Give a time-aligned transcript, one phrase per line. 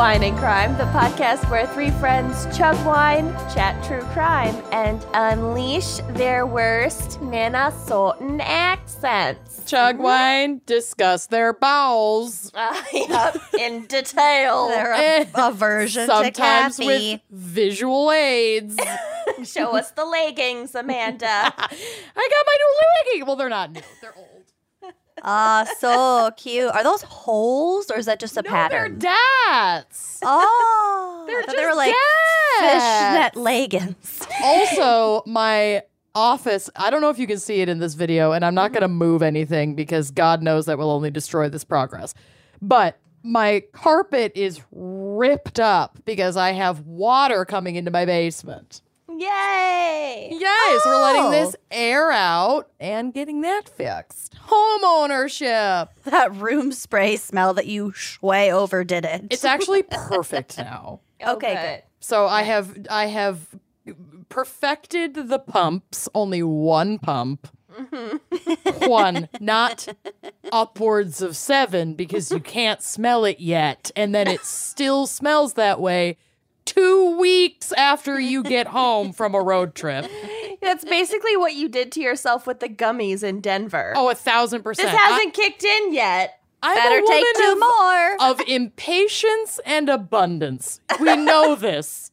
[0.00, 5.98] Wine and Crime, the podcast where three friends chug wine, chat true crime, and unleash
[6.14, 9.62] their worst Minnesotan accents.
[9.66, 12.50] Chug wine, discuss their bowels.
[12.60, 14.68] Uh, yep, in detail.
[14.70, 18.78] They're Eh, a aversion to Sometimes with visual aids.
[19.44, 21.26] Show us the leggings, Amanda.
[21.28, 22.74] I got my new
[23.12, 23.26] leggings.
[23.26, 23.82] Well, they're not new.
[24.00, 24.49] They're old.
[25.22, 26.70] Ah, so cute.
[26.72, 28.98] Are those holes or is that just a No, pattern?
[28.98, 29.12] they're
[29.50, 30.20] dats.
[30.24, 31.94] oh, They're I thought they were like
[32.60, 33.32] dats.
[33.32, 34.20] fishnet leggings.
[34.42, 35.82] also, my
[36.14, 38.72] office, I don't know if you can see it in this video, and I'm not
[38.72, 42.14] going to move anything because God knows that will only destroy this progress.
[42.60, 48.80] But my carpet is ripped up because I have water coming into my basement.
[49.20, 50.28] Yay!
[50.32, 50.78] Yay!
[50.82, 51.30] So we're letting Oh.
[51.30, 54.34] this air out and getting that fixed.
[54.44, 55.90] Home ownership.
[56.04, 59.26] That room spray smell that you way overdid it.
[59.30, 61.00] It's actually perfect now.
[61.26, 61.60] okay, good.
[61.60, 61.82] good.
[62.00, 63.46] So I have I have
[64.30, 66.08] perfected the pumps.
[66.14, 67.46] Only one pump.
[67.78, 68.86] Mm-hmm.
[68.90, 69.86] one, not
[70.50, 75.80] upwards of seven, because you can't smell it yet, and then it still smells that
[75.80, 76.16] way
[76.70, 80.06] two weeks after you get home from a road trip.
[80.62, 83.92] That's basically what you did to yourself with the gummies in Denver.
[83.96, 84.88] Oh, a thousand percent.
[84.90, 86.36] this hasn't kicked in yet.
[86.62, 88.30] I, I'm Better a take woman two of- more.
[88.30, 90.80] of impatience and abundance.
[91.00, 92.10] We know this.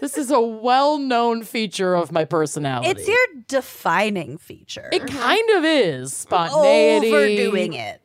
[0.00, 2.88] This is a well-known feature of my personality.
[2.90, 4.88] It's your defining feature.
[4.92, 8.00] It kind of is spontaneity, Overdoing it.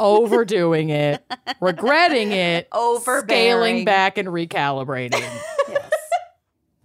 [0.00, 1.24] Overdoing it,
[1.60, 3.28] regretting it, Overbearing.
[3.28, 5.22] scaling back and recalibrating.
[5.68, 5.92] Yes.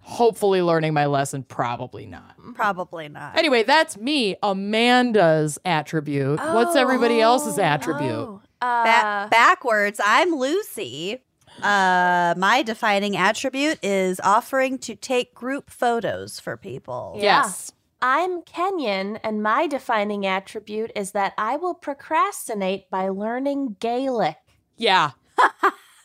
[0.00, 1.42] Hopefully, learning my lesson.
[1.42, 2.36] Probably not.
[2.54, 3.36] Probably not.
[3.36, 4.36] Anyway, that's me.
[4.42, 6.38] Amanda's attribute.
[6.38, 8.12] What's everybody else's attribute?
[8.12, 11.18] Oh, uh, Ba- backwards, I'm Lucy.
[11.60, 17.14] Uh, my defining attribute is offering to take group photos for people.
[17.16, 17.42] Yeah.
[17.42, 17.72] Yes.
[18.08, 24.36] I'm Kenyon, and my defining attribute is that I will procrastinate by learning Gaelic.
[24.76, 25.10] Yeah.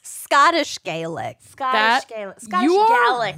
[0.02, 1.38] Scottish Gaelic.
[1.42, 2.40] Scottish That- Gaelic.
[2.42, 3.36] Scottish you are Gaelic.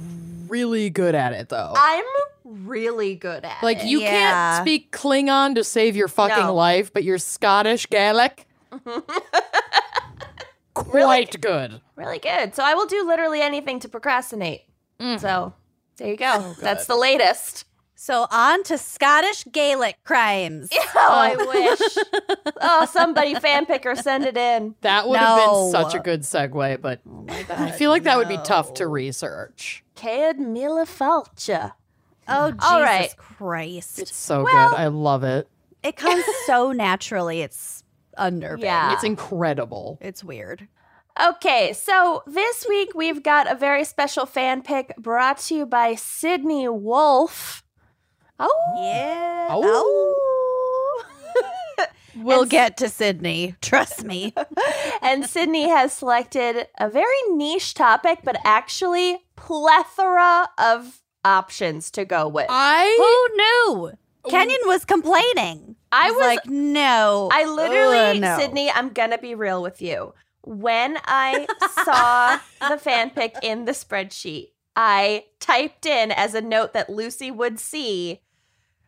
[0.48, 1.74] really good at it, though.
[1.76, 2.04] I'm
[2.46, 3.80] really good at Like it.
[3.82, 4.08] Like you Yeah.
[4.10, 6.54] can't speak Klingon to save your fucking No.
[6.54, 8.46] life, but you're Scottish Gaelic.
[10.72, 11.82] Quite good.
[11.96, 12.54] really good.
[12.54, 14.62] So I will do literally anything to procrastinate.
[14.98, 15.20] Mm.
[15.20, 15.52] So
[15.98, 16.54] there you go.
[16.62, 17.66] That's the latest.
[17.96, 20.70] So on to Scottish Gaelic crimes.
[20.96, 21.48] Oh, I oh.
[21.48, 22.54] wish.
[22.62, 24.74] oh, somebody fan picker, send it in.
[24.80, 28.28] That would have been such a good segue, but oh I feel like that would
[28.28, 29.84] be tough to research.
[29.96, 31.72] Ceud mìle fàilte.
[32.28, 33.16] Oh, oh, Jesus All right.
[33.16, 33.98] Christ.
[33.98, 34.78] It's so Well- good.
[34.78, 35.48] I love it.
[35.82, 37.42] it comes so naturally.
[37.42, 37.82] It's
[38.16, 38.64] unnerving.
[38.64, 38.92] Yeah.
[38.94, 39.98] It's incredible.
[40.00, 40.68] It's weird.
[41.22, 45.94] Okay, so this week we've got a very special fan pick brought to you by
[45.96, 47.63] Sydney Wolf.
[48.38, 49.48] Oh, Yeah.
[49.50, 49.62] Oh.
[49.64, 51.04] oh.
[52.16, 53.56] We'll And- get to Sydney.
[53.60, 54.32] Trust me.
[55.02, 62.28] and Sydney has selected a very niche topic, but actually plethora of options to go
[62.28, 62.46] with.
[62.48, 63.26] I
[63.66, 63.92] Who knew?
[64.30, 65.74] Kenyon was complaining.
[65.90, 67.28] I was- like, no.
[67.32, 68.38] I literally, Ugh, no.
[68.38, 70.14] Sydney, I'm gonna be real with you.
[70.44, 71.46] When I
[71.84, 72.38] saw
[72.70, 77.58] the fan pick in the spreadsheet, I typed in as a note that Lucy would
[77.58, 78.20] see,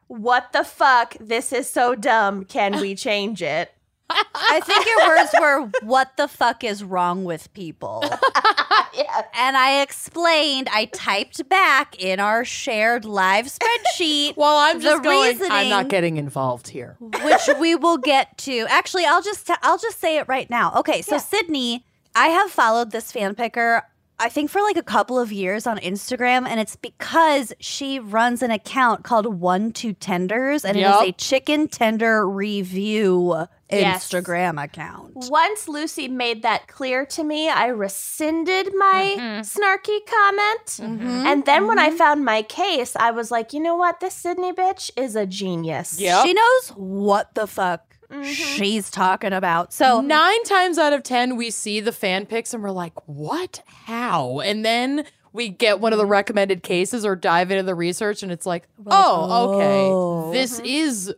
[0.08, 1.16] what the fuck?
[1.20, 2.44] This is so dumb.
[2.44, 3.72] Can we change it?
[4.10, 8.04] I think your words were, what the fuck is wrong with people?
[8.94, 9.22] yeah.
[9.34, 15.02] And I explained, I typed back in our shared live spreadsheet, well, I'm the just
[15.02, 15.38] going.
[15.50, 16.96] I'm not getting involved here.
[17.00, 18.66] which we will get to.
[18.68, 20.72] Actually, I'll just i I'll just say it right now.
[20.76, 21.20] Okay, so Yeah.
[21.22, 21.84] Sydney,
[22.14, 23.82] I have followed this fan picker
[24.18, 28.42] I think for like a couple of years on Instagram, and it's because she runs
[28.42, 31.02] an account called One Two Tenders, and it Yup.
[31.02, 34.08] is a chicken tender review Yes.
[34.08, 35.12] Instagram account.
[35.28, 40.66] Once Lucy made that clear to me, I rescinded my snarky comment.
[41.00, 41.24] Mhm.
[41.26, 43.98] And then when I found my case, I was like, you know what?
[43.98, 45.98] This Sydney bitch is a genius.
[46.00, 46.24] Yep.
[46.24, 48.24] She knows what the fuck Mhm.
[48.24, 49.72] she's talking about.
[49.72, 53.62] So Nine times out of ten, we see the fan pics and we're like, what?
[53.66, 54.40] How?
[54.40, 58.30] And then we get one of the recommended cases or dive into the research and
[58.32, 60.38] it's like, like, oh, okay.
[60.38, 61.12] This is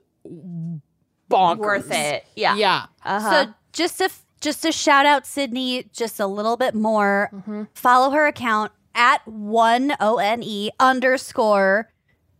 [1.31, 1.58] bonkers.
[1.58, 2.25] Worth it.
[2.35, 2.56] Yeah.
[2.56, 2.87] Yeah.
[3.05, 3.44] Uh-huh.
[3.44, 7.31] So just to just to shout out Sydney just a little bit more.
[7.32, 7.62] Mm-hmm.
[7.75, 11.93] Follow her account at one O N E underscore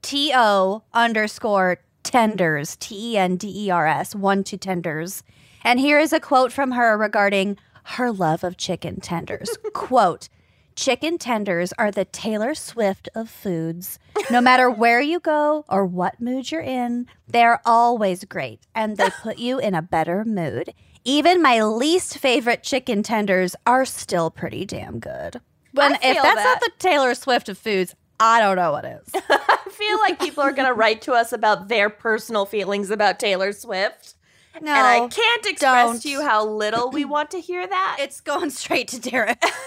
[0.03, 5.23] T O underscore tenders T E N D E R S one to tenders.
[5.63, 9.57] And here is a quote from her regarding her love of chicken tenders.
[9.73, 10.29] quote.
[10.77, 13.99] Chicken tenders are the Taylor Swift of foods.
[14.31, 19.11] No matter where you go or what mood you're in, they're always great and they
[19.11, 20.73] put you in a better mood.
[21.05, 25.41] Even my least favorite chicken tenders are still pretty damn good.
[25.73, 26.45] When if that's that.
[26.45, 29.09] not the Taylor Swift of foods, I don't know what is.
[29.15, 33.19] I feel like people are going to write to us about their personal feelings about
[33.21, 34.15] Taylor Swift.
[34.61, 36.03] No, and I can't express don't.
[36.03, 37.97] to you how little we want to hear that.
[38.01, 39.41] it's going straight to Derek.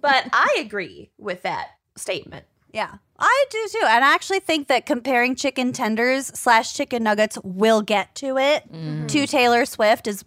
[0.00, 2.46] but I agree with that statement.
[2.72, 3.84] Yeah, I do too.
[3.88, 8.64] And I actually think that comparing chicken tenders slash chicken nuggets will get to it
[9.08, 10.24] to Taylor Swift is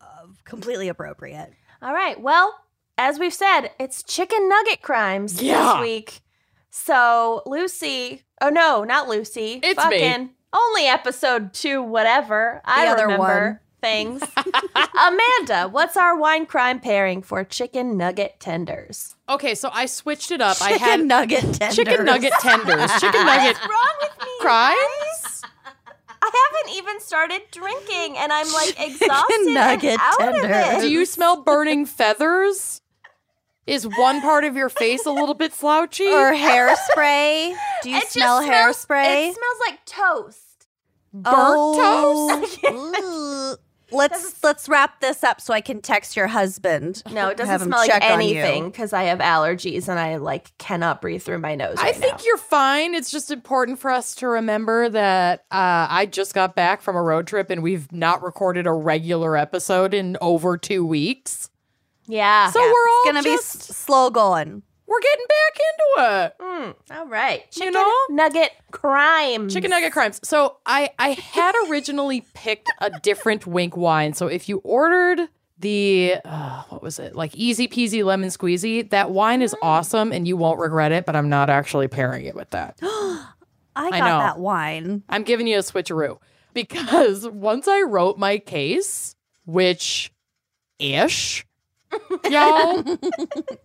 [0.00, 0.04] uh,
[0.44, 1.50] completely appropriate.
[1.80, 2.20] All right.
[2.20, 2.54] Well,
[2.98, 5.72] as we've said, it's chicken nugget crimes Yeah.
[5.74, 6.20] this week.
[6.74, 9.60] So, Lucy, oh no, not Lucy.
[9.62, 10.30] It's me.
[10.54, 12.62] only episode 2 whatever.
[12.64, 13.20] I other remember
[13.50, 13.58] one.
[13.82, 14.22] things.
[14.98, 19.16] Amanda, what's our wine crime pairing for chicken nugget tenders?
[19.28, 20.56] Okay, so I switched it up.
[20.62, 21.76] I Chicken had nugget tenders.
[21.76, 24.32] chicken nugget tenders, chicken nugget What's wrong with me?
[24.40, 25.42] crimes.
[26.24, 30.44] I haven't even started drinking and I'm like exhausted Chicken nugget and out tenders.
[30.44, 30.80] of it.
[30.82, 32.80] Do you smell burning feathers?
[33.66, 36.08] Is one part of your face a little bit slouchy?
[36.08, 37.54] or hairspray?
[37.82, 39.28] Do you It just smell smells- hairspray?
[39.28, 40.66] It smells like toast.
[41.12, 42.60] Burnt toast?
[42.64, 43.58] toast.
[43.92, 47.02] let's let's wrap this up so I can text your husband.
[47.12, 48.40] No, it doesn't smell like check on you.
[48.40, 51.76] anything because I have allergies and I like cannot breathe through my nose.
[51.78, 52.24] I right think now.
[52.24, 52.94] you're fine.
[52.94, 57.02] It's just important for us to remember that uh, I just got back from a
[57.02, 61.50] road trip and we've not recorded a regular episode in over two weeks.
[62.06, 62.50] Yeah.
[62.50, 64.62] So we're all It's gonna just, be s- slow going.
[64.86, 66.34] we're getting back into it.
[66.92, 67.50] Mm, all right.
[67.50, 67.94] Chicken know?
[68.10, 69.54] nugget crimes.
[69.54, 70.20] Chicken nugget crimes.
[70.24, 74.12] So I I had originally picked a different Winc wine.
[74.14, 75.28] So if you ordered
[75.58, 80.26] the uh, what was it like easy peasy lemon squeezy, that wine is awesome and
[80.26, 81.06] you won't regret it.
[81.06, 82.78] But I'm not actually pairing it with that.
[82.82, 84.18] I got know.
[84.18, 85.02] that wine.
[85.08, 86.18] I'm giving you a switcheroo
[86.52, 89.14] because once I wrote my case,
[89.46, 90.12] which
[90.78, 91.46] ish,
[92.30, 92.84] y'all,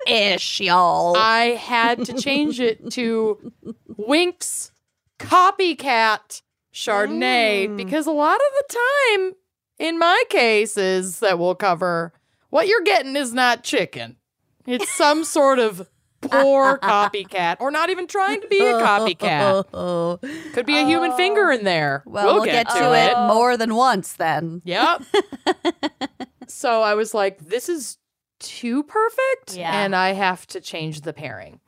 [0.08, 1.16] Ish, y'all.
[1.18, 3.52] I had to change it to
[3.98, 4.72] Winc's
[5.20, 6.42] Copycat
[6.74, 7.78] Chardonnay Mm.
[7.78, 8.78] because a lot of the
[9.18, 9.32] time
[9.80, 12.14] in my cases that we'll cover,
[12.50, 14.18] what you're getting is not chicken.
[14.66, 15.88] It's some sort of
[16.22, 19.66] poor copycat or not even trying to be a copycat.
[19.74, 20.20] Oh,
[20.54, 22.04] Could be a human finger in there.
[22.06, 23.18] well, we'll, get, to it.
[23.28, 24.62] more than once then.
[24.66, 25.04] Yep.
[26.48, 27.98] so I was like, this is
[28.40, 29.56] too perfect.
[29.56, 29.84] Yeah.
[29.84, 31.60] And I have to change the pairing.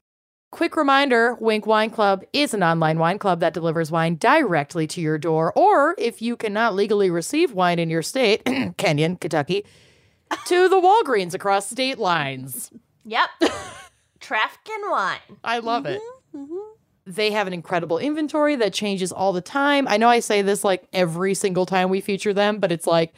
[0.52, 5.02] Quick reminder Winc Wine Club is an online wine club that delivers wine directly to
[5.02, 5.54] your door.
[5.56, 8.44] Or if you cannot legally receive wine in your state,
[8.78, 9.64] Kenyon, Kentucky,
[10.48, 12.72] to the Walgreens across state lines.
[13.06, 13.30] Yep.
[14.20, 15.20] Trafficking wine.
[15.44, 16.02] I love it.
[16.36, 16.58] Mm-hmm.
[17.06, 19.88] They have an incredible inventory that changes all the time.
[19.88, 23.14] I know I say this like every single time we feature them, but it's like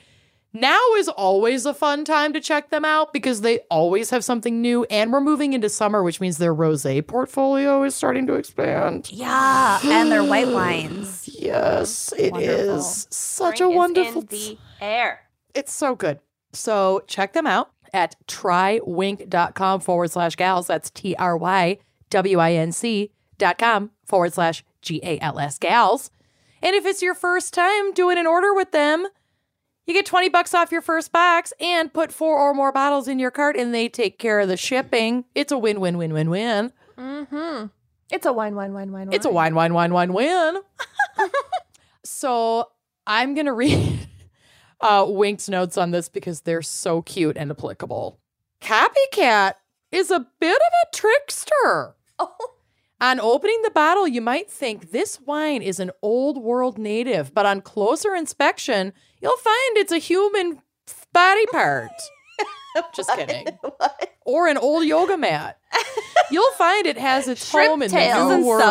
[0.54, 4.62] now is always a fun time to check them out because they always have something
[4.62, 4.84] new.
[4.86, 9.10] And we're moving into summer, which means their rose portfolio is starting to expand.
[9.22, 11.30] Yeah, and their white wines.
[11.42, 14.22] Yes, it is such Spring a is wonderful.
[14.22, 15.22] in the air.
[15.56, 16.20] It's so good.
[16.54, 20.68] So check them out at trywinc.com forward slash gals.
[20.68, 21.78] That's T R Y
[22.10, 26.12] W I N C dot com forward slash G A L S gals.
[26.62, 29.08] And if it's your first time doing an order with them,
[29.86, 33.20] you get 20 bucks off your first box and put four or more bottles in
[33.20, 35.26] your cart and they take care of the shipping.
[35.36, 36.74] It's a win win win win win.
[36.98, 37.68] Mm-hmm.
[38.12, 40.58] It's a wine, wine, wine, wine, It's a wine, wine, wine, wine, win.
[42.04, 42.70] so
[43.08, 44.08] I'm going to read
[44.82, 48.20] uh, Winc's notes on this because they're so cute and applicable.
[48.62, 49.54] Copycat
[49.92, 51.96] is a bit of a trickster.
[52.20, 52.36] Oh.
[53.00, 57.48] On opening the bottle, you might think this wine is an old world native, but
[57.48, 60.62] on closer inspection, you'll find it's a human
[61.14, 61.92] body part.
[62.94, 63.48] Just kidding.
[63.62, 64.16] What?
[64.26, 65.58] Or an old yoga mat.
[66.30, 68.62] You'll find it has its Shrimp home in the new world.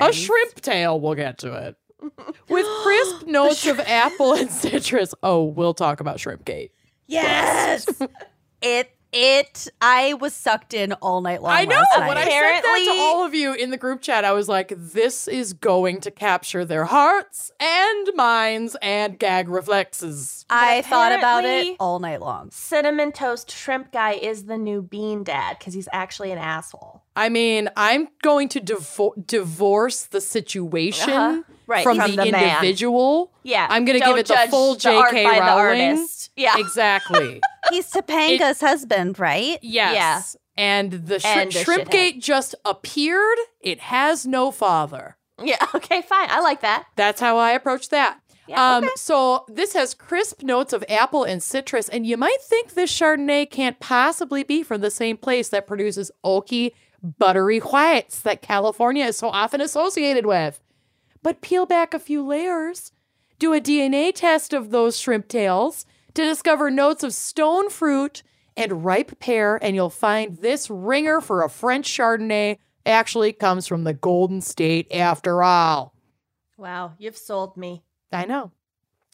[0.00, 1.00] A shrimp tail.
[1.00, 1.76] We'll get to it.
[2.48, 5.14] With crisp notes of apple and citrus.
[5.22, 6.72] Oh, we'll talk about shrimp gate.
[7.06, 7.86] Yes.
[8.62, 9.68] it It.
[9.80, 11.52] I was sucked in all night long.
[11.52, 11.76] I know.
[11.76, 14.48] last When I said that to all of you in the group chat, I was
[14.48, 20.44] like, this is going to capture their hearts and minds and gag reflexes.
[20.50, 22.50] I thought about it all night long.
[22.50, 27.02] Cinnamon toast shrimp guy is the new bean dad because he's actually an asshole.
[27.16, 31.42] I mean, I'm going to divo- divorce the situation Uh-huh.
[31.66, 32.56] Right, from, from the, the man.
[32.56, 33.32] individual.
[33.44, 35.24] Yeah, I'm going to don't give it the full J.K.
[35.24, 35.80] by the Rowling.
[35.90, 36.30] artist.
[36.36, 37.40] Yeah, Exactly.
[37.70, 39.58] He's Topanga's husband, right?
[39.62, 40.36] Yes.
[40.56, 41.90] And the, shri- And a shrimp shithead.
[41.90, 43.38] gate just appeared.
[43.60, 45.16] It has no father.
[45.42, 45.56] yeah.
[45.74, 46.28] Okay, fine.
[46.30, 46.86] I like that.
[46.96, 48.18] That's how I approach that.
[48.46, 52.74] Yeah, um, So this has crisp notes of apple and citrus, and you might think
[52.74, 56.72] this Chardonnay can't possibly be from the same place that produces oaky,
[57.02, 60.60] buttery whites that California is so often associated with.
[61.22, 62.92] But peel back a few layers,
[63.38, 68.22] do a DNA test of those shrimp tails to discover notes of stone fruit
[68.56, 73.84] and ripe pear, and you'll find this ringer for a French Chardonnay actually comes from
[73.84, 75.94] the Golden State after all.
[76.56, 77.82] Wow, you've sold me.
[78.12, 78.52] I know.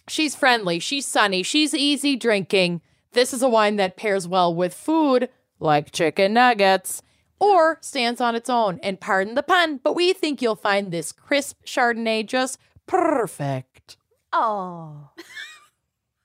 [0.08, 2.80] She's friendly, she's sunny, she's easy drinking.
[3.12, 7.02] This is a wine that pairs well with food, like chicken nuggets,
[7.40, 8.78] or stands on its own.
[8.82, 13.96] And pardon the pun, but we think you'll find this crisp Chardonnay just perfect.
[14.32, 15.10] Oh,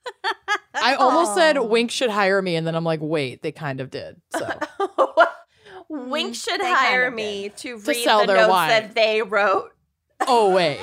[0.74, 3.90] I almost said Winc should hire me, and then I'm like, wait, they kind of
[3.90, 4.20] did.
[4.36, 4.46] So
[4.80, 8.50] mm, Winc should they kind hire of me to To read sell the their notes
[8.50, 8.68] wine.
[8.68, 9.70] that they wrote.
[10.26, 10.80] Oh wait.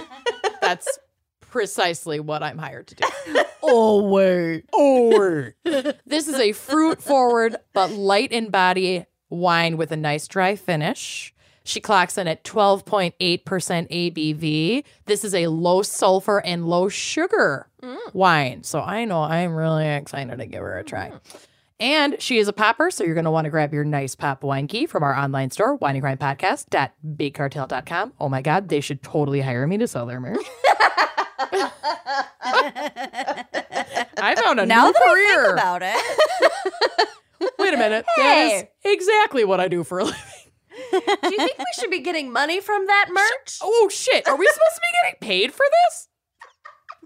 [0.61, 0.99] That's
[1.41, 3.43] precisely what I'm hired to do.
[3.63, 4.65] Oh wait.
[4.73, 5.19] Oh
[5.63, 5.95] wait.
[6.05, 11.33] this is a fruit forward but light in body wine with a nice dry finish.
[11.69, 14.83] She clocks in at 12.8% ABV.
[15.05, 17.67] This is a low sulfur and low sugar
[18.11, 18.63] wine.
[18.63, 21.11] So I know I'm really excited to give her a try.
[21.79, 24.43] And she is a popper, so you're going to want to grab your nice pop
[24.43, 28.13] wine key from our online store, wineandcrimepodcast.bigcartel.com.
[28.19, 30.43] Oh my God, they should totally hire me to sell their merch.
[34.21, 35.43] I found a Now new that I career.
[35.43, 35.95] think about it,
[37.59, 38.05] Wait a minute.
[38.17, 40.19] That is exactly what I do for a living.
[40.91, 43.59] Do you think we should be getting money from that merch?
[43.62, 44.27] Oh shit.
[44.27, 46.07] Are we supposed to be getting paid for this?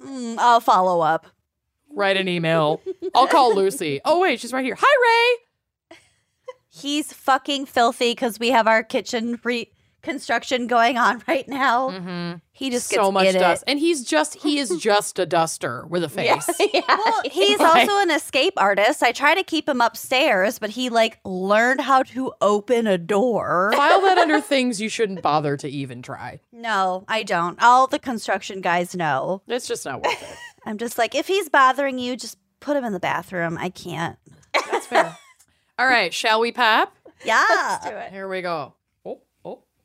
[0.07, 1.27] Mm, I'll follow up.
[1.89, 2.81] Write an email.
[3.13, 4.01] I'll call Lucy.
[4.05, 4.77] Oh wait, she's right here.
[4.79, 5.37] Hi
[5.91, 5.97] Ray.
[6.69, 9.39] He's fucking filthy because we have our kitchen
[10.03, 11.89] reconstruction going on right now.
[11.89, 12.33] Mm-hmm.
[12.51, 13.39] He just gets So much in it.
[13.39, 13.63] dust.
[13.67, 16.47] And he's just he is just a duster with a face.
[16.73, 16.81] yeah.
[16.87, 19.01] Well, he's Like- also an escape artist.
[19.01, 23.71] I try to keep him upstairs, but he like learned how to open a door.
[23.75, 26.39] File that under things you shouldn't bother to even try.
[26.51, 27.61] No, I don't.
[27.63, 29.41] All the construction guys know.
[29.47, 30.37] It's just not worth it.
[30.65, 33.57] I'm just like, if he's bothering you, just put him in the bathroom.
[33.59, 34.17] I can't.
[34.71, 35.17] That's fair.
[35.77, 36.95] All right, shall we pop?
[37.25, 37.43] Yeah.
[37.49, 38.11] Let's do it.
[38.11, 38.73] Here we go.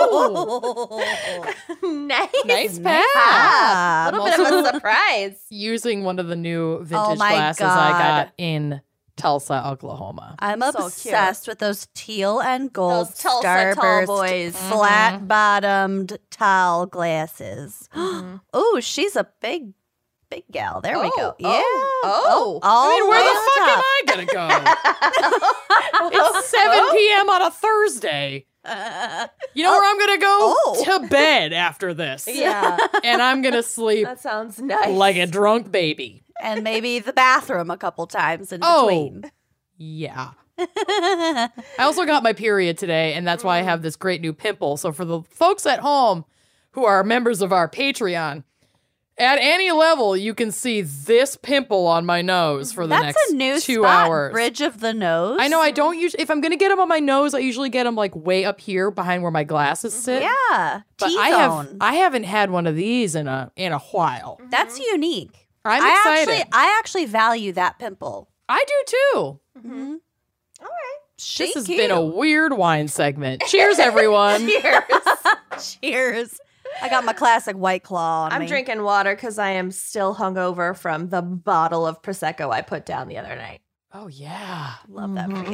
[0.00, 1.54] Oh!
[2.06, 2.28] nice.
[2.44, 4.12] nice pop.
[4.12, 5.44] A little bit of a surprise.
[5.50, 8.80] Using one of the new vintage Oh my glasses I got in
[9.16, 10.36] Tulsa, Oklahoma.
[10.38, 10.84] I'm So cute.
[10.86, 14.56] obsessed with those teal and gold Those Tulsa tall starburst, boys.
[14.70, 17.88] flat bottomed tall glasses.
[17.94, 18.40] Mhm.
[18.52, 19.72] Oh, she's a big,
[20.30, 20.80] big gal.
[20.80, 21.30] There we go.
[21.30, 21.48] Oh, Yeah.
[21.48, 22.60] oh, oh.
[22.62, 23.82] all I mean, where the fuck am.
[23.84, 24.26] I gonna
[26.10, 26.18] go?
[26.38, 27.30] it's 7 p.m.
[27.30, 28.46] on a Thursday.
[28.64, 29.90] Uh, you know where oh.
[29.90, 30.54] I'm gonna go?
[30.56, 30.84] Oh.
[31.00, 32.28] To bed after this.
[32.32, 34.90] Yeah, And I'm gonna sleep that sounds nice.
[34.90, 36.22] like a drunk baby.
[36.42, 38.86] and maybe the bathroom a couple times in Oh.
[38.88, 39.30] between.
[39.76, 40.30] Yeah.
[40.58, 43.66] I also got my period today, and that's why I mm.
[43.66, 44.76] have this great new pimple.
[44.76, 46.24] So for the folks at home
[46.72, 48.42] who are members of our Patreon,
[49.18, 53.30] at any level, you can see this pimple on my nose for the That's next
[53.30, 54.08] a new two spot.
[54.08, 54.32] hours.
[54.32, 55.38] Bridge of the nose.
[55.40, 56.22] I know I don't usually.
[56.22, 58.60] If I'm gonna get them on my nose, I usually get them like way up
[58.60, 60.02] here behind where my glasses mm-hmm.
[60.02, 60.22] sit.
[60.22, 60.82] Yeah.
[60.98, 61.20] but T-zone.
[61.20, 64.38] I have I haven't had one of these in a in a while.
[64.40, 64.50] Mm-hmm.
[64.50, 65.48] That's unique.
[65.64, 66.32] I'm I excited.
[66.32, 68.28] actually, I actually value that pimple.
[68.48, 69.40] I do too.
[69.58, 69.72] Mm-hmm.
[69.72, 69.94] mm-hmm.
[70.60, 70.98] All right.
[71.18, 73.42] This has been a weird wine segment.
[73.48, 74.48] Cheers, everyone.
[74.62, 74.82] Cheers.
[75.80, 76.40] Cheers.
[76.82, 78.46] I got my classic White Claw on I'm me.
[78.46, 83.08] drinking water because I am still hungover from the bottle of prosecco I put down
[83.08, 83.60] the other night.
[83.92, 85.52] oh yeah, Love that for Mhm.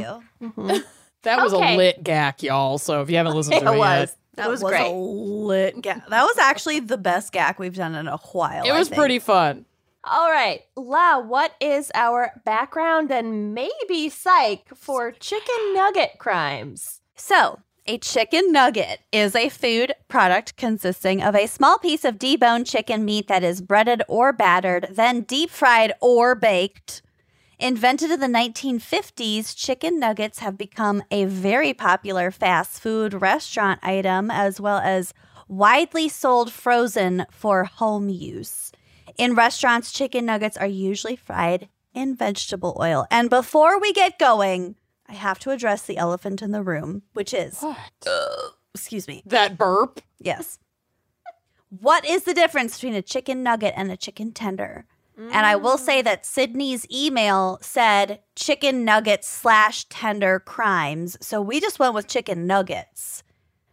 [0.75, 0.85] you.
[1.23, 1.75] that was Okay.
[1.75, 2.78] a lit gack, y'all.
[2.78, 4.16] So if you haven't listened to It it, was.
[4.37, 4.90] That was was, great.
[4.90, 6.09] a lit gack.
[6.09, 8.64] That was actually the best gack we've done in a while.
[8.64, 9.64] it was pretty fun.
[10.06, 17.00] All right, La, what is our background and maybe psych for chicken nugget crimes?
[17.16, 22.66] So, a chicken nugget is a food product consisting of a small piece of deboned
[22.66, 27.02] chicken meat that is breaded or battered, then deep fried or baked
[27.58, 34.30] Invented in the 1950s, chicken nuggets have become a very popular fast food restaurant item
[34.30, 35.14] as well as
[35.46, 38.72] widely sold frozen for home use.
[39.16, 43.06] In restaurants, chicken nuggets are usually fried in vegetable oil.
[43.10, 44.74] And before we get going,
[45.08, 47.76] I have to address the elephant in the room, which is, What?
[48.75, 50.00] excuse me, That burp?
[50.18, 50.58] Yes.
[51.80, 54.87] What is the difference between a chicken nugget and a chicken tender?
[55.16, 61.16] And I will say that Sydney's email said chicken nuggets slash tender crimes.
[61.20, 63.23] So we just went with chicken nuggets.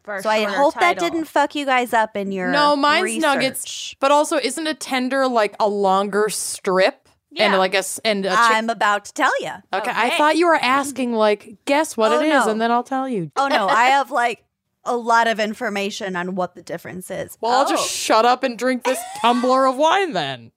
[0.04, 3.22] For So I hope that didn't fuck you guys up in your No, mine's research.
[3.22, 3.96] nuggets.
[4.00, 7.01] But also, isn't a tender like a longer strip?
[7.34, 7.46] Yeah.
[7.46, 9.52] And like a s- and a chick- I'm about to tell you.
[9.74, 9.92] okay.
[9.94, 12.52] I thought you were asking like, guess what Oh, it is, no.
[12.52, 13.32] and then I'll tell you.
[13.38, 14.44] Oh no, I have like
[14.84, 17.38] a lot of information on what the difference is.
[17.40, 17.70] Well, I'll Oh.
[17.70, 20.52] just shut up and drink this tumbler of wine then.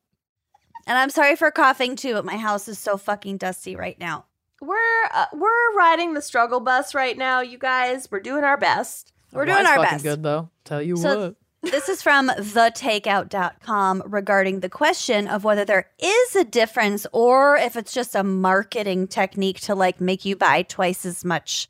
[0.87, 4.25] And I'm sorry for coughing too, but my house is so fucking dusty right now.
[4.61, 8.09] We're uh, we're riding the struggle bus right now, you guys.
[8.11, 9.13] We're doing our best.
[9.33, 10.03] We're doing our best.
[10.03, 10.51] Good though.
[10.65, 11.35] Tell you So- what.
[11.71, 17.77] This is from thetakeout.com regarding the question of whether there is a difference or if
[17.77, 21.69] it's just a marketing technique to like make you buy twice as much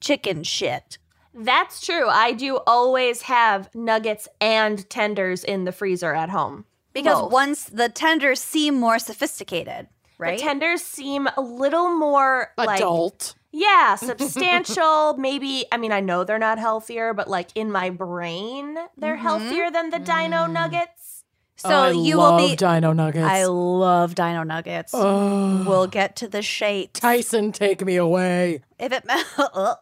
[0.00, 0.98] chicken shit.
[1.34, 2.08] That's true.
[2.08, 6.64] I do always have nuggets and tenders in the freezer at home.
[6.94, 7.32] Because Both.
[7.32, 10.38] once the tenders seem more sophisticated, right?
[10.38, 13.34] The tenders seem a little more like Adult.
[13.52, 15.16] Yeah, substantial.
[15.16, 19.20] Maybe I mean I know they're not healthier, but like in my brain, they're Mhm.
[19.20, 21.24] healthier than the Dino Nuggets.
[21.56, 23.26] so I you love will be Dino Nuggets.
[23.26, 24.92] I love dino nuggets.
[24.94, 26.92] Oh, We'll get to the shape.
[26.92, 28.62] Tyson, take me away.
[28.78, 29.04] If it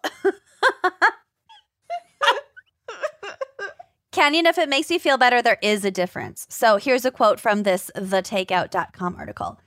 [4.13, 6.47] Kenyon, if it makes you feel better, there is a difference.
[6.49, 9.59] So here's a quote from this thetakeout.com article.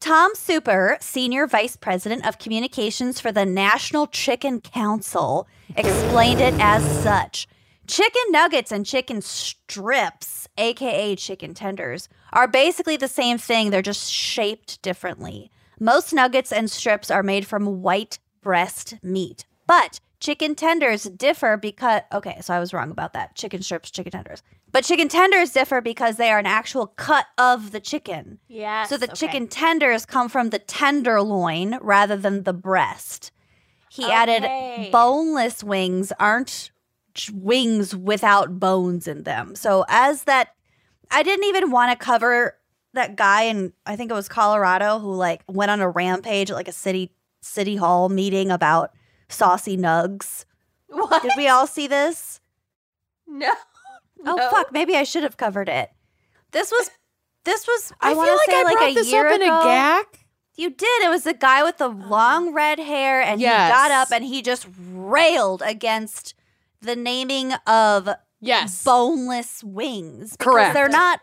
[0.00, 6.82] Tom Super, Senior Vice President of Communications for the National Chicken Council, explained it as
[7.02, 7.46] such.
[7.86, 14.10] Chicken nuggets and chicken strips, aka chicken tenders, are basically the same thing, they're just
[14.10, 15.50] shaped differently.
[15.78, 22.02] Most nuggets and strips are made from white breast meat, but chicken tenders differ because,
[22.10, 23.34] okay, so I was wrong about that.
[23.34, 24.42] Chicken strips, chicken tenders.
[24.72, 28.38] But chicken tenders differ because they are an actual cut of the chicken.
[28.48, 28.84] Yeah.
[28.84, 33.32] So the chicken tenders come from the tenderloin rather than the breast.
[33.90, 34.12] He Okay.
[34.12, 36.70] added boneless wings aren't
[37.32, 39.56] wings without bones in them.
[39.56, 40.54] So as that
[41.10, 42.56] I didn't even want to cover
[42.92, 46.56] that guy in I think it was Colorado who like went on a rampage at
[46.56, 48.92] like a city city hall meeting about
[49.28, 50.44] saucy nugs.
[50.86, 51.22] What?
[51.22, 52.40] Did we all see this?
[53.32, 53.52] No.
[54.26, 54.50] Oh No.
[54.50, 55.90] fuck, maybe I should have covered it.
[56.52, 56.90] This was
[57.44, 59.26] this was I, I, want feel to like say I like brought a this year
[59.28, 59.60] up in ago.
[59.68, 60.04] a.
[60.56, 61.02] You did.
[61.04, 63.70] It was the guy with the long um, red hair, and Yes.
[63.70, 66.34] he got up and he just railed against
[66.82, 68.84] the naming of Yes.
[68.84, 70.32] boneless wings.
[70.36, 70.74] because Correct.
[70.74, 71.20] They're not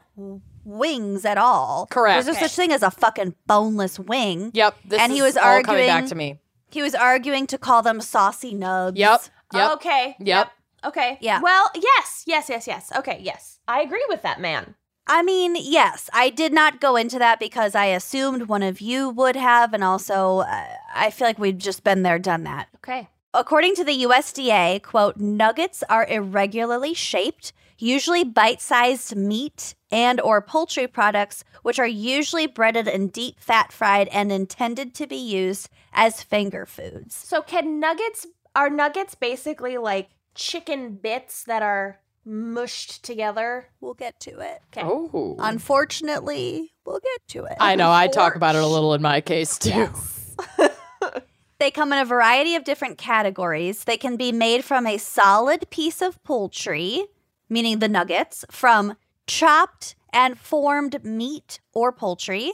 [0.63, 1.87] wings at all.
[1.89, 2.25] Correct.
[2.25, 4.51] There's no such thing as a fucking boneless wing.
[4.53, 4.75] Yep.
[4.85, 6.39] This And he was coming back arguing- to me.
[6.69, 8.97] He was arguing to call them saucy nubs.
[8.97, 9.21] Yep.
[9.53, 9.71] Yep.
[9.73, 10.15] Okay.
[10.19, 10.51] Yep.
[10.85, 11.17] Okay.
[11.21, 11.41] Yeah.
[11.41, 12.91] Well, yes, yes, yes, yes.
[12.95, 13.59] Okay, yes.
[13.67, 14.75] I agree with that man.
[15.07, 19.09] I mean, yes, I did not go into that because I assumed one of you
[19.09, 22.67] would have, and also uh, I feel like we've just been there, done that.
[22.77, 23.07] Okay.
[23.33, 30.87] According to the USDA, quote, nuggets are irregularly shaped, usually bite-sized meat and or poultry
[30.87, 36.23] products which are usually breaded and deep fat fried and intended to be used as
[36.23, 37.15] finger foods.
[37.15, 43.67] So can nuggets are nuggets basically like chicken bits that are mushed together?
[43.81, 44.61] We'll get to it.
[44.71, 44.81] Okay.
[44.83, 45.35] Oh.
[45.39, 47.57] Unfortunately, we'll get to it.
[47.59, 47.91] I know.
[47.91, 49.89] I talk about it a little in my case too.
[51.59, 53.83] They come in a variety of different categories.
[53.83, 57.05] They can be made from a solid piece of poultry,
[57.49, 58.95] meaning the nuggets, from
[59.25, 62.51] chopped and formed meat or poultry.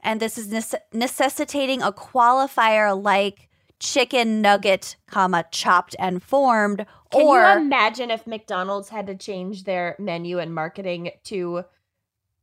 [0.00, 3.48] And this is nece- necessitating a qualifier like
[3.80, 9.64] chicken nugget, comma, chopped and formed, Can or you imagine if McDonald's had to change
[9.64, 11.64] their menu and marketing to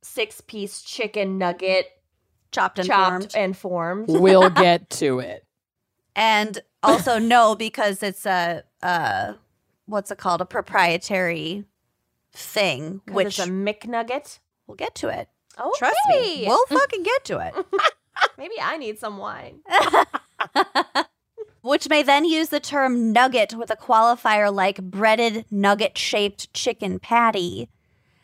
[0.01, 1.87] six piece chicken nugget
[2.51, 3.35] chopped and chopped formed.
[3.35, 4.05] and formed?
[4.09, 5.45] we'll get to it.
[6.15, 9.33] And also no, because it's a uh
[9.85, 10.41] what's it called?
[10.41, 11.65] A proprietary
[12.33, 13.01] thing.
[13.09, 14.39] which it's a McNugget.
[14.67, 15.29] we'll get to it.
[15.57, 16.45] Oh, Trust me.
[16.47, 17.53] We'll fucking get to it.
[18.37, 19.59] Maybe I need some wine.
[21.61, 26.99] Which may then use the term nugget with a qualifier like breaded nugget shaped chicken
[26.99, 27.69] patty.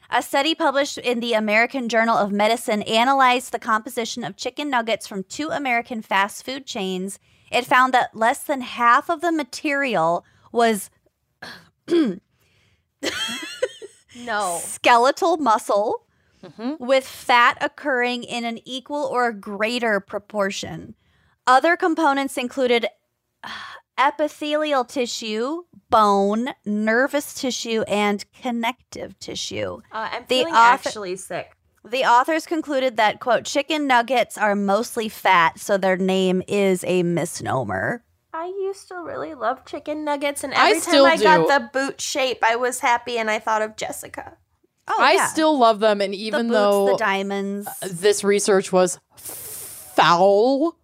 [0.10, 5.06] A study published in the American Journal of Medicine analyzed the composition of chicken nuggets
[5.06, 7.19] from two American fast food chains.
[7.52, 10.89] It found that less than half of the material was
[14.15, 14.60] No.
[14.63, 16.06] skeletal muscle
[16.43, 16.80] Mhm.
[16.80, 20.95] with fat occurring in an equal or greater proportion.
[21.45, 22.88] Other components included
[23.97, 29.78] epithelial tissue, bone, nervous tissue, and connective tissue.
[29.91, 31.54] Uh, I'm The feeling author- actually sick.
[31.84, 37.02] The authors concluded that, quote, chicken nuggets are mostly fat, so their name is a
[37.04, 38.04] misnomer.
[38.34, 41.69] I used to really love chicken nuggets, and I every still time I got the
[41.80, 44.38] boot shape, I was happy, and I thought of Jessica.
[44.89, 45.28] Oh, I yeah.
[45.28, 50.78] still love them, and the even boots, though the diamonds, this research was foul,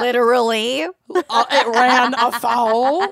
[0.00, 0.84] literally.
[0.84, 3.06] uh, it ran afoul.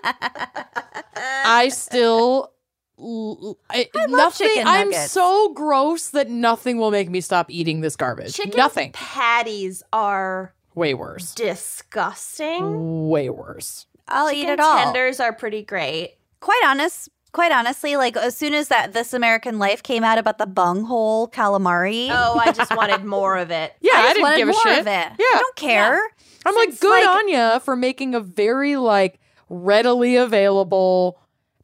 [1.45, 2.53] I still.
[2.99, 4.49] l- l- I, love nothing.
[4.49, 8.35] chicken I'm so gross that nothing will make me stop eating this garbage.
[8.35, 8.93] Chicken Nothing.
[8.93, 11.35] patties are Way worse.
[11.35, 13.09] disgusting.
[13.09, 13.87] Way worse.
[14.09, 14.77] I'll chicken eat it all.
[14.85, 16.15] tenders are pretty great.
[16.41, 20.39] quite honest quite honestly like as soon as that this american life came out about
[20.39, 23.75] the bunghole calamari Oh, I just wanted more of it.
[23.83, 24.79] Yeah, I, just didn't wanted give a more shit.
[24.81, 25.15] of it Yeah.
[25.19, 26.01] i don't care
[26.47, 29.21] I'm like, good like- on ya for making a very like
[29.51, 31.19] readily available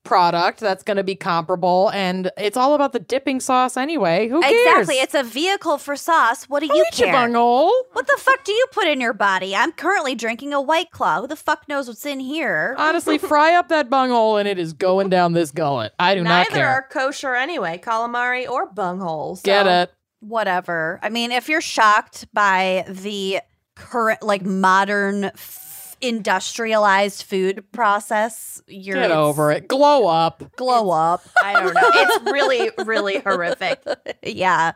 [0.04, 4.28] product that's going to be comparable, and it's all about the dipping sauce anyway.
[4.28, 4.52] Who cares?
[4.52, 7.72] exactly it's a vehicle for sauce what do you eat your care bunghole.
[7.92, 11.20] what the fuck do you put in your body i'm currently drinking a white claw
[11.20, 14.72] who the fuck knows what's in here Honestly, fry up that bunghole and it is
[14.72, 15.92] going down this gullet.
[15.98, 16.58] I do not care.
[16.58, 19.36] Neither are kosher anyway, calamari or bunghole.
[19.36, 19.42] So.
[19.44, 19.92] Get it?
[20.20, 23.40] whatever i mean if you're shocked by the
[23.74, 25.61] current like modern f-
[26.02, 29.68] industrialized food process you're Get over it.
[29.68, 30.42] Glow up.
[30.56, 31.80] glow up I don't know.
[31.94, 33.80] It's really, really horrific.
[34.22, 34.72] yeah.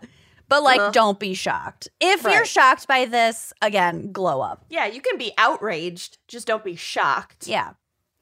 [0.49, 0.93] But like, Ugh.
[0.93, 1.89] don't be shocked.
[2.01, 4.65] If you're shocked by this, again, glow up.
[4.71, 7.49] Yeah, you can be outraged, just don't be shocked.
[7.49, 7.73] Yeah.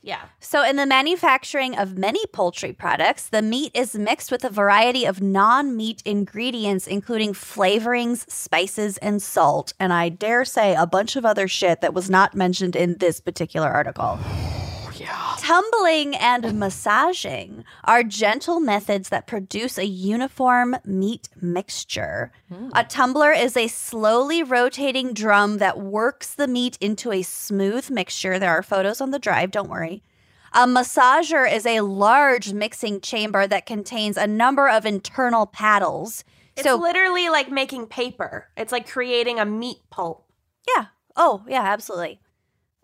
[0.04, 0.20] Yeah.
[0.38, 5.06] So, in the manufacturing of many poultry products, the meat is mixed with a variety
[5.06, 9.72] of non meat ingredients, including flavorings, spices, and salt.
[9.80, 13.18] And I dare say a bunch of other shit that was not mentioned in this
[13.18, 14.18] particular article.
[15.44, 22.33] Tumbling and massaging are gentle methods that produce a uniform meat mixture.
[22.48, 22.70] Hmm.
[22.74, 28.38] A tumbler is a slowly rotating drum that works the meat into a smooth mixture.
[28.38, 30.02] There are photos on the drive, don't worry.
[30.54, 36.24] A massager is a large mixing chamber that contains a number of internal paddles.
[36.57, 38.48] It's so, literally like making paper.
[38.57, 40.24] It's like creating a meat pulp.
[40.74, 40.87] yeah.
[41.16, 42.20] Oh, yeah, absolutely.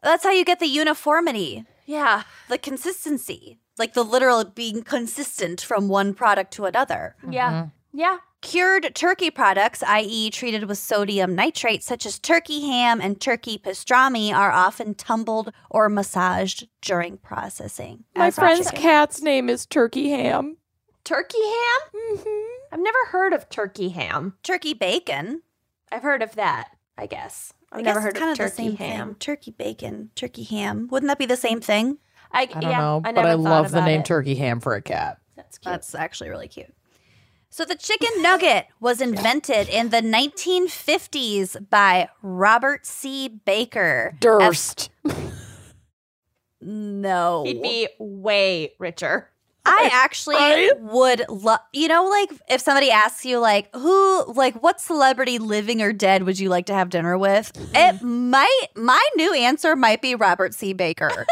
[0.03, 1.65] That's how you get the uniformity.
[1.91, 2.23] Yeah.
[2.49, 7.17] the consistency, like the literal being consistent from one product to another.
[7.29, 7.51] Yeah.
[7.51, 7.99] Mm-hmm.
[7.99, 8.19] Yeah.
[8.43, 14.33] Cured turkey products, i.e., treated with sodium nitrate, such as turkey ham and turkey pastrami,
[14.33, 18.05] are often tumbled or massaged during processing.
[18.15, 18.81] My friend's chicken.
[18.83, 20.57] cat's name is Turkey Ham.
[21.05, 21.81] Turkey ham?
[22.17, 22.75] Mm-hmm.
[22.75, 24.35] I've never heard of turkey ham.
[24.43, 25.43] turkey bacon.
[25.91, 27.53] I've heard of that, I guess.
[27.73, 29.09] I've never guess heard it's kind of of turkey the same ham.
[29.09, 29.15] thing.
[29.17, 30.89] Turkey bacon, turkey ham.
[30.91, 31.99] Wouldn't that be the same thing?
[32.33, 34.07] I, I don't yeah, know, I but I love the name it.
[34.07, 35.19] Turkey Ham for a cat.
[35.37, 35.73] That's cute.
[35.73, 36.73] That's actually really cute.
[37.49, 43.29] So the chicken nugget was invented in the 1950s by Robert C.
[43.29, 44.17] Baker.
[44.21, 44.91] Durst.
[46.63, 47.45] No.
[47.47, 49.30] He'd be way richer.
[49.65, 50.71] I actually Right?
[50.81, 55.83] would love, you know, like if somebody asks you, like, who, like, what celebrity living
[55.83, 57.53] or dead would you like to have dinner with?
[57.75, 58.31] It mm-hmm.
[58.31, 60.73] might, my new answer might be Robert C.
[60.73, 61.27] Baker.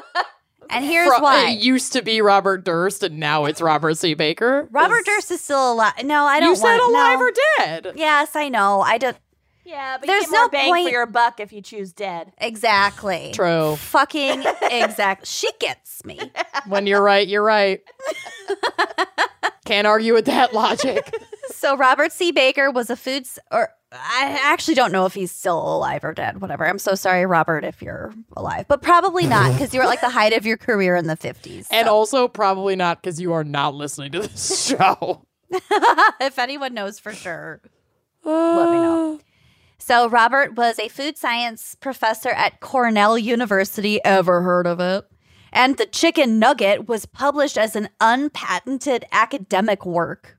[0.70, 1.50] and here's why.
[1.50, 4.14] It used to be Robert Durst, and now it's Robert C.
[4.14, 4.68] Baker.
[4.70, 5.94] Robert Durst is still alive.
[6.04, 6.50] No, I don't know.
[6.50, 7.26] You said want, alive no.
[7.26, 7.92] or dead.
[7.96, 8.80] Yes, I know.
[8.80, 9.16] I don't.
[9.64, 11.92] Yeah, but There's you get more no bang point- for your buck if you choose
[11.92, 12.32] dead.
[12.38, 13.32] Exactly.
[13.34, 13.76] True.
[13.76, 15.26] Fucking exact.
[15.26, 16.18] She gets me.
[16.66, 17.80] When you're right, you're right.
[19.66, 21.14] Can't argue with that logic.
[21.50, 22.30] So Robert C.
[22.32, 26.40] Baker was a foods or I actually don't know if he's still alive or dead.
[26.40, 26.66] Whatever.
[26.66, 30.00] I'm so sorry, Robert, if you're alive, but probably not because you were at like
[30.00, 31.68] the height of your career in the 50s.
[31.70, 35.24] And also, probably not because you are not listening to this show.
[36.20, 37.60] if anyone knows for sure,
[38.24, 39.20] let me know.
[39.86, 44.02] So Robert was a food science professor at Cornell University.
[44.02, 45.04] Ever heard of it?
[45.52, 50.38] And the chicken nugget was published as an unpatented academic work.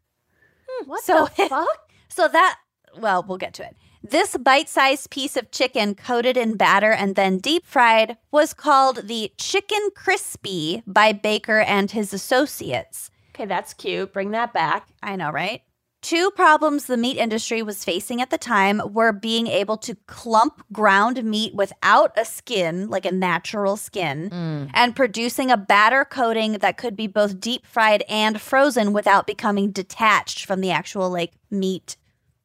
[0.67, 1.67] Hmm, what So- the fuck?
[2.09, 2.57] So that,
[2.97, 3.75] well, we'll get to it.
[4.01, 9.07] This bite sized piece of chicken coated in batter and then deep fried was called
[9.07, 13.11] the Chicken Crispy by Baker and his associates.
[13.35, 14.11] Okay, that's cute.
[14.11, 14.87] Bring that back.
[15.03, 15.61] I know, right?
[16.05, 20.63] Two problems the meat industry was facing at the time were being able to clump
[20.71, 24.69] ground meat without a skin, like a natural skin, Mm.
[24.75, 29.71] and producing a batter coating that could be both deep fried and frozen without becoming
[29.71, 31.97] detached from the actual like meat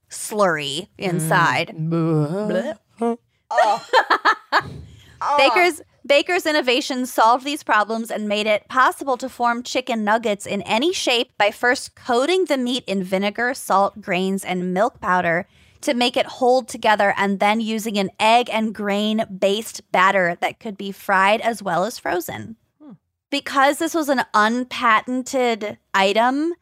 [0.08, 1.74] slurry inside.
[1.76, 2.78] Bleh.
[5.36, 10.60] Baker's Baker's innovation solved these problems and made it possible to form chicken nuggets in
[10.62, 15.46] any shape by first coating the meat in vinegar, salt, grains, and milk powder
[15.82, 20.58] to make it hold together and then using an egg and grain based batter that
[20.58, 22.56] could be fried as well as frozen.
[22.82, 22.94] Hmm.
[23.30, 26.54] Because this was an unpatented item,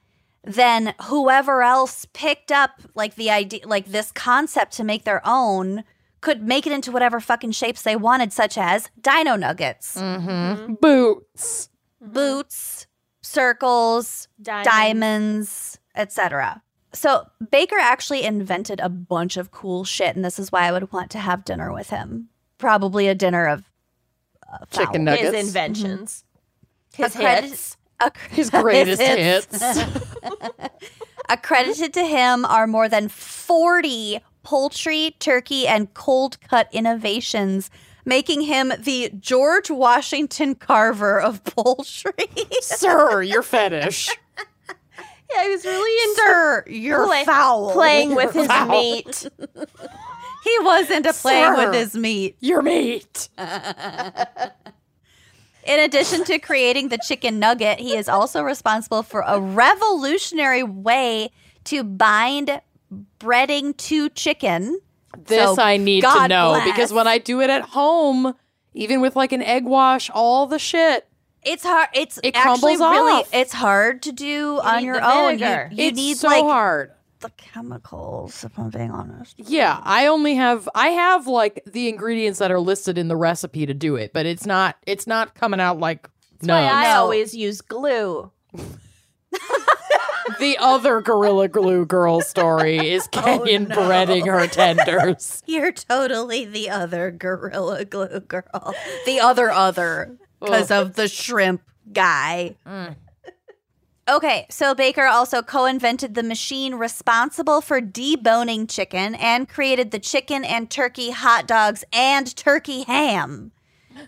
[0.45, 5.85] then whoever else picked up like the idea like this concept to make their own
[6.21, 10.75] could make it into whatever fucking shapes they wanted such as dino nuggets Mm-hmm.
[10.75, 11.69] Boots.
[12.01, 12.87] boots
[13.23, 14.65] circles Diamond.
[14.65, 20.63] diamonds etc so baker actually invented a bunch of cool shit and this is why
[20.67, 22.29] i would want to have dinner with him
[22.59, 23.65] probably a dinner of
[24.51, 24.87] uh, fowl.
[24.87, 25.35] Chicken nuggets.
[25.37, 26.25] His inventions.
[26.95, 27.77] His Accredi- hits.
[28.01, 29.63] Acc- His greatest hits.
[29.63, 30.01] hits.
[31.29, 37.71] Accredited to him are more than 40 poultry, turkey, and cold cut innovations,
[38.07, 42.13] making him the George Washington Carver of poultry.
[42.63, 44.09] Sir, your fetish.
[45.31, 47.73] Yeah, he was really into Sir, you're play- foul.
[47.73, 48.69] playing with his Foul.
[48.69, 49.27] meat.
[50.45, 51.67] He was into playing Sir.
[51.67, 52.37] with his meat.
[52.41, 53.29] Your meat.
[53.39, 53.49] In
[55.81, 61.31] addition to creating the chicken nugget, he is also responsible for a revolutionary way
[61.65, 62.63] to bind
[63.19, 64.79] breading to chicken.
[65.17, 66.65] This So, I need to know bless.
[66.65, 68.35] because when I do it at home,
[68.75, 71.07] even with like an egg wash, all the shit.
[71.43, 71.89] It's hard.
[71.95, 73.13] It's It actually crumbles really.
[73.21, 73.29] off.
[73.35, 75.39] It's hard to do on your own.
[75.39, 76.93] You, you it's need so like hard.
[77.21, 78.45] the chemicals.
[78.45, 79.35] If I'm being honest.
[79.39, 83.67] Yeah, I only have I have like the ingredients that are listed in the recipe
[83.67, 86.09] to do it, but it's not it's not coming out like
[86.43, 86.55] no.
[86.55, 87.01] Why I No.
[87.01, 88.31] always use glue.
[90.39, 95.43] the other Gorilla Glue girl story is Kenyon breading her tenders.
[95.47, 98.75] You're totally the other gorilla glue girl.
[99.07, 101.63] The other other because of the shrimp
[101.93, 102.57] guy.
[102.67, 102.97] Mm.
[104.09, 109.99] Okay, so Baker also co invented the machine responsible for deboning chicken and created the
[109.99, 113.53] chicken and turkey hot dogs and turkey ham.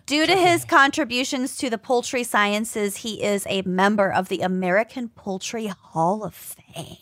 [0.07, 5.09] Due to his contributions to the poultry sciences, he is a member of the American
[5.09, 6.97] Poultry Hall of Fame.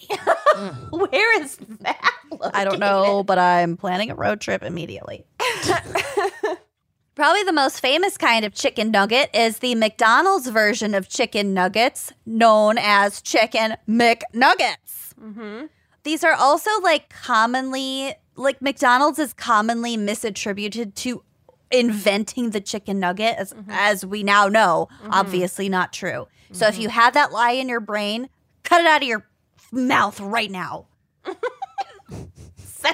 [0.90, 2.14] Where is that?
[2.53, 5.24] I don't know, but I'm planning a road trip immediately.
[7.14, 12.12] Probably the most famous kind of chicken nugget is the McDonald's version of chicken nuggets,
[12.24, 15.14] known as chicken McNuggets.
[15.20, 15.66] Mm-hmm.
[16.05, 21.24] These are also like commonly, like McDonald's is commonly misattributed to
[21.70, 23.70] inventing the chicken nugget, as, mm-hmm.
[23.70, 24.88] as we now know.
[25.02, 25.12] Mm-hmm.
[25.12, 26.28] Obviously, not true.
[26.52, 26.83] So if mm-hmm.
[26.83, 28.28] you have that lie in your brain,
[28.62, 29.26] cut it out of your
[29.72, 30.87] mouth right now.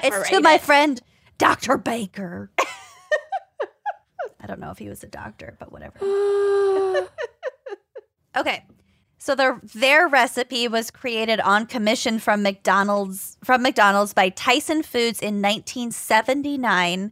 [0.03, 0.99] It's to my friend,
[1.37, 1.77] Dr.
[1.77, 2.51] Baker.
[4.41, 5.99] I don't know if he was a doctor, but whatever.
[8.37, 8.65] Okay.
[9.17, 15.21] So their their recipe was created on commission from McDonald's from McDonald's by Tyson Foods
[15.21, 17.11] in 1979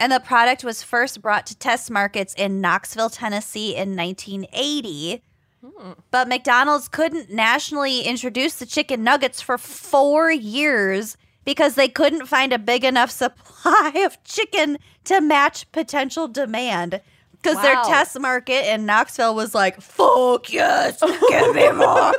[0.00, 5.22] and the product was first brought to test markets in Knoxville, Tennessee in 1980.
[5.62, 5.92] Hmm.
[6.10, 12.52] But McDonald's couldn't nationally introduce the chicken nuggets for 4 years because they couldn't find
[12.52, 17.02] a big enough supply of chicken to match potential demand.
[17.32, 22.14] Because their test market in Knoxville was like, fuck yes, give me more.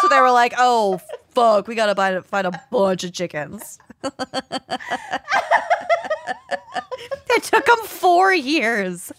[0.00, 1.00] so they were like, oh,
[1.30, 3.78] fuck, we gotta find a bunch of chickens.
[7.30, 9.12] it took them four years.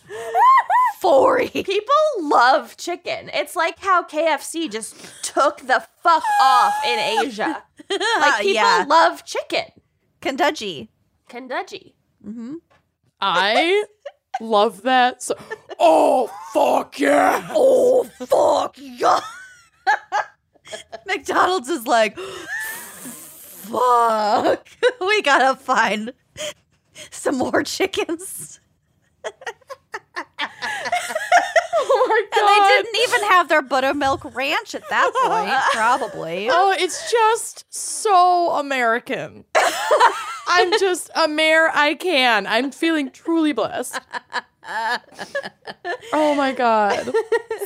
[1.00, 1.66] Four years.
[1.66, 3.30] People love chicken.
[3.34, 7.64] It's like how KFC just took the fuck off in Asia.
[7.88, 8.86] Like people yeah.
[8.88, 9.66] love chicken.
[10.20, 10.90] Kentucky.
[11.30, 11.94] Kentucky.
[12.26, 12.56] Mm-hmm.
[13.22, 13.86] I
[14.42, 15.22] love that.
[15.22, 15.36] So,
[15.80, 17.48] oh fuck yeah!
[17.52, 19.20] Oh, fuck yeah.
[21.06, 22.18] McDonald's is like,
[23.68, 24.68] fuck.
[25.02, 26.14] We gotta find
[27.12, 28.60] some more chickens.
[31.78, 32.40] Oh my god!
[32.40, 36.48] And they didn't even have their buttermilk ranch at that point, probably.
[36.50, 39.46] Oh, it's just so American.
[40.48, 41.70] I'm just a mayor.
[41.74, 42.48] I can.
[42.48, 44.00] I'm feeling truly blessed.
[46.14, 47.06] Oh my god!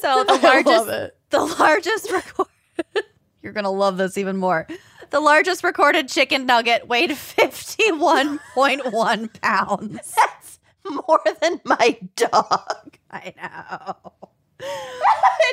[0.01, 2.47] So the largest the largest record
[3.41, 4.67] You're going to love this even more.
[5.09, 10.13] The largest recorded chicken nugget weighed 51.1 pounds.
[10.15, 12.97] That's more than my dog.
[13.11, 13.95] I know.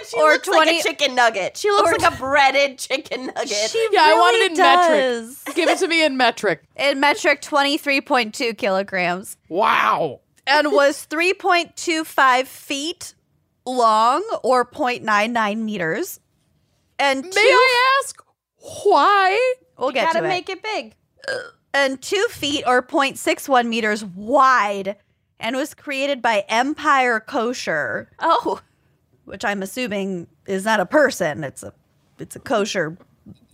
[0.08, 1.56] she Or looks like 20 a chicken nugget.
[1.56, 3.48] She looks or like a breaded chicken nugget.
[3.70, 5.54] She Yeah, I really want it in metric.
[5.54, 6.62] Give it to me in metric.
[6.76, 9.36] In metric, 23.2 kilograms.
[9.48, 10.20] Wow.
[10.46, 13.14] and was 3.25 feet
[13.64, 16.20] long or 0.99 meters.
[16.98, 18.22] And two, May I ask
[18.84, 19.54] why?
[19.78, 20.28] we'll get Gotta to it.
[20.28, 20.94] make it big.
[21.28, 21.32] Uh,
[21.74, 24.96] and two feet or 0.61 meters wide
[25.38, 28.60] and was created by Empire Kosher, Oh,
[29.24, 31.44] which I'm assuming is not a person.
[31.44, 31.72] It's a
[32.18, 32.96] it's a kosher.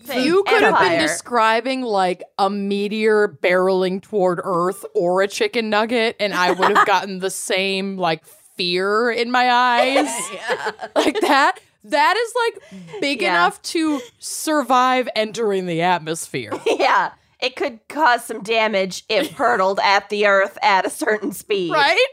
[0.04, 0.24] thing.
[0.24, 6.14] You could have been describing like a meteor barreling toward Earth or a chicken nugget,
[6.20, 8.24] and I would have gotten the same like
[8.56, 10.08] fear in my eyes.
[10.94, 11.58] Like that.
[11.84, 13.30] That is like big Yeah.
[13.30, 16.52] enough to survive entering the atmosphere.
[16.66, 21.72] yeah, it could cause some damage if hurtled at the earth at a certain speed.
[21.72, 22.06] Right?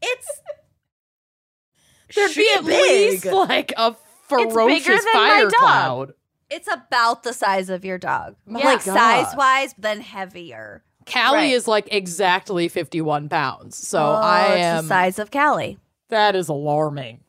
[0.00, 0.28] It's
[2.14, 2.80] There'd be at big.
[3.12, 3.94] least like a
[4.28, 5.52] ferocious fire dog.
[5.52, 6.12] cloud.
[6.50, 8.94] it's about the size of your dog, oh My like God.
[8.94, 10.82] size wise, but then heavier.
[11.12, 11.52] Callie Right.
[11.52, 13.76] is like exactly 51 pounds.
[13.76, 14.84] So Oh, I it's am.
[14.84, 15.78] the size of Callie.
[16.10, 17.20] That is alarming.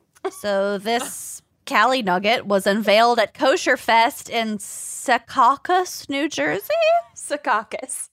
[0.42, 1.39] So this
[1.70, 6.74] Cali Nugget was unveiled at Kosher Fest in Secaucus, New Jersey
[7.16, 8.10] Secaucus.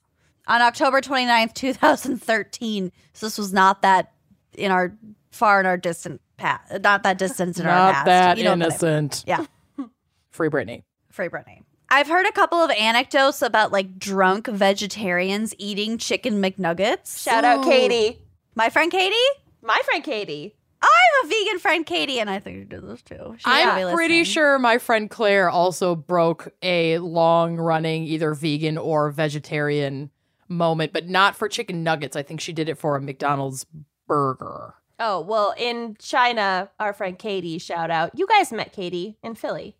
[0.46, 2.92] on October 29th, 2013.
[3.14, 4.12] So this was not that
[4.52, 4.94] in our
[5.30, 7.94] far in our distant past, not that distance in our past.
[7.94, 8.06] Not past.
[8.06, 8.66] that You know what I mean.
[8.72, 9.24] innocent.
[9.26, 9.46] Yeah,
[10.30, 10.82] Free Britney.
[11.10, 11.62] free Britney.
[11.88, 17.22] I've heard a couple of anecdotes about like drunk vegetarians eating chicken McNuggets.
[17.22, 18.20] Shout out Katie.
[18.54, 19.14] My friend Katie?
[19.62, 20.55] My friend Katie.
[20.82, 23.34] I'm a vegan friend Katie, and I think she did this too.
[23.38, 29.10] She I'm pretty sure my friend Claire also broke a long running either vegan or
[29.10, 30.10] vegetarian
[30.48, 32.16] moment, but not for chicken nuggets.
[32.16, 33.66] I think she did it for a McDonald's
[34.06, 34.74] burger.
[34.98, 38.12] Oh, well, in China, our friend Katie, shout out.
[38.14, 39.76] You guys met Katie in Philly.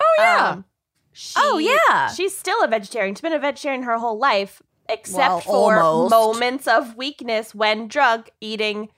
[0.00, 0.64] Oh Um,
[1.12, 2.08] she, Oh, yeah.
[2.08, 3.14] She's still a vegetarian.
[3.14, 6.10] She's been a vegetarian her whole life, except Well, for almost.
[6.10, 8.88] moments of weakness when drunk eating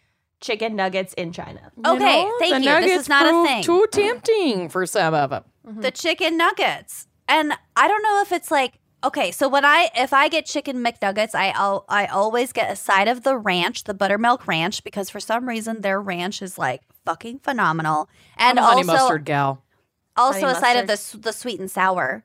[0.44, 1.72] chicken nuggets in China.
[1.84, 2.80] Okay, thank the you.
[2.80, 3.62] This is not a thing.
[3.62, 5.44] Too tempting for some of them.
[5.66, 5.80] Mm-hmm.
[5.80, 7.06] the chicken nuggets.
[7.26, 10.84] And I don't know if it's like okay, so when I if I get chicken
[10.84, 15.10] McNuggets, I al- I always get a side of the ranch, the buttermilk ranch, because
[15.10, 19.24] for some reason their ranch is like fucking phenomenal, and I'm a honey also mustard
[19.24, 19.62] gal.
[20.16, 22.24] also Honey a side of the the sweet and sour.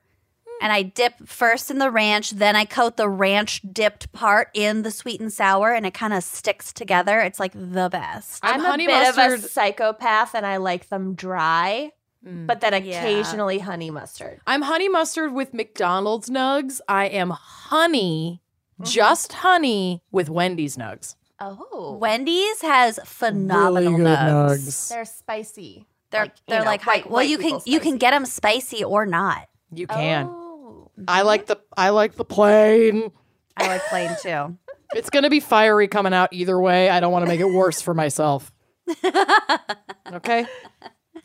[0.62, 4.82] And I dip first in the ranch, then I coat the ranch dipped part in
[4.84, 7.20] the sweet and sour, and it kind of sticks together.
[7.22, 8.40] It's like the best.
[8.44, 11.92] I'm I'm, honey a bit of a psychopath and I like them dry,
[12.28, 12.48] Mm.
[12.48, 13.00] but then Yeah.
[13.02, 14.42] occasionally honey mustard.
[14.46, 16.82] I'm honey mustard with McDonald's nugs.
[16.90, 18.42] I am honey,
[18.82, 21.16] just honey with Wendy's nugs.
[21.40, 21.98] Oh.
[22.02, 24.58] Wendy's has phenomenal Really good nugs.
[24.68, 24.90] nugs.
[24.90, 25.88] They're spicy.
[26.12, 28.26] They're Like, they're know, like white- well, white you can people you can get them
[28.26, 29.48] spicy or not.
[29.72, 30.26] You can.
[30.30, 30.39] Oh.
[31.08, 33.12] I like the I like the plain.
[33.58, 34.58] I like plain too.
[34.96, 36.90] It's gonna be fiery coming out either way.
[36.90, 38.52] I don't want to make it worse for myself.
[40.12, 40.48] Okay,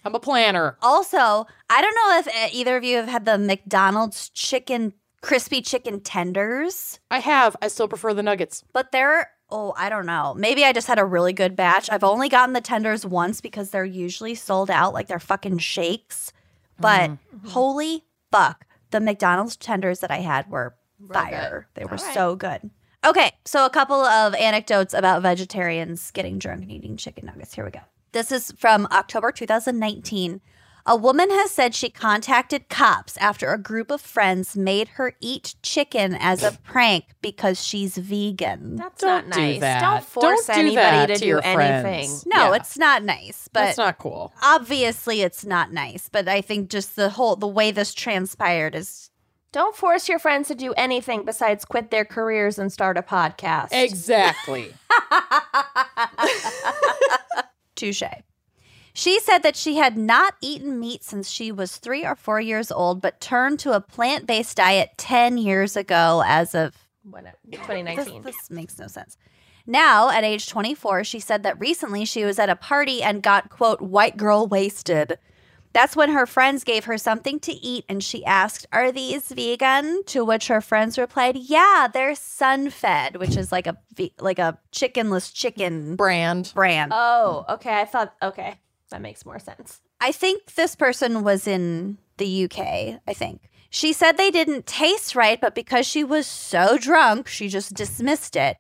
[0.05, 0.77] I'm a planner.
[0.83, 5.63] Also, I don't know if uh, either of you have had the McDonald's chicken crispy
[5.63, 7.57] chicken tenders, I have.
[7.63, 8.63] I still prefer the nuggets.
[8.75, 10.35] but they're oh, I don't know.
[10.37, 11.89] Maybe I just had a really good batch.
[11.91, 16.33] I've only gotten the tenders once because they're usually sold out like they're fucking shakes.
[16.79, 17.13] But
[17.47, 20.77] holy fuck, the McDonald's tenders that I had were
[21.13, 21.67] fire.
[21.75, 22.15] They were right.
[22.15, 22.71] so good.
[23.05, 27.55] Okay, so a couple of anecdotes about vegetarians getting drunk and eating chicken nuggets.
[27.55, 27.81] Here we go.
[28.13, 30.41] This is from October 2019.
[30.87, 35.55] A woman has said she contacted cops after a group of friends made her eat
[35.63, 38.77] chicken as a prank because she's vegan.
[38.77, 39.61] That's Don't not do nice.
[39.61, 39.81] that.
[39.81, 41.83] Don't force Don't do anybody that to, to do your anything.
[41.83, 42.27] friends.
[42.27, 42.57] No, Yeah.
[42.57, 44.35] it's not nice, but it's not cool.
[44.43, 46.11] obviously it's not nice.
[46.13, 49.09] But I think just the whole the way this transpired is
[49.53, 53.69] Don't force your friends to do anything besides quit their careers and start a podcast.
[53.73, 54.75] Exactly.
[57.75, 58.03] touche.
[58.97, 62.71] She said that she had not eaten meat since she was three or four years
[62.71, 67.37] old, but turned to a plant based diet 10 years ago as of When it-
[67.45, 68.23] This, 2019.
[68.23, 69.17] this makes no sense.
[69.67, 73.49] Now, at age 24, she said that recently she was at a party and got,
[73.51, 75.19] quote, white girl wasted.
[75.73, 80.05] That's when her friends gave her something to eat and she asked, Are these vegan?
[80.05, 83.77] To which her friends replied, Yeah, they're Sunfed, which is like a
[84.21, 86.53] like a chickenless chicken Brand.
[86.55, 86.93] brand.
[86.95, 87.81] oh, okay.
[87.81, 88.61] I thought, okay.
[88.95, 89.81] That makes more sense.
[90.01, 93.41] I think this person was in the UK, I think.
[93.69, 98.37] She said they didn't taste right, but because she was so drunk, she just dismissed
[98.37, 98.57] it.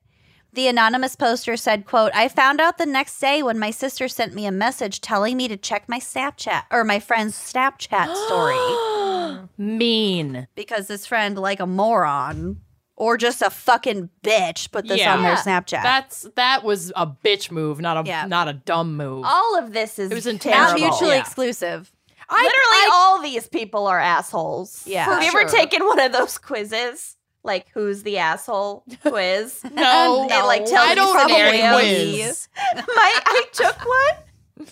[0.52, 4.34] The anonymous poster said, quote, I found out the next day when my sister sent
[4.34, 10.48] me a message telling me to check my Snapchat or my friend's Snapchat story Mean.
[10.56, 12.60] because this friend, like a moron
[12.96, 15.14] or just a fucking bitch, put this Yeah.
[15.14, 15.82] on their Snapchat.
[15.82, 18.26] That's that was a bitch move, not a Yeah.
[18.26, 19.24] not a dumb move.
[19.26, 20.66] All of this is It was Not intentional.
[20.66, 20.80] terrible.
[20.88, 21.20] mutually Yeah.
[21.20, 21.92] exclusive.
[22.30, 24.82] Literally, all these people are assholes.
[24.86, 25.04] Yeah.
[25.04, 25.58] Have For you ever sure.
[25.58, 27.16] taken one of those quizzes?
[27.42, 29.60] Like, who's the asshole quiz?
[29.72, 32.48] no, It, like, tells I you don't need a scenarios.
[32.72, 32.84] quiz.
[32.88, 34.16] My, I took one.
[34.60, 34.62] I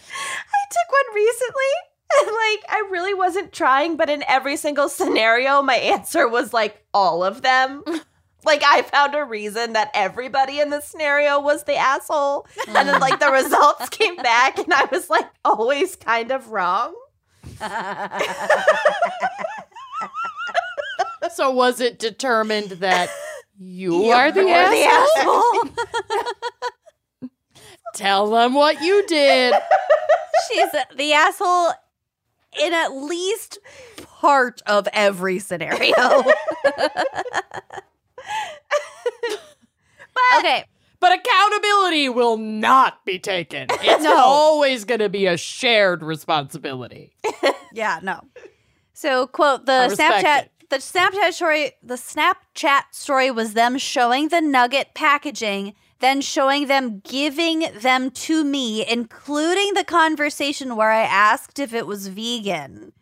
[0.70, 1.72] took one recently.
[2.20, 6.84] And like, I really wasn't trying, but in every single scenario, my answer was like
[6.92, 7.82] all of them.
[8.44, 12.46] Like, I found a reason that everybody in the scenario was the asshole.
[12.68, 16.94] And then, like, the results came back, and I was like, always kind of wrong.
[21.34, 23.08] So was it determined that
[23.58, 25.52] you, You are the asshole?
[25.64, 25.82] the
[27.22, 27.30] asshole.
[27.94, 29.54] Tell them what you did.
[30.48, 31.70] She's the asshole
[32.60, 33.58] in at least
[34.02, 36.24] part of every scenario.
[40.38, 40.64] Okay.
[41.00, 43.66] But accountability will not be taken.
[43.82, 44.16] It's No.
[44.16, 47.14] always going to be a shared responsibility.
[47.74, 48.20] Yeah, no.
[48.92, 50.50] So, quote, the Snapchat it.
[50.68, 57.00] the Snapchat story the Snapchat story was them showing the nugget packaging, then showing them
[57.00, 62.92] giving them to me, including the conversation where I asked if it was vegan.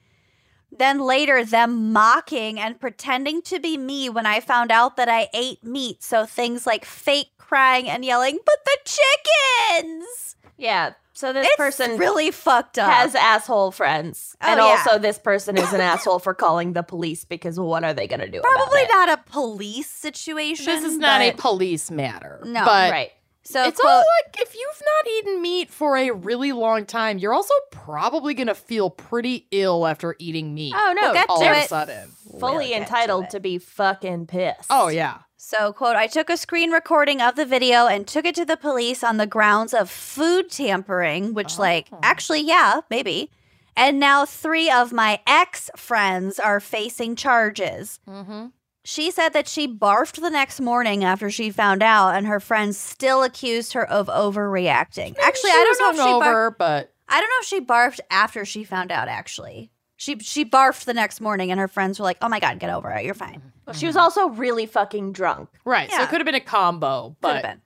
[0.81, 5.29] Then later, them mocking and pretending to be me when I found out that I
[5.35, 6.03] ate meat.
[6.03, 10.37] So things like fake crying and yelling, but the chickens!
[10.57, 10.95] Yeah.
[11.13, 12.91] So this It's person really fucked up.
[12.91, 14.35] has asshole friends.
[14.41, 14.65] Oh, and yeah.
[14.65, 18.21] also, this person is an asshole for calling the police because what are they going
[18.21, 18.39] to do?
[18.39, 18.89] about Probably it?
[18.91, 20.65] not a police situation.
[20.65, 22.41] This is not a police matter.
[22.43, 23.11] No, but right.
[23.43, 27.19] So it's quote, all like if you've not eaten meat for a really long time,
[27.19, 30.75] you're also probably going to feel pretty ill after eating meat.
[30.77, 31.65] Oh no, We'll get all to of it.
[31.65, 32.11] a sudden.
[32.39, 33.31] fully get to entitled it.
[33.31, 34.67] to, be fucking pissed.
[34.71, 35.19] Oh yeah.
[35.43, 38.59] So, quote, I took a screen recording of the video and took it to the
[38.59, 41.99] police on the grounds of food tampering, which, like, Oh.
[42.03, 43.31] actually, yeah, maybe.
[43.75, 48.01] And now three of my ex friends are facing charges.
[48.07, 48.49] Mm-hmm.
[48.85, 52.79] She said that she barfed the next morning after she found out, and her friends
[52.79, 55.17] still accused her of overreacting.
[55.23, 56.27] actually, I don't know if she barfed.
[56.27, 59.07] over, but I don't know if she barfed after she found out.
[59.09, 62.59] Actually, she she barfed the next morning, and her friends were like, "Oh my god,
[62.59, 63.05] get over it.
[63.05, 63.49] You're fine." Mm-hmm.
[63.67, 65.51] Well, she was also really fucking drunk.
[65.65, 65.91] right.
[65.91, 67.61] So it could have been a combo, but been.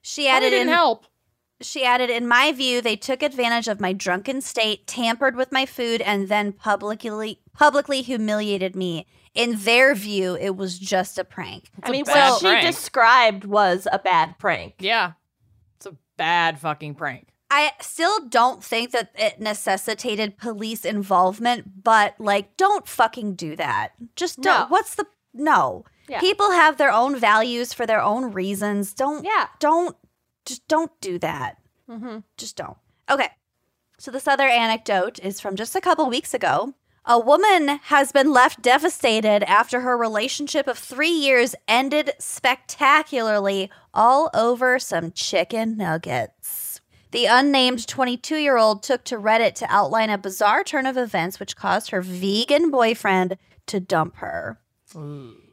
[0.00, 1.06] She added didn't in help.
[1.62, 5.64] She added, in my view, they took advantage of my drunken state, tampered with my
[5.64, 9.06] food, and then publicly publicly humiliated me.
[9.36, 11.70] In their view, it was just a prank.
[11.82, 14.74] I mean, bad what she described was a bad prank.
[14.78, 15.12] Yeah.
[15.76, 17.28] It's a bad fucking prank.
[17.50, 23.92] I still don't think that it necessitated police involvement, but like, don't fucking do that.
[24.16, 24.62] Just don't.
[24.62, 24.66] No.
[24.68, 25.84] What's the no?
[26.08, 26.20] Yeah.
[26.20, 28.94] People have their own values for their own reasons.
[28.94, 29.24] Don't.
[29.24, 29.46] Yeah.
[29.60, 29.96] Don't.
[30.44, 31.58] Just don't do that.
[31.90, 32.18] Mm-hmm.
[32.36, 32.76] just don't.
[33.08, 33.28] Okay.
[33.98, 36.74] So this other anecdote is from just a couple weeks ago.
[37.08, 44.28] A woman has been left devastated after her relationship of three years ended spectacularly all
[44.34, 46.80] over some chicken nuggets.
[47.12, 51.38] The unnamed 22 year old took to Reddit to outline a bizarre turn of events
[51.38, 53.36] which caused her vegan boyfriend
[53.66, 54.58] to dump her.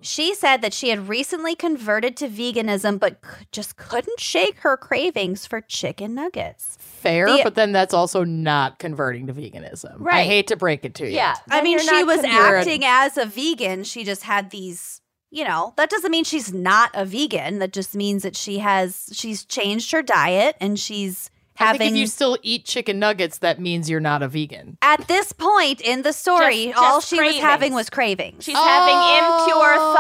[0.01, 4.75] She said that she had recently converted to veganism, but c- just couldn't shake her
[4.75, 6.77] cravings for chicken nuggets.
[7.03, 9.95] Fair, The- but then that's also not converting to veganism.
[9.99, 10.21] Right.
[10.21, 11.11] I hate to break it to you.
[11.15, 11.35] Yeah.
[11.51, 12.59] I mean, she was converted.
[12.67, 13.83] acting as a vegan.
[13.83, 17.59] She just had these, you know, that doesn't mean she's not a vegan.
[17.59, 21.79] That just means that she has, she's changed her diet and she's I having.
[21.79, 24.75] think if you still eat chicken nuggets, that means you're not a vegan.
[24.81, 28.43] at this point in the story, Just- all just she was having was cravings.
[28.43, 29.77] She's having impure thoughts.
[29.77, 29.92] Oh,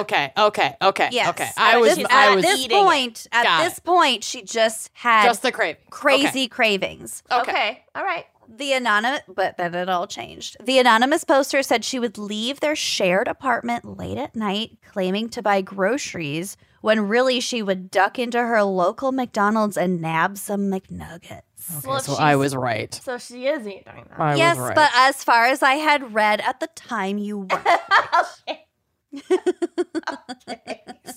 [0.00, 0.02] Yeah.
[0.02, 0.32] Okay.
[0.38, 0.76] Okay.
[0.82, 1.08] Okay.
[1.12, 1.28] yes.
[1.30, 1.44] Okay.
[1.44, 1.96] At I was.
[1.96, 2.82] this- I at this eating it.
[2.84, 5.82] point, at Got this point, she just had just the craving.
[5.90, 7.22] crazy cravings.
[7.30, 7.40] Okay.
[7.50, 7.84] Okay.
[7.94, 8.24] All right.
[8.52, 10.56] The anonymous, but then it all changed.
[10.60, 15.40] The anonymous poster said she would leave their shared apartment late at night, claiming to
[15.42, 21.42] buy groceries, when really she would duck into her local McDonald's and nab some McNuggets.
[21.76, 22.92] Okay, Well, so I was right.
[22.92, 24.18] So she is eating that.
[24.18, 24.74] I yes, was right.
[24.74, 27.62] but as far as I had read at the time, you were.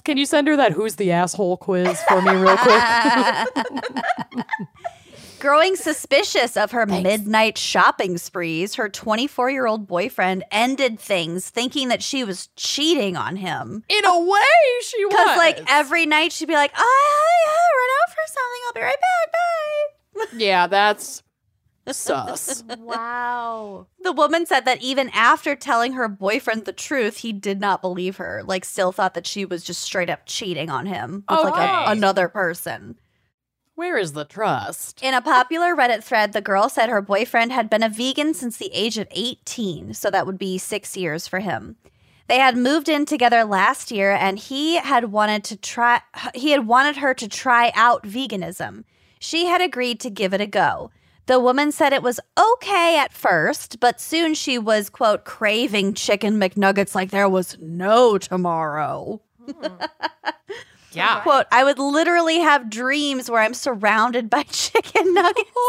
[0.03, 4.45] Can you send her that "Who's the asshole" quiz for me real quick?
[5.39, 11.89] Growing suspicious of her midnight shopping sprees, her 24 year old boyfriend ended things thinking
[11.89, 13.83] that she was cheating on him.
[13.89, 14.39] In a way,
[14.83, 15.13] she was.
[15.13, 18.61] Because, like, every night she'd be like, oh, I, I run out for something.
[18.67, 20.31] I'll be right back.
[20.31, 20.37] Bye.
[20.37, 21.23] yeah, that's
[21.91, 22.63] sus.
[22.79, 23.87] Wow.
[24.01, 28.17] The woman said that even after telling her boyfriend the truth, he did not believe
[28.17, 28.41] her.
[28.45, 31.91] Like, still thought that she was just straight up cheating on him with like a,
[31.91, 32.95] another person.
[33.75, 35.01] Where is the trust?
[35.01, 38.57] In a popular Reddit thread, the girl said her boyfriend had been a vegan since
[38.57, 41.77] the age of 18, so that would be six years for him.
[42.27, 46.01] They had moved in together last year, and he had wanted to try.
[46.33, 48.83] He had wanted her to try out veganism.
[49.19, 50.91] She had agreed to give it a go.
[51.25, 56.37] The woman said it was okay at first, but soon she was quote craving chicken
[56.39, 59.21] McNuggets like there was no tomorrow.
[59.49, 59.67] Hmm.
[60.91, 61.21] Yeah.
[61.21, 65.49] Quote, I would literally have dreams where I'm surrounded by chicken nuggets.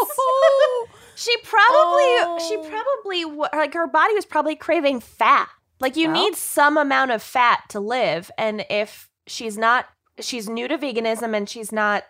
[1.17, 2.39] She probably, Oh.
[2.49, 3.25] she probably,
[3.57, 5.49] like her body was probably craving fat.
[5.79, 6.25] Like you Well.
[6.25, 9.87] need some amount of fat to live, and if she's not,
[10.19, 12.03] she's new to veganism and she's not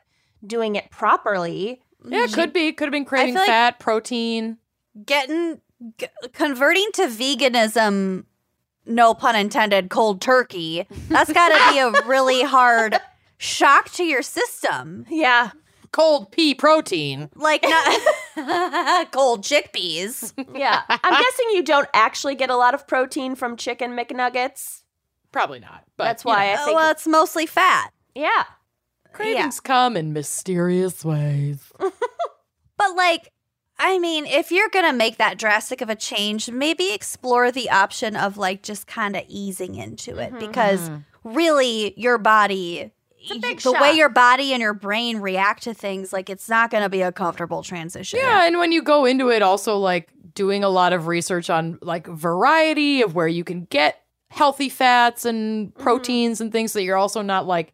[0.47, 1.82] doing it properly.
[2.07, 2.72] Yeah, could be.
[2.72, 4.59] Could have been craving feel like- fat, protein.
[5.05, 5.61] Getting
[5.98, 8.24] g- converting to veganism,
[8.86, 10.86] no pun intended, cold turkey.
[11.09, 12.96] That's got to be a really hard
[13.38, 15.05] shock to your system.
[15.09, 15.50] Yeah,
[15.92, 17.28] Cold pea protein.
[17.36, 20.32] Like not cold chickpeas.
[20.55, 20.82] yeah.
[20.88, 24.82] I'm guessing you don't actually get a lot of protein from chicken McNuggets.
[25.30, 25.84] Probably not.
[25.96, 26.76] But That's you know, why I oh, think.
[26.76, 27.90] well, it's mostly fat.
[28.14, 28.42] yeah,
[29.14, 31.72] cravings come in mysterious ways.
[32.76, 33.32] But like,
[33.78, 38.16] I mean, if you're gonna make that drastic of a change, maybe explore the option
[38.16, 41.32] of like just kind of easing into it mm-hmm, because mm-hmm.
[41.34, 42.90] really your body
[43.30, 46.70] a big the way your body and your brain react to things like it's not
[46.70, 48.18] going to be a comfortable transition.
[48.20, 51.78] Yeah, and when you go into it, also like doing a lot of research on
[51.80, 55.82] like variety of where you can get healthy fats and mm-hmm.
[55.82, 57.72] proteins and things that you're also not like.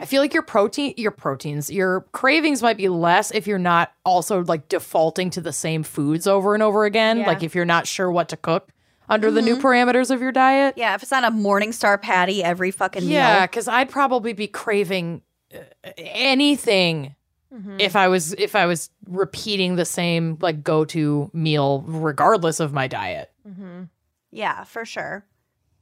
[0.00, 3.92] I feel like your protein, your proteins, your cravings might be less if you're not
[4.04, 7.18] also like defaulting to the same foods over and over again.
[7.18, 7.26] Yeah.
[7.26, 8.70] Like if you're not sure what to cook
[9.10, 9.66] under the new mm-hmm.
[9.66, 10.74] parameters of your diet.
[10.78, 15.20] Yeah, if it's not a Morningstar patty every fucking Yeah, because I'd probably be craving
[15.54, 15.58] uh,
[15.98, 17.14] anything
[17.52, 17.76] mm-hmm.
[17.78, 22.72] if I was if I was repeating the same like go to meal regardless of
[22.72, 23.30] my diet.
[23.46, 23.82] Mm-hmm.
[24.30, 25.26] Yeah, for sure.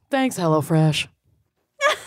[0.09, 1.07] Thanks, HelloFresh.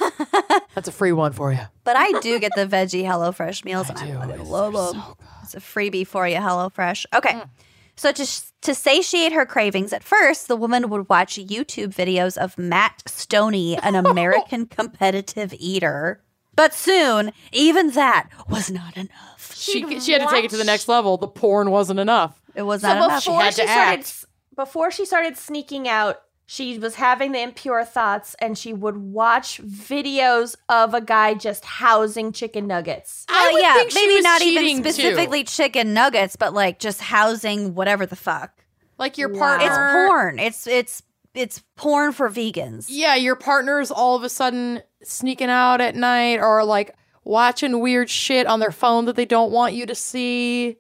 [0.75, 1.61] That's a free one for you.
[1.85, 4.12] But I do get the veggie HelloFresh meals, I do.
[4.14, 4.95] fucking It's- love they're them.
[5.03, 5.27] so good.
[5.43, 7.07] It's a freebie for you, HelloFresh.
[7.14, 7.31] Okay.
[7.33, 7.49] Mm.
[7.97, 8.27] So to
[8.62, 13.79] to satiate her cravings at first, the woman would watch YouTube videos of Matt Stonie,
[13.83, 16.23] an American competitive eater.
[16.55, 19.53] But soon, even that was not enough.
[19.55, 21.16] She she had to take it to the next level.
[21.18, 22.41] The porn wasn't enough.
[22.55, 23.25] It was So not enough.
[23.25, 24.01] before had to started, act.
[24.01, 26.20] s- before she started sneaking out,
[26.53, 31.64] she was having the impure thoughts, and she would watch videos of a guy just
[31.64, 33.24] housing chicken nuggets.
[33.30, 34.90] I Well, would yeah, think she maybe was not even cheating, too.
[34.90, 38.50] specifically chicken nuggets, but like just housing whatever the fuck.
[38.98, 39.38] Like your Wow.
[39.38, 39.66] partner.
[39.66, 40.38] It's porn.
[40.38, 41.03] It's it's
[41.34, 42.84] it's porn for vegans.
[42.90, 46.94] Yeah, your partner's all of a sudden sneaking out at night or like
[47.24, 50.76] watching weird shit on their phone that they don't want you to see.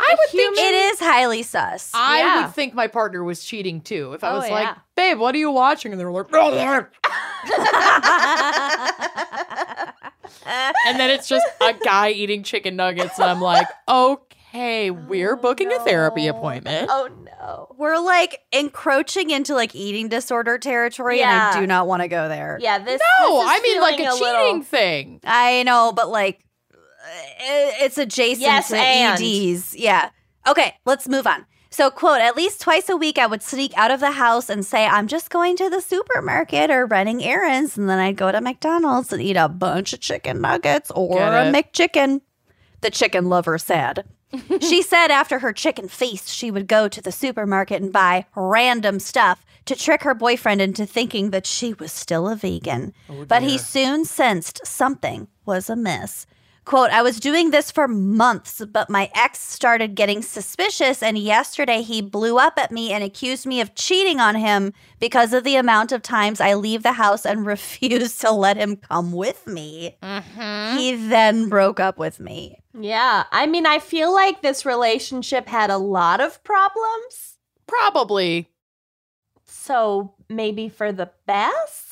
[0.00, 1.90] I would think It is highly sus.
[1.94, 2.42] I Yeah.
[2.46, 4.12] would think my partner was cheating too.
[4.14, 4.74] If I Oh, was like, yeah.
[4.96, 5.92] babe, what are you watching?
[5.92, 6.84] And they were like, "Oh, yeah."
[10.86, 13.18] and then it's just a guy eating chicken nuggets.
[13.18, 16.88] And I'm like, okay, oh, we're booking a therapy appointment.
[16.90, 17.74] Oh no.
[17.78, 21.48] We're like encroaching into like eating disorder territory, Yeah.
[21.50, 22.58] and I do not want to go there.
[22.60, 23.00] Yeah, this.
[23.20, 25.20] no, this is I mean like a feeling cheating little- thing.
[25.24, 26.47] I know, but like i-
[27.08, 29.20] Uh, it's adjacent Yes, to and.
[29.22, 29.74] EDs.
[29.74, 30.10] Yeah.
[30.46, 31.46] Okay, let's move on.
[31.70, 34.64] So, quote, at least twice a week, I would sneak out of the house and
[34.64, 37.76] say, I'm just going to the supermarket or running errands.
[37.76, 41.48] And then I'd go to McDonald's and eat a bunch of chicken nuggets or a
[41.48, 41.54] it.
[41.54, 42.22] McChicken.
[42.80, 44.04] The chicken lover said.
[44.60, 48.98] she said after her chicken feast, she would go to the supermarket and buy random
[48.98, 52.94] stuff to trick her boyfriend into thinking that she was still a vegan.
[53.10, 56.26] Oh, but he soon sensed something was amiss.
[56.68, 61.80] Quote, I was doing this for months, but my ex started getting suspicious, and yesterday
[61.80, 65.56] he blew up at me and accused me of cheating on him because of the
[65.56, 69.96] amount of times I leave the house and refuse to let him come with me.
[70.02, 70.76] Mm-hmm.
[70.76, 72.60] He then broke up with me.
[72.78, 77.38] Yeah, I mean, I feel like this relationship had a lot of problems.
[77.66, 78.50] Probably.
[79.46, 81.87] So maybe for the best?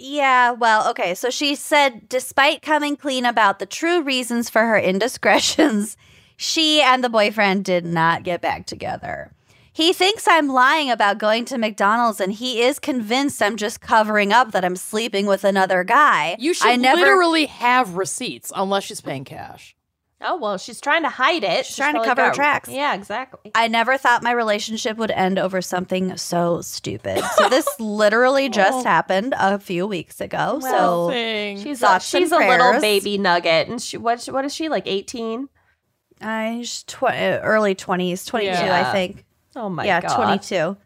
[0.00, 1.14] Yeah, well, okay.
[1.14, 5.96] So she said, despite coming clean about the true reasons for her indiscretions,
[6.42, 9.30] She and the boyfriend did not get back together.
[9.74, 14.32] He thinks I'm lying about going to McDonald's and he is convinced I'm just covering
[14.32, 16.36] up that I'm sleeping with another guy.
[16.38, 19.76] You should I never literally have receipts unless she's paying cash.
[20.22, 21.64] Oh well, she's trying to hide it.
[21.64, 22.68] She's trying to probably cover her tracks.
[22.68, 23.52] Yeah, exactly.
[23.54, 27.24] I never thought my relationship would end over something so stupid.
[27.36, 28.88] So this literally just oh.
[28.88, 30.58] happened a few weeks ago.
[30.60, 31.58] Well, so Thing.
[31.62, 35.48] She's a, she's a little baby nugget, and she what what is she like eighteen?
[36.20, 37.04] Uh, uh, I tw-
[37.42, 38.88] early 20s, 22 Yeah.
[38.88, 39.24] I think.
[39.56, 40.04] Oh my god.
[40.04, 40.56] yeah, 22.
[40.56, 40.76] All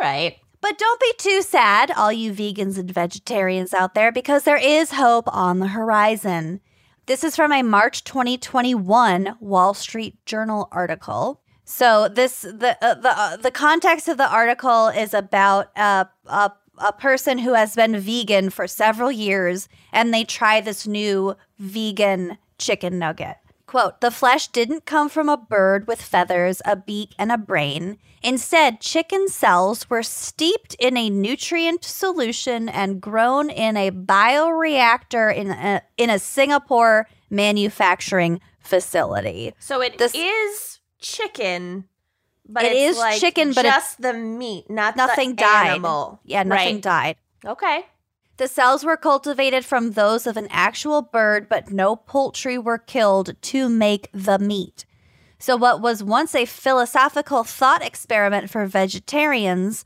[0.00, 4.56] right, But don't be too sad, all you vegans and vegetarians out there, because there
[4.56, 6.60] is hope on the horizon.
[7.06, 11.42] This is from a March 2021 Wall Street Journal article.
[11.66, 16.52] So this the uh, the uh, the context of the article is about a, a
[16.78, 22.38] a person who has been vegan for several years, and they try this new vegan
[22.56, 23.36] chicken nugget.
[23.74, 27.98] Quote, the flesh didn't come from a bird with feathers, a beak, and a brain.
[28.22, 35.50] Instead, chicken cells were steeped in a nutrient solution and grown in a bioreactor in
[35.50, 39.52] a, in a Singapore manufacturing facility.
[39.58, 41.88] so it is This- chicken,
[42.48, 45.70] but It it's is like chicken, but just the meat, not Nothing the died.
[45.70, 46.20] Animal.
[46.24, 46.80] Yeah, nothing Right.
[46.82, 47.16] died.
[47.44, 47.86] Okay,
[48.36, 53.40] The cells were cultivated from those of an actual bird, but no poultry were killed
[53.40, 54.84] to make the meat.
[55.38, 59.84] So, what was once a philosophical thought experiment for vegetarians,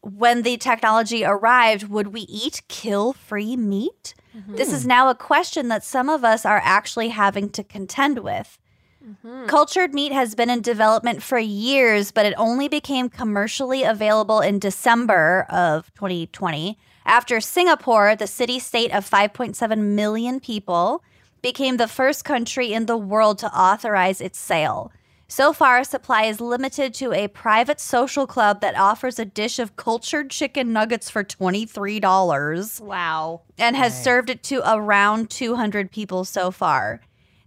[0.00, 4.14] when the technology arrived, would we eat kill free meat?
[4.36, 4.56] Mm-hmm.
[4.56, 8.58] This is now a question that some of us are actually having to contend with.
[9.04, 9.46] Mm-hmm.
[9.46, 14.58] Cultured meat has been in development for years, but it only became commercially available in
[14.58, 21.02] December of 2020 after Singapore, the city state of 5.7 million people,
[21.40, 24.90] became the first country in the world to authorize its sale.
[25.28, 29.76] So far, supply is limited to a private social club that offers a dish of
[29.76, 33.42] cultured chicken nuggets for $23 wow.
[33.58, 37.00] and has served it to around 200 people so far.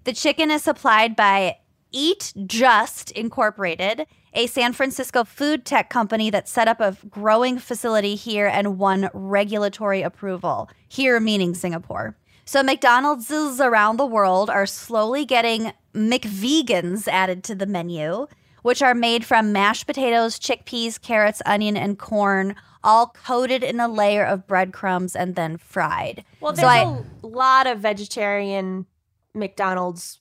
[0.05, 1.57] The chicken is supplied by
[1.91, 8.15] Eat Just Incorporated, a San Francisco food tech company that set up a growing facility
[8.15, 10.69] here and won regulatory approval.
[10.87, 12.15] Here, meaning Singapore.
[12.45, 18.27] So, McDonald's around the world are slowly getting McVegans added to the menu,
[18.63, 23.87] which are made from mashed potatoes, chickpeas, carrots, onion, and corn, all coated in a
[23.87, 26.23] layer of breadcrumbs and then fried.
[26.39, 28.85] Well, So there's I- a lot of vegetarian
[29.33, 30.19] McDonald's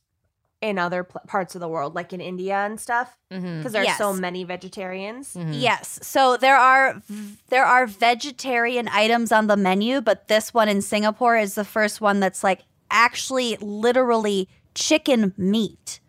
[0.61, 4.13] in other pl- parts of the world, like in India and stuff, because there's so
[4.13, 5.35] many vegetarians.
[5.35, 5.51] Mhm.
[5.61, 6.01] Yes.
[6.03, 7.01] So there are
[7.49, 12.01] there are vegetarian items on the menu, but this one in Singapore is the first
[12.01, 16.01] one that's like actually literally chicken meat.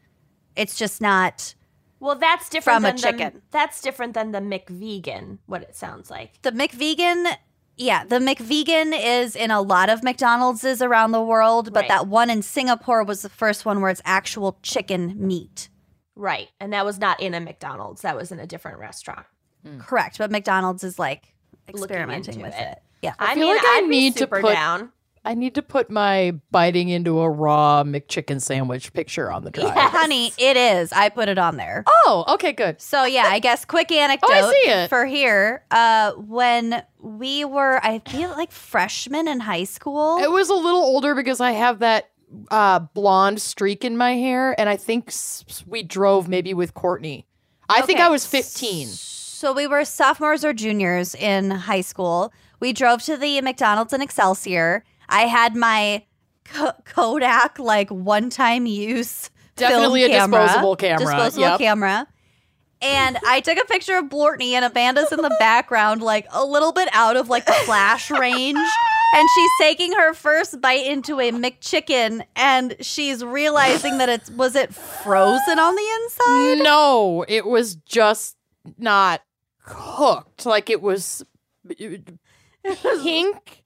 [0.56, 1.54] It's just not
[2.00, 3.42] Well, that's different From a than the- chicken.
[3.52, 5.38] that's different than the McVegan.
[5.46, 6.42] What it sounds like.
[6.42, 7.36] the McVegan.
[7.82, 11.88] Yeah, the McVegan is in a lot of McDonald's around the world, but Right.
[11.88, 15.70] that one in Singapore was the first one where it's actual chicken meat.
[16.16, 18.02] Right, and that was not in a McDonald's.
[18.02, 19.26] That was in a different restaurant.
[19.66, 19.80] Hmm.
[19.80, 21.34] Correct, but McDonald's is like
[21.70, 22.60] experimenting with it.
[22.60, 22.82] it.
[23.02, 23.14] Yeah.
[23.18, 24.92] I, feel mean, like I I'd be need to super put- down.
[25.26, 29.74] I need to put my biting into a raw McChicken sandwich picture on the drive.
[29.76, 30.92] Honey, it is.
[30.94, 31.84] I put it on there.
[31.88, 32.82] Oh, okay, good.
[32.82, 34.90] So yeah, I guess quick anecdote Oh, see it.
[34.90, 35.64] for here.
[35.72, 40.20] Uh, when we were, I feel like freshmen in high school.
[40.20, 42.10] It was a little older because I have that
[42.52, 45.12] uh, blonde streak in my hair, and I think
[45.68, 47.26] we drove maybe with Courtney.
[47.68, 48.88] I think I was 15.
[48.88, 52.34] So we were sophomores or juniors in high school.
[52.60, 54.84] We drove to the McDonald's in Excelsior.
[55.10, 56.04] I had my
[56.46, 59.30] K- Kodak like one time use.
[59.56, 61.06] Definitely film a camera, disposable camera.
[61.06, 61.60] Disposable Yep.
[61.60, 62.08] camera.
[62.82, 66.72] And I took a picture of Blortney and Amanda's in the background, like a little
[66.72, 68.58] bit out of like the flash range.
[69.16, 74.56] And she's taking her first bite into a McChicken and she's realizing that it's was
[74.56, 76.64] it frozen on the inside?
[76.64, 78.38] No, it was just
[78.78, 79.22] not
[79.66, 80.46] cooked.
[80.46, 81.26] Like it was
[83.04, 83.59] pink.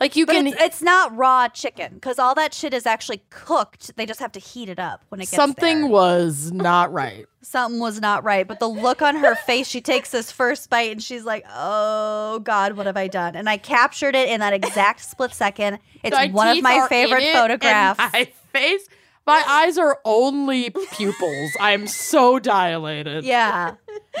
[0.00, 3.22] Like you But can it's, it's not raw chicken because all that shit is actually
[3.28, 3.94] cooked.
[3.96, 5.90] They just have to heat it up when it gets something there.
[5.90, 7.26] was not right.
[7.42, 8.46] Something was not right.
[8.48, 12.38] But the look on her face, she takes this first bite and she's like, "Oh
[12.40, 15.78] God, what have I done?" And I captured it in that exact split second.
[16.02, 17.98] It's My one of my favorite photographs.
[18.14, 18.24] My
[18.54, 18.88] face,
[19.26, 21.50] my eyes are only pupils.
[21.60, 23.24] I'm so dilated.
[23.24, 23.74] yeah,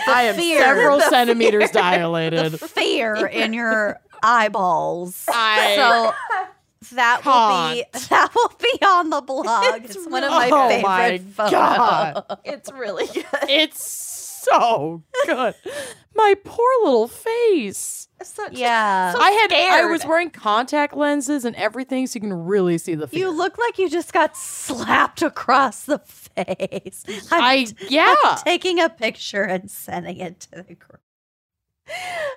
[0.06, 0.60] I am fear.
[0.60, 2.60] several The centimeters the dilated.
[2.60, 5.24] fear in your eyeballs.
[5.28, 6.14] I- so
[6.92, 9.84] That will be that will be on the blog.
[9.84, 11.52] It's, one of my Oh favorite my photos.
[11.52, 12.38] God.
[12.44, 13.24] It's really good.
[13.48, 15.54] It's so good.
[16.14, 18.08] My poor little face.
[18.22, 19.12] Such, Yeah.
[19.12, 22.94] so I had I was wearing contact lenses and everything, so you can really see
[22.94, 23.06] the.
[23.06, 23.18] Fear.
[23.20, 27.04] You look like you just got slapped across the face.
[27.30, 28.14] I'm I yeah.
[28.44, 31.00] taking a picture and sending it to the group.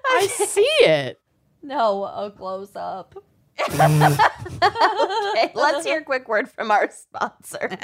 [0.06, 1.20] I see it.
[1.64, 3.16] No, a close up.
[3.70, 7.78] okay, let's hear a quick word from our sponsors.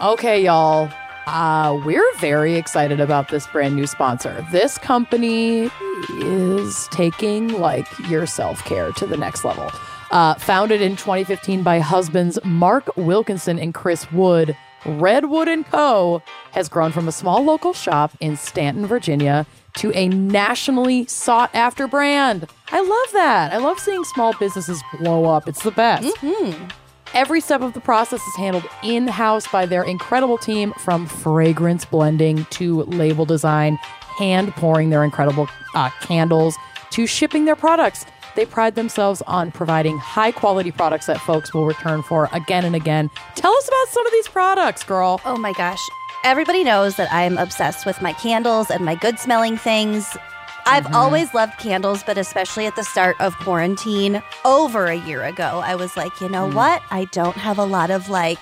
[0.00, 0.88] Okay, y'all.
[1.26, 4.46] Uh, we're very excited about this brand new sponsor.
[4.52, 5.68] This company
[6.20, 9.72] is taking like your self care to the next level.
[10.12, 14.56] Uh, founded in 2015 by husbands Mark Wilkinson and Chris Wood,
[14.86, 16.22] Redwood and Co.
[16.52, 19.46] has grown from a small local shop in Staunton, Virginia,
[19.76, 22.48] to a nationally sought after brand.
[22.70, 23.52] I love that.
[23.52, 25.48] I love seeing small businesses blow up.
[25.48, 26.16] It's the best.
[27.14, 31.84] Every step of the process is handled in house by their incredible team from fragrance
[31.84, 33.76] blending to label design,
[34.18, 36.56] hand pouring their incredible uh, candles
[36.90, 38.04] to shipping their products.
[38.36, 42.76] They pride themselves on providing high quality products that folks will return for again and
[42.76, 43.10] again.
[43.34, 45.20] Tell us about some of these products, girl.
[45.24, 45.80] Oh my gosh.
[46.24, 50.16] Everybody knows that I'm obsessed with my candles and my good smelling things.
[50.66, 50.94] I've mm-hmm.
[50.94, 55.76] always loved candles, but especially at the start of quarantine over a year ago, I
[55.76, 56.54] was like, you know mm.
[56.54, 56.82] what?
[56.90, 58.40] I don't have a lot of like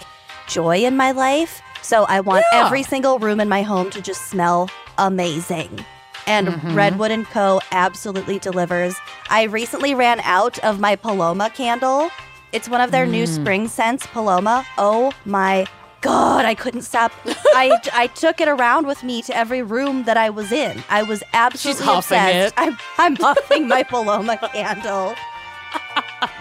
[0.48, 1.60] joy in my life.
[1.82, 2.64] So I want Yeah.
[2.64, 5.84] every single room in my home to just smell amazing.
[6.26, 6.74] And mm-hmm.
[6.74, 7.60] Redwood and Co.
[7.72, 8.96] absolutely delivers.
[9.28, 12.10] I recently ran out of my Paloma candle.
[12.52, 13.34] It's one of their new mm.
[13.34, 14.66] spring scents, Paloma.
[14.78, 15.66] Oh my
[16.06, 17.12] God, I couldn't stop.
[17.26, 20.84] I, I took it around with me to every room that I was in.
[20.88, 22.54] I was absolutely huffing obsessed.
[22.56, 22.60] it.
[22.60, 25.14] I'm, I'm huffing my Paloma candle.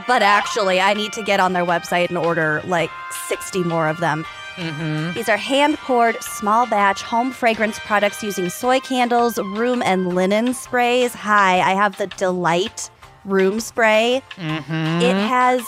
[0.07, 2.91] But actually, I need to get on their website and order like
[3.27, 4.23] 60 more of them.
[4.55, 5.13] Mm-hmm.
[5.13, 10.53] These are hand poured, small batch home fragrance products using soy candles, room and linen
[10.53, 11.13] sprays.
[11.13, 12.89] Hi, I have the Delight
[13.25, 14.21] room spray.
[14.35, 15.01] Mm-hmm.
[15.01, 15.63] It has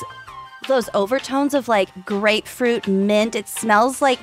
[0.67, 3.35] those overtones of like grapefruit, mint.
[3.35, 4.19] It smells like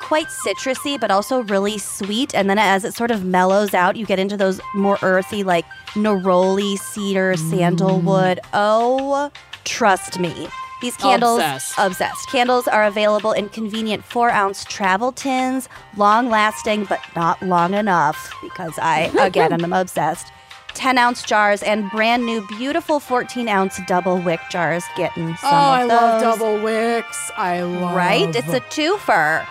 [0.00, 2.34] quite citrusy, but also really sweet.
[2.34, 5.64] And then as it sort of mellows out, you get into those more earthy, like
[5.94, 7.50] neroli, cedar, mm.
[7.50, 8.40] sandalwood.
[8.52, 9.30] Oh,
[9.64, 10.48] trust me.
[10.82, 11.74] These candles, Obsessed.
[11.78, 12.28] obsessed.
[12.28, 18.30] Candles are available in convenient four ounce travel tins, long lasting, but not long enough
[18.42, 20.30] because I, again, am obsessed.
[20.76, 24.84] 10 ounce jars and brand new, beautiful 14 ounce double wick jars.
[24.96, 27.30] Getting some oh, I love double wicks.
[27.36, 28.34] I love Right?
[28.36, 29.46] It's a twofer.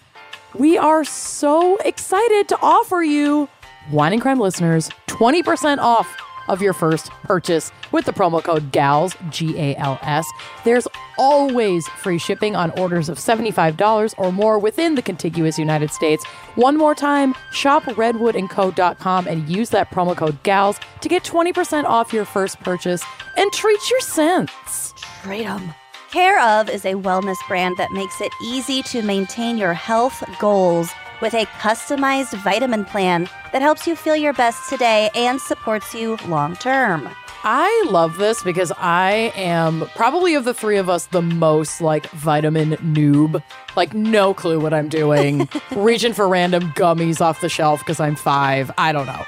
[0.55, 3.49] we are so excited to offer you,
[3.91, 6.14] Wine and Crime listeners, 20% off
[6.53, 10.27] of your first purchase with the promo code GALS, G A L S.
[10.65, 10.87] There's
[11.19, 16.25] always free shipping on orders of $75 or more within the contiguous United States.
[16.55, 22.13] One more time, shop redwoodandco.com and use that promo code GALS to get 20% off
[22.13, 23.03] your first purchase
[23.37, 24.93] and treat your scents.
[25.23, 25.75] Freedom.
[26.11, 30.93] Care of is a wellness brand that makes it easy to maintain your health goals
[31.23, 36.18] with a customized vitamin plan that helps you feel your best today and supports you
[36.27, 37.09] long term.
[37.45, 42.07] I love this because I am probably of the three of us the most like
[42.11, 43.43] vitamin noob.
[43.75, 45.49] Like, no clue what I'm doing.
[45.73, 48.70] Reaching for random gummies off the shelf because I'm five.
[48.79, 49.25] I don't know.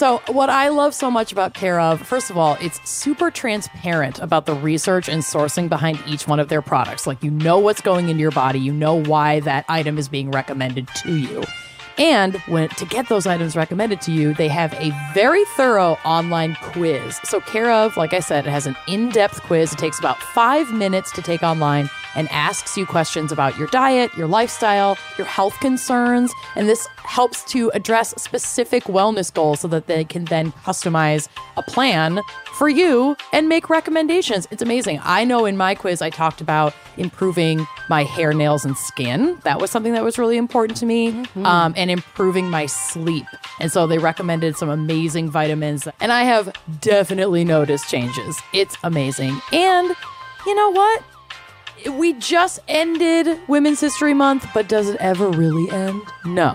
[0.00, 4.18] So, what I love so much about Care of, first of all, it's super transparent
[4.18, 7.06] about the research and sourcing behind each one of their products.
[7.06, 10.30] Like, you know what's going into your body, you know why that item is being
[10.30, 11.44] recommended to you.
[11.98, 16.54] And when to get those items recommended to you, they have a very thorough online
[16.62, 17.20] quiz.
[17.24, 19.74] So Care of, like I said, it has an in-depth quiz.
[19.74, 21.90] It takes about five minutes to take online.
[22.14, 26.32] And asks you questions about your diet, your lifestyle, your health concerns.
[26.56, 31.62] And this helps to address specific wellness goals so that they can then customize a
[31.62, 32.20] plan
[32.54, 34.46] for you and make recommendations.
[34.50, 35.00] It's amazing.
[35.02, 39.38] I know in my quiz, I talked about improving my hair, nails, and skin.
[39.44, 43.26] That was something that was really important to me, um, and improving my sleep.
[43.60, 48.40] And so they recommended some amazing vitamins, and I have definitely noticed changes.
[48.52, 49.40] It's amazing.
[49.52, 49.94] And
[50.46, 51.02] you know what?
[51.88, 56.02] We just ended Women's History Month, but does it ever really end?
[56.24, 56.54] No.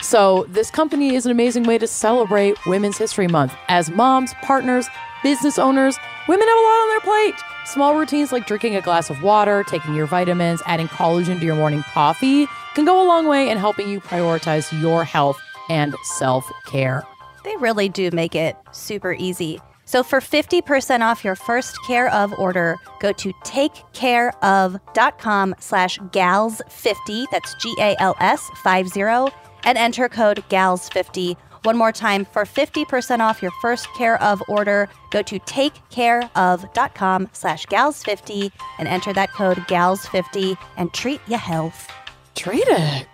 [0.00, 3.54] So, this company is an amazing way to celebrate Women's History Month.
[3.68, 4.86] As moms, partners,
[5.22, 5.96] business owners,
[6.28, 7.34] women have a lot on their plate.
[7.66, 11.56] Small routines like drinking a glass of water, taking your vitamins, adding collagen to your
[11.56, 15.40] morning coffee can go a long way in helping you prioritize your health
[15.70, 17.04] and self care.
[17.44, 19.60] They really do make it super easy.
[19.84, 27.54] So for 50% off your first care of order, go to takecareof.com slash gals50, that's
[27.54, 29.00] G-A-L-S 50,
[29.64, 31.36] and enter code gals50.
[31.64, 37.66] One more time, for 50% off your first care of order, go to takecareof.com slash
[37.66, 41.90] gals50 and enter that code gals50 and treat your health.
[42.34, 43.06] Treat it.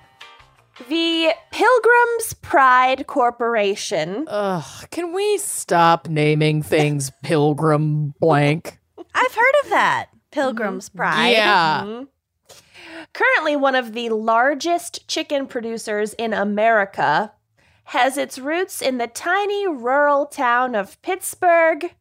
[0.88, 4.24] The Pilgrim's Pride Corporation.
[4.28, 8.78] Ugh, can we stop naming things Pilgrim blank?
[9.14, 10.06] I've heard of that.
[10.30, 11.30] Pilgrim's Pride.
[11.30, 11.82] Yeah.
[11.84, 12.08] Mhm.
[13.12, 17.32] Currently, one of the largest chicken producers in America
[17.84, 21.94] has its roots in the tiny rural town of Pittsburg,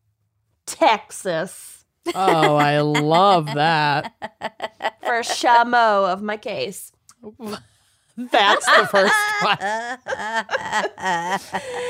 [0.67, 1.85] Texas.
[2.13, 4.13] Oh, I love that.
[5.01, 6.91] For Shamo of my case.
[8.31, 9.57] That's the first one.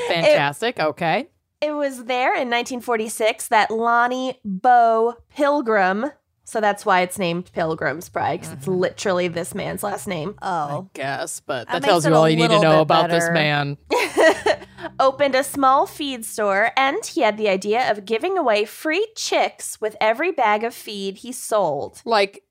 [0.08, 0.78] Fantastic.
[0.78, 1.28] okay.
[1.60, 6.06] It was there in 1946 that Lonnie Bo Pilgrim,
[6.44, 10.88] so that's why it's named Pilgrim's Pride, because it's literally this man's last name, Oh.
[10.94, 13.76] Guess, but That that, tells you all you need to know bit about this man.
[15.00, 19.78] opened a small feed store, and he had the idea of giving away free chicks
[19.82, 22.00] with every bag of feed he sold.
[22.06, 22.42] Like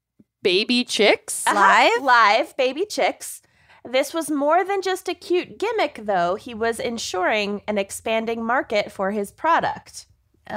[0.43, 1.45] baby chicks.
[1.47, 1.55] Uh-huh.
[1.55, 2.03] Live?
[2.03, 3.41] Live baby chicks.
[3.85, 6.35] This was more than just a cute gimmick, though.
[6.35, 10.05] He was ensuring an expanding market for his product.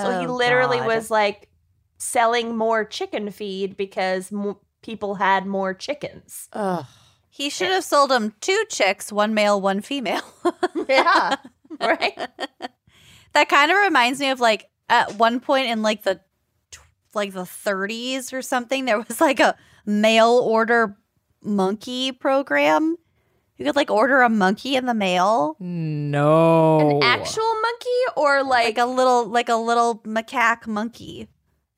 [0.01, 0.87] So he Oh, literally God.
[0.87, 1.49] was like
[1.99, 6.49] selling more chicken feed because mo- people had more chickens.
[6.53, 6.85] Ugh.
[7.31, 10.23] He should have sold them two chicks, one male, one female.
[10.89, 11.37] Yeah.
[11.81, 12.19] right?
[13.33, 16.21] that kind of reminds me of like at one point in like the
[17.15, 19.55] like the 30s or something there was like a
[19.87, 20.97] mail order
[21.43, 22.97] monkey program.
[23.63, 25.57] You could like order a monkey in the mail.
[25.61, 26.81] No.
[26.81, 31.29] An actual monkey or Like like, a little like a little macaque monkey.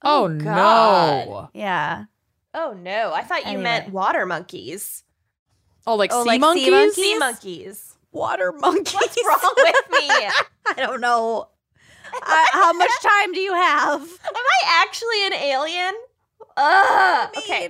[0.02, 1.26] Oh, oh God.
[1.28, 1.48] no.
[1.54, 2.04] Yeah.
[2.54, 3.62] Oh no, I thought you Anyway.
[3.64, 5.02] meant water monkeys.
[5.86, 6.70] Oh, like Oh, sea like sea monkeys?
[6.70, 6.94] monkeys?
[6.94, 7.98] Sea monkeys.
[8.12, 8.94] Water monkeys.
[8.94, 10.08] What's wrong with me?
[10.66, 11.48] I don't know.
[12.22, 14.00] I, how much time do you have?
[14.00, 15.94] Am I actually an alien?
[16.56, 17.28] Ugh.
[17.38, 17.68] Okay.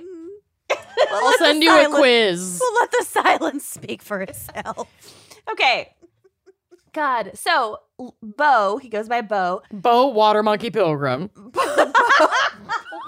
[0.71, 2.59] I'll send you a quiz.
[2.61, 4.87] We'll let the silence speak for itself.
[5.51, 5.93] Okay.
[6.93, 7.31] God.
[7.35, 7.79] So
[8.21, 9.61] Bo, he goes by Bo.
[9.71, 11.29] Bo Water Monkey Pilgrim.
[11.35, 11.91] Bo,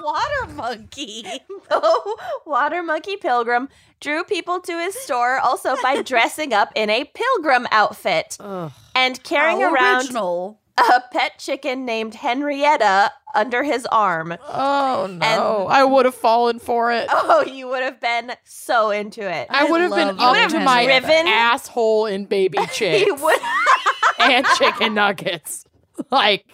[0.03, 1.25] Water monkey.
[1.69, 3.67] Bo, water monkey pilgrim,
[3.99, 8.71] drew people to his store also by dressing up in a pilgrim outfit Ugh.
[8.95, 10.61] and carrying How around original.
[10.77, 14.35] A pet chicken named Henrietta under his arm.
[14.47, 15.67] Oh, no.
[15.69, 17.07] I would have fallen for it.
[17.11, 19.47] Oh, you would have been so into it.
[19.49, 21.27] I I would have been love up to my Driven.
[21.27, 23.39] asshole in baby You chicks would
[24.19, 25.65] and chicken nuggets.
[26.11, 26.45] Like,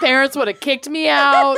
[0.00, 1.56] parents would have kicked me out.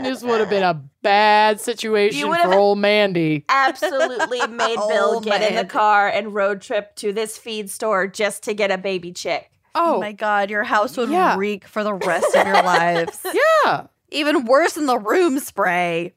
[0.00, 3.44] This would have been a bad situation would for have- old Mandy.
[3.48, 8.42] absolutely made Bill get in the car and road trip to this feed store just
[8.44, 9.50] to get a baby chick.
[9.74, 11.36] Oh Oh, my god, your house would Yeah.
[11.36, 13.24] reek for the rest of your lives.
[13.64, 13.86] yeah.
[14.10, 16.14] Even worse than the room spray.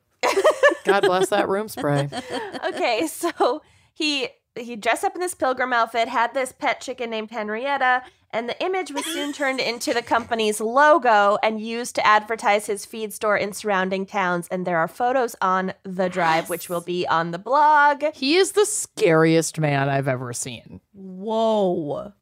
[0.85, 2.07] God bless that room spray.
[2.65, 3.61] okay, so
[3.93, 4.27] he
[4.57, 8.61] he dressed up in this pilgrim outfit, had this pet chicken named Henrietta, and the
[8.63, 13.37] image was soon turned into the company's logo and used to advertise his feed store
[13.37, 14.47] in surrounding towns.
[14.49, 18.03] And there are photos on the drive, which will be on the blog.
[18.13, 20.81] He is the scariest man I've ever seen.
[20.93, 22.13] Whoa.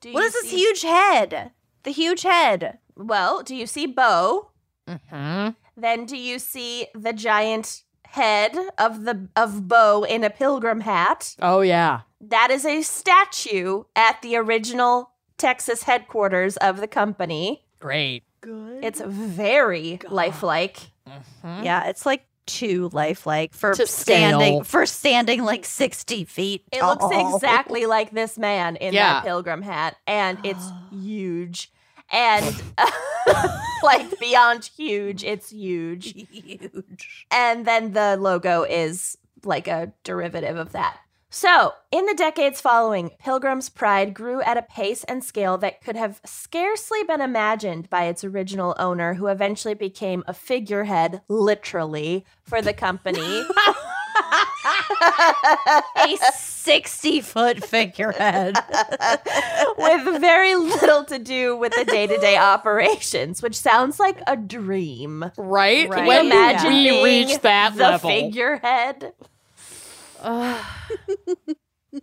[0.00, 1.52] Do What you is this huge head?
[1.82, 2.78] The huge head.
[2.96, 4.50] Well, do you see Bo?
[4.88, 7.82] hmm Then do you see the giant
[8.14, 11.36] head of the of Bo in a pilgrim hat?
[11.40, 12.00] Oh, yeah.
[12.20, 17.64] That is a statue at the original Texas headquarters of the company.
[17.80, 18.22] Great.
[18.40, 18.84] Good.
[18.84, 20.78] It's very lifelike.
[21.08, 21.64] Mm-hmm.
[21.64, 24.64] Yeah, it's like too lifelike for To standing scale.
[24.64, 26.62] for standing like sixty feet.
[26.72, 29.14] It looks exactly like this man in Yeah.
[29.14, 31.70] that pilgrim hat, and it's huge.
[32.14, 32.62] And
[33.82, 36.14] like beyond huge, it's huge.
[36.30, 37.26] huge.
[37.30, 40.98] And then the logo is like a derivative of that.
[41.28, 45.96] So, in the decades following, Pilgrim's Pride grew at a pace and scale that could
[45.96, 52.62] have scarcely been imagined by its original owner, who eventually became a figurehead, literally, for
[52.62, 53.42] the company.
[55.96, 58.56] A sixty foot figurehead.
[59.76, 64.36] with very little to do with the day to day operations, which sounds like a
[64.36, 65.30] dream.
[65.36, 65.88] Right?
[65.88, 66.06] Right.
[66.06, 68.10] When Imagine did we being reach that the level?
[68.10, 69.12] figurehead.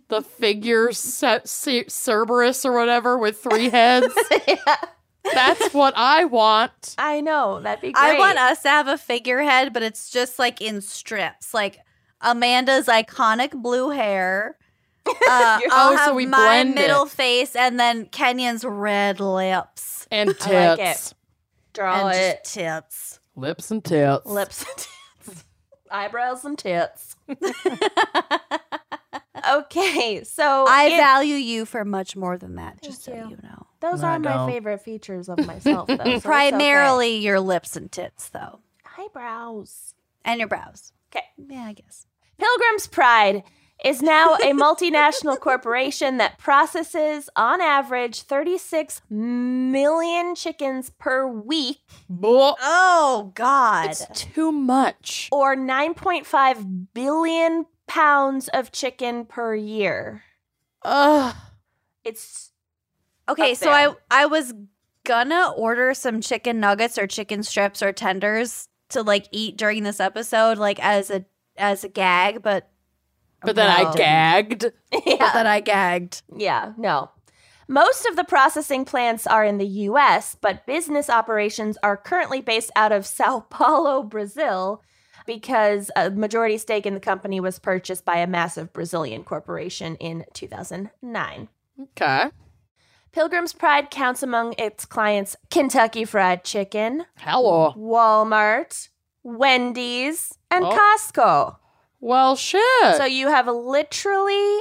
[0.08, 4.14] the figure Ce- Ce- Cerberus or whatever with three heads.
[5.34, 6.94] That's what I want.
[6.98, 8.02] I know that'd be great.
[8.04, 11.78] I want us to have a figurehead, but it's just like in strips, like
[12.22, 14.56] Amanda's iconic blue hair.
[15.04, 17.10] Uh, You're- I'll Oh, so have we my blend middle it.
[17.10, 20.46] face, and then Kenyon's red lips And tits.
[20.46, 21.14] I like it.
[21.72, 22.40] draw and it.
[22.44, 23.20] just tits.
[23.34, 24.24] Lips and tits.
[24.26, 24.76] Lips and
[25.26, 25.44] tits.
[25.90, 27.16] Eyebrows and tits.
[29.50, 32.80] okay, so I it- value you for much more than that.
[32.82, 33.30] Just so you.
[33.30, 33.66] you know.
[33.80, 35.96] those No, are my favorite features of myself, though.
[35.96, 36.20] so it's okay.
[36.20, 38.60] Primarily your lips and tits, though,
[38.98, 39.94] eyebrows.
[40.24, 40.92] and your brows.
[41.14, 41.24] Okay.
[41.48, 42.06] Yeah, I guess.
[42.42, 43.44] Pilgrim's Pride
[43.84, 51.78] is now a multinational corporation that processes, on average, 36 million chickens per week
[52.08, 52.54] Blah.
[52.60, 53.90] Oh God.
[53.90, 55.28] It's too much.
[55.30, 60.24] or 9.5 billion pounds of chicken per year.
[60.82, 61.36] Ugh.
[62.04, 62.50] It's
[63.28, 63.94] Okay, so I.
[64.10, 64.52] I was
[65.04, 70.00] gonna order some chicken nuggets or chicken strips or tenders to like eat during this
[70.00, 71.24] episode, like as a
[71.56, 72.68] as a gag, but
[73.44, 73.92] But then I No.
[73.94, 74.60] gagged.
[74.92, 76.22] but yeah, then I gagged.
[76.36, 77.10] yeah, no.
[77.68, 82.70] Most of the processing plants are in the US, but business operations are currently based
[82.76, 84.82] out of Sao Paulo, Brazil,
[85.26, 90.24] because a majority stake in the company was purchased by a massive Brazilian corporation in
[90.34, 91.48] 2009.
[91.80, 92.30] Okay.
[93.12, 97.72] Pilgrim's Pride counts among its clients Kentucky Fried Chicken, Hello.
[97.76, 98.88] Walmart,
[99.22, 100.70] Wendy's, and Oh.
[100.70, 101.56] Costco.
[102.00, 102.96] Well, shit.
[102.96, 104.60] So you have literally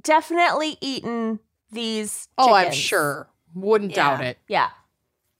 [0.00, 2.28] definitely eaten these.
[2.38, 2.76] oh, I'm chickens.
[2.76, 3.28] sure.
[3.54, 3.96] Wouldn't Yeah.
[4.16, 4.38] doubt it.
[4.48, 4.68] Yeah.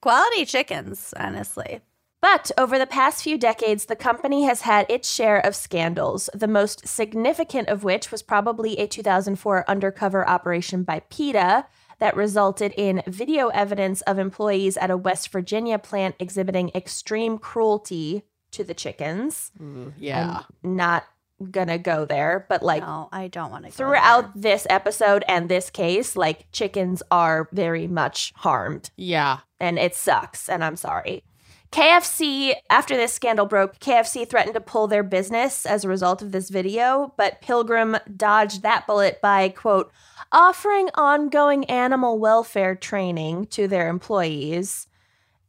[0.01, 1.80] Quality chickens, honestly.
[2.20, 6.47] But over the past few decades, the company has had its share of scandals, the
[6.49, 11.66] most significant of which was probably a 2004 undercover operation by PETA
[11.99, 18.22] that resulted in video evidence of employees at a West Virginia plant exhibiting extreme cruelty
[18.53, 19.50] to the chickens.
[19.61, 20.42] Mm, yeah.
[20.64, 21.05] I'm not
[21.50, 23.70] gonna go there, but like no, I don't want to.
[23.72, 29.38] throughout this episode and this case, like chickens are very much harmed yeah.
[29.59, 31.24] and it sucks and I'm sorry.
[31.72, 36.30] KFC, after this scandal broke, KFC threatened to pull their business as a result of
[36.30, 39.90] this video, but Pilgrim dodged that bullet by, quote,
[40.30, 44.86] offering ongoing animal welfare training to their employees.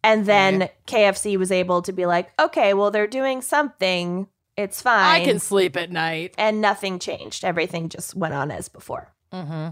[0.03, 0.71] And then Right.
[0.85, 4.27] KFC was able to be like, okay, well, they're doing something.
[4.57, 5.21] It's fine.
[5.21, 6.35] I can sleep at night.
[6.37, 7.43] and nothing changed.
[7.45, 9.13] Everything just went on as before.
[9.31, 9.69] Mm-hmm.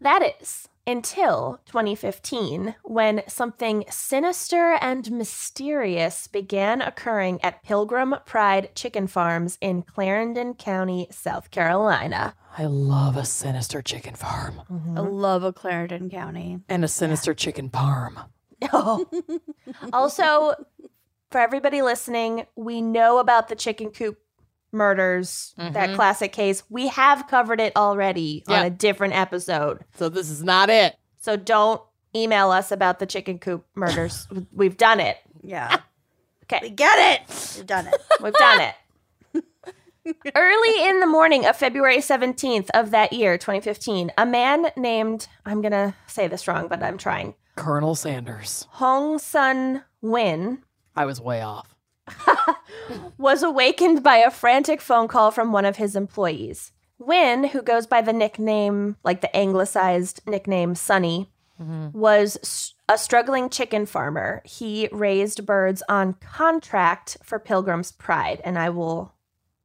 [0.00, 9.06] That is until 2015, when something sinister and mysterious began occurring at Pilgrim Pride Chicken
[9.06, 12.34] Farms in Clarendon County, South Carolina.
[12.58, 14.60] I love a sinister chicken farm
[14.96, 16.60] I love a Clarendon County.
[16.68, 18.26] and a sinister chicken parm.
[18.72, 19.06] Oh.
[19.92, 20.54] also,
[21.30, 24.18] for everybody listening, we know about the chicken coop
[24.72, 25.94] murders, that Mhm.
[25.94, 26.62] classic case.
[26.68, 28.60] We have covered it already Yeah.
[28.60, 29.84] on a different episode.
[29.96, 30.96] So this is not it.
[31.20, 31.80] So don't
[32.14, 34.26] email us about the chicken coop murders.
[34.52, 35.18] We've done it.
[35.42, 35.78] Yeah,
[36.44, 36.58] Okay.
[36.62, 37.54] we Okay, get it.
[37.56, 37.94] We've done it.
[38.20, 38.74] we've done it.
[40.36, 45.62] Early in the morning of February 17th of that year, 2015, a man named, I'm
[45.62, 48.66] going to say this wrong, but I'm trying, Colonel Sanders.
[48.72, 50.62] Hong Sun Win,
[50.96, 51.74] I was way off.
[53.18, 56.72] was awakened by a frantic phone call from one of his employees.
[56.98, 61.98] Win, who goes by the nickname, like the anglicized nickname Sunny, mm-hmm.
[61.98, 64.42] was a struggling chicken farmer.
[64.44, 69.14] He raised birds on contract for Pilgrim's Pride, and I will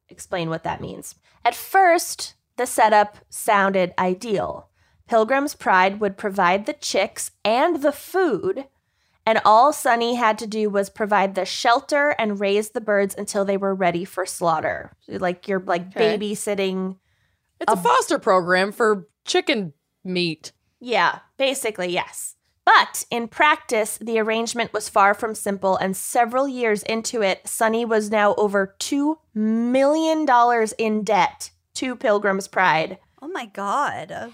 [0.08, 1.14] explain what that means.
[1.44, 4.69] At first, the setup sounded ideal.
[5.10, 8.66] Pilgrim's Pride would provide the chicks and the food,
[9.26, 13.44] And all Sunny had to do was provide the shelter and raise the birds until
[13.44, 14.92] they were ready for slaughter.
[15.08, 16.16] Like you're like Okay.
[16.16, 16.96] babysitting.
[17.60, 19.72] It's a foster program for chicken
[20.04, 20.52] meat.
[20.78, 22.36] Yeah, basically, yes.
[22.64, 27.84] But in practice, the arrangement was far from simple, and several years into it, Sunny
[27.84, 30.26] was now over $2 million
[30.78, 32.98] in debt to Pilgrim's Pride.
[33.20, 34.32] Oh my god.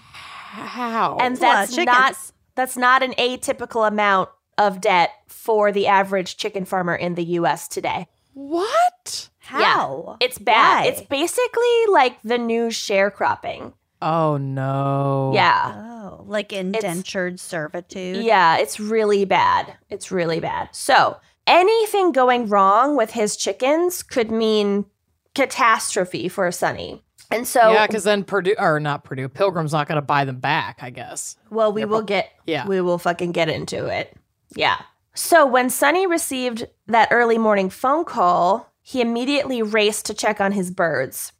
[0.65, 1.17] How?
[1.19, 5.71] and That's a lot of that's not that's not an atypical amount of debt for
[5.71, 8.07] the average chicken farmer in the US today.
[8.33, 9.29] what?
[9.39, 10.17] How?
[10.19, 10.81] It's bad.
[10.83, 10.87] Why?
[10.89, 13.73] It's basically like the new sharecropping.
[14.01, 15.31] Oh no.
[15.33, 15.73] Yeah.
[15.75, 18.23] Oh, like indentured servitude.
[18.23, 19.75] Yeah, it's really bad.
[19.89, 20.69] It's really bad.
[20.73, 24.85] So, anything going wrong with his chickens could mean
[25.33, 27.03] catastrophe for Sunny.
[27.31, 30.39] And so, yeah, because then Perdue or not Perdue, Pilgrim's not going to buy them
[30.39, 30.79] back.
[30.81, 31.35] I guess.
[31.49, 32.65] well, we will get Yeah.
[32.67, 34.15] we will fucking get into it.
[34.55, 34.77] Yeah.
[35.13, 40.51] So, when Sunny received that early morning phone call, he immediately raced to check on
[40.53, 41.33] his birds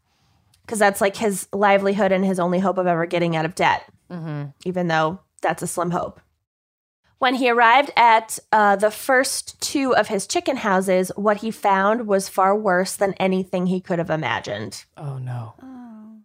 [0.66, 3.84] because that's like his livelihood and his only hope of ever getting out of debt.
[4.10, 4.52] Mm-hmm.
[4.64, 6.22] even though that's a slim hope.
[7.20, 12.06] When he arrived at uh, the first two of his chicken houses, what he found
[12.08, 14.86] was far worse than anything he could have imagined.
[14.96, 15.56] Oh no.
[15.62, 16.18] Oh.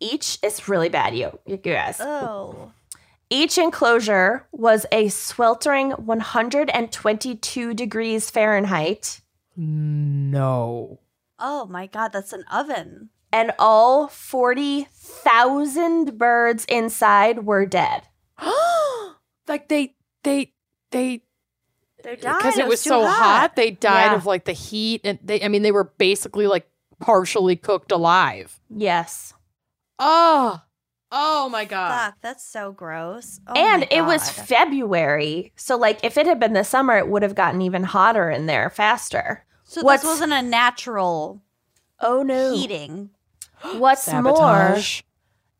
[0.00, 1.98] Each, is really bad, you, you guys.
[2.00, 2.72] Oh.
[3.28, 9.20] Each enclosure was a sweltering 122 degrees Fahrenheit,
[9.56, 11.00] No.
[11.38, 13.10] Oh my god, that's an oven.
[13.32, 18.04] and all 40,000 birds inside were dead.
[18.38, 19.16] Oh
[19.48, 19.95] like they
[20.26, 20.52] they
[20.90, 21.22] they
[22.04, 23.56] They died because it was too so hot.
[23.56, 24.14] they died Yeah.
[24.16, 26.68] of like the heat and they I mean they were basically like
[27.00, 28.60] partially cooked alive.
[28.68, 29.32] Yes.
[29.98, 30.60] Oh.
[31.12, 31.90] Oh my god.
[32.10, 33.40] Fuck, that's so gross.
[33.46, 35.52] Oh and it was February.
[35.56, 38.46] So, like, if it had been the summer, it would have gotten even hotter in
[38.46, 39.44] there faster.
[39.64, 41.40] so what's- this wasn't a natural
[42.00, 42.54] Oh no.
[42.56, 43.10] heating.
[43.76, 45.02] What's more, Sabotage.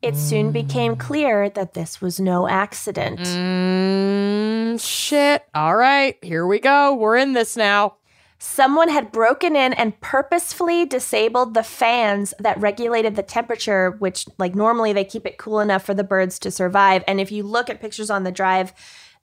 [0.07, 3.19] It soon became clear that this was no accident.
[3.19, 5.43] Mm, shit.
[5.53, 6.95] All right, here we go.
[6.95, 7.97] We're in this now.
[8.39, 14.55] Someone had broken in and purposefully disabled the fans that regulated the temperature, which, like,
[14.55, 17.03] normally they keep it cool enough for the birds to survive.
[17.05, 18.71] And if you look at pictures on the drive,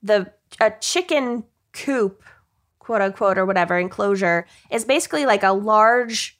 [0.03, 2.21] the a chicken coop,
[2.77, 6.34] quote unquote, or whatever enclosure, is basically like a large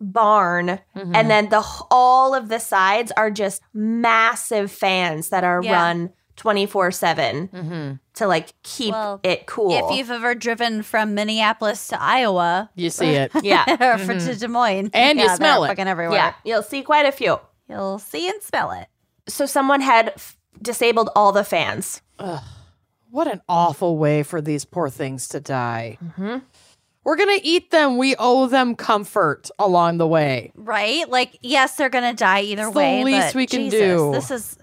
[0.00, 5.72] barn, and then the all of the sides are just massive fans that are Yeah.
[5.72, 7.92] run twenty four seven Mm-hmm.
[8.14, 9.90] to like keep Well, it cool.
[9.90, 13.32] If you've ever driven from Minneapolis to Iowa You see it.
[13.42, 13.64] yeah.
[13.94, 15.68] or for, to Des Moines, And you yeah, they're smell it.
[15.68, 16.18] fucking everywhere.
[16.18, 17.40] Yeah, you'll see quite a few.
[17.68, 18.86] You'll see and smell it.
[19.28, 22.02] So someone had f- disabled all the fans.
[23.10, 25.96] What an awful way for these poor things to die.
[26.04, 26.38] Mm-hmm.
[27.06, 27.98] We're going to eat them.
[27.98, 30.50] We owe them comfort along the way.
[30.56, 31.08] Right?
[31.08, 34.12] Like, yes, they're gonna die either It's the least but we can Jesus, do.
[34.12, 34.58] This is,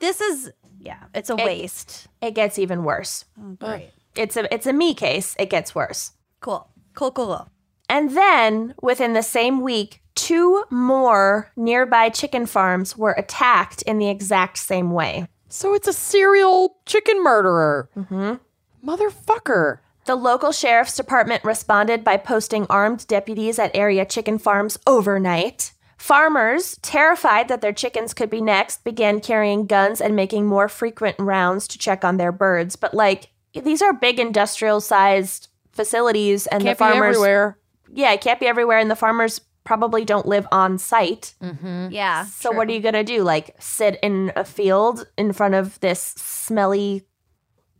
[0.00, 2.08] this is, yeah, it's a waste.
[2.20, 3.26] It gets even worse.
[3.40, 3.90] Oh, great.
[4.16, 5.36] It's a it's a me case.
[5.38, 6.12] It gets worse.
[6.40, 6.68] Cool.
[6.94, 7.12] Cool.
[7.12, 7.26] Cool.
[7.26, 7.48] Cool.
[7.88, 14.08] And then within the same week, two more nearby chicken farms were attacked in the
[14.08, 15.28] exact same way.
[15.48, 17.88] So it's a serial chicken murderer.
[17.96, 18.88] Mm-hmm.
[18.88, 19.78] Motherfucker.
[20.06, 25.72] The local sheriff's department responded by posting armed deputies at area chicken farms overnight.
[25.96, 31.16] Farmers, terrified that their chickens could be next, began carrying guns and making more frequent
[31.18, 32.76] rounds to check on their birds.
[32.76, 37.16] But, like, these are big industrial sized facilities, and Can't the be farmers.
[37.16, 37.58] everywhere.
[37.90, 41.34] Yeah, it can't be everywhere, and the farmers probably don't live on site.
[41.42, 41.88] Mm-hmm.
[41.92, 42.26] Yeah.
[42.26, 43.22] So, what are you going to do?
[43.22, 47.04] Like, sit in a field in front of this smelly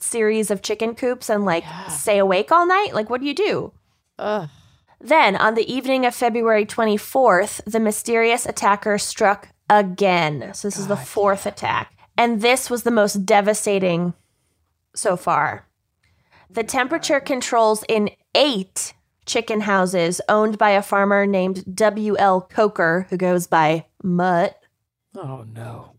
[0.05, 1.89] series of chicken coops and, like, Yeah.
[1.89, 2.95] stay awake all night?
[2.95, 3.73] Like, what do you do?
[4.19, 4.49] Ugh.
[5.01, 10.53] Then, on the evening of February 24th, the mysterious attacker struck again.
[10.55, 11.95] So, this is the God, fourth attack.
[12.17, 14.15] And this was the most devastating
[14.95, 15.67] so far.
[16.49, 18.95] The oh, temperature controls in eight
[19.27, 22.43] chicken houses owned by a farmer named W.L.
[22.43, 24.59] Coker, who goes by Mutt.
[25.17, 25.93] Oh no.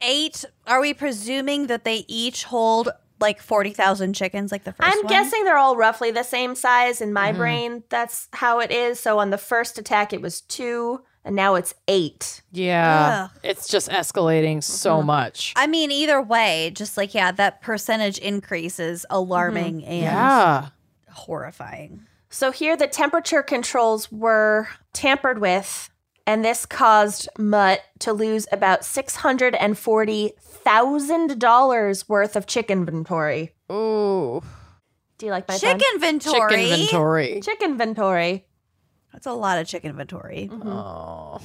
[0.00, 0.44] Eight.
[0.66, 2.90] Are we presuming that they each hold
[3.20, 5.06] like forty thousand chickens, like the 1st I'm one?
[5.06, 7.36] guessing they're all roughly the same size in my Mhm.
[7.36, 7.82] brain.
[7.88, 9.00] That's how it is.
[9.00, 12.42] So, on the first attack, it was two, and now it's eight.
[12.52, 13.28] Yeah.
[13.32, 13.38] Ugh.
[13.42, 15.04] It's just escalating so Mhm.
[15.06, 15.52] much.
[15.56, 20.66] I mean, either way, just like yeah, that percentage increase is alarming and yeah.
[21.12, 22.02] horrifying.
[22.28, 25.88] So here the temperature controls were tampered with,
[26.26, 32.46] and this caused Mutt to lose about six hundred and forty thousand dollars worth of
[32.46, 33.54] chicken inventory.
[33.70, 34.42] Ooh.
[35.18, 36.50] Do you like my Chicken inventory.
[36.50, 37.40] Chicken inventory.
[37.40, 38.46] Chicken inventory.
[39.12, 40.50] That's a lot of chicken inventory.
[40.52, 41.40] Oh.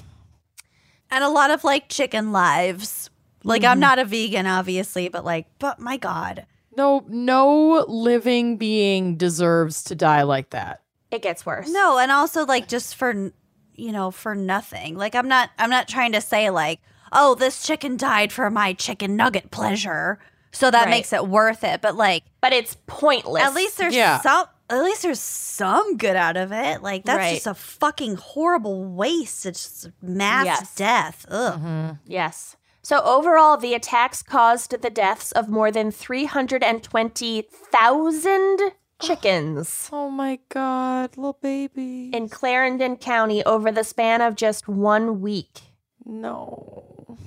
[1.09, 3.09] And a lot of like chicken lives.
[3.43, 3.79] Like I'm mm-hmm.
[3.79, 6.45] not a vegan, obviously, but like, but my God.
[6.75, 10.81] No, no living being deserves to die like that.
[11.09, 11.69] It gets worse.
[11.69, 13.33] No, and also like just for n-
[13.75, 14.95] you know, for nothing.
[14.95, 16.79] Like I'm not I'm not trying to say like,
[17.11, 20.19] oh, this chicken died for my chicken nugget pleasure.
[20.51, 20.89] So that Right.
[20.89, 21.81] makes it worth it.
[21.81, 23.43] But like But it's pointless.
[23.43, 24.19] at least there's Yeah.
[24.21, 26.81] some at least there's some good out of it.
[26.81, 27.33] Like that's Right.
[27.35, 29.45] just a fucking horrible waste.
[29.45, 30.75] It's just mass Yes.
[30.75, 31.25] death.
[31.29, 31.53] Ugh.
[31.55, 31.89] Mm-hmm.
[32.05, 32.55] Yes.
[32.83, 38.71] So overall, the attacks caused the deaths of more than 320,000
[39.01, 42.09] chickens Oh my god, little baby.
[42.13, 45.61] in Clarendon County over the span of just one week.
[46.05, 47.17] no.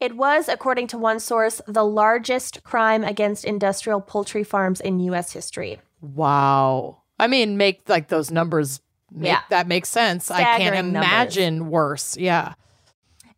[0.00, 5.32] It was, according to one source, the largest crime against industrial poultry farms in U.S.
[5.32, 5.80] history.
[6.00, 7.02] Wow.
[7.18, 8.80] I mean, make like those numbers.
[9.10, 9.40] Make, Yeah.
[9.50, 10.30] That makes sense.
[10.30, 11.10] I can't Staggering numbers.
[11.10, 12.16] imagine worse.
[12.16, 12.54] Yeah.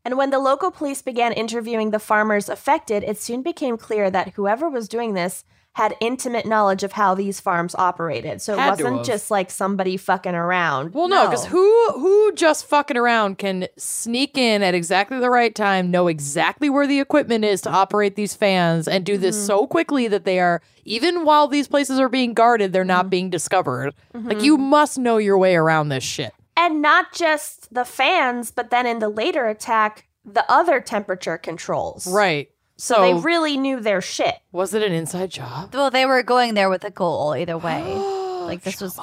[0.05, 4.35] And when the local police began interviewing the farmers affected, it soon became clear that
[4.35, 8.42] whoever was doing this had intimate knowledge of how these farms operated.
[8.42, 9.06] So it Had to wasn't have.
[9.06, 10.94] just like somebody fucking around.
[10.94, 15.55] Well, no, because who who just fucking around can sneak in at exactly the right
[15.55, 19.47] time, know exactly where the equipment is to operate these fans, and do this mm-hmm.
[19.47, 23.10] so quickly that they are even while these places are being guarded, they're not mm-hmm.
[23.10, 23.94] being discovered.
[24.12, 24.28] Mm-hmm.
[24.28, 26.34] Like you must know your way around this shit.
[26.56, 32.06] And not just the fans, but then in the later attack, the other temperature controls.
[32.06, 32.51] Right.
[32.81, 34.36] So, So they really knew their shit.
[34.52, 35.74] was it an inside job?
[35.74, 37.82] Well, they were going there with a goal either way.
[37.94, 38.98] like this was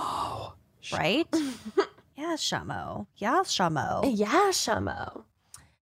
[0.91, 1.27] right?
[2.15, 3.05] yeah, Shamo.
[3.17, 4.01] Yeah, Shamo.
[4.03, 5.25] Yeah, Shamo.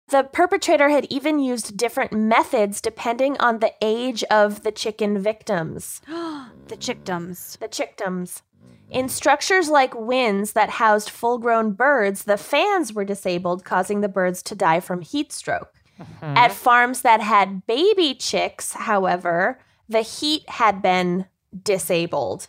[0.08, 6.02] The perpetrator had even used different methods depending on the age of the chicken victims.
[6.06, 7.58] the chickdoms.
[7.58, 8.42] The chickdoms.
[8.90, 14.08] In structures like wins that housed full grown birds, the fans were disabled, causing the
[14.08, 15.79] birds to die from heat stroke.
[16.00, 16.36] Mm-hmm.
[16.36, 19.58] At farms that had baby chicks, however,
[19.88, 21.26] the heat had been
[21.62, 22.48] disabled.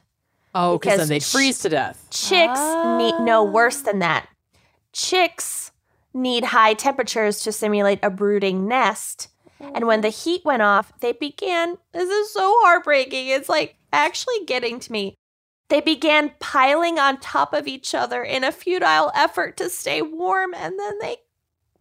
[0.54, 2.08] Oh, because Because then they'd ch- freeze to death.
[2.12, 3.52] Chicks need no ah.
[3.52, 4.28] worse than that.
[4.94, 5.72] Chicks
[6.14, 9.30] need high temperatures to simulate a brooding nest.
[9.60, 10.12] And when the oh.
[10.12, 13.28] heat went off, they began, this is so heartbreaking.
[13.28, 15.16] It's like actually getting to me.
[15.70, 20.54] They began piling on top of each other in a futile effort to stay warm.
[20.54, 21.18] And then they,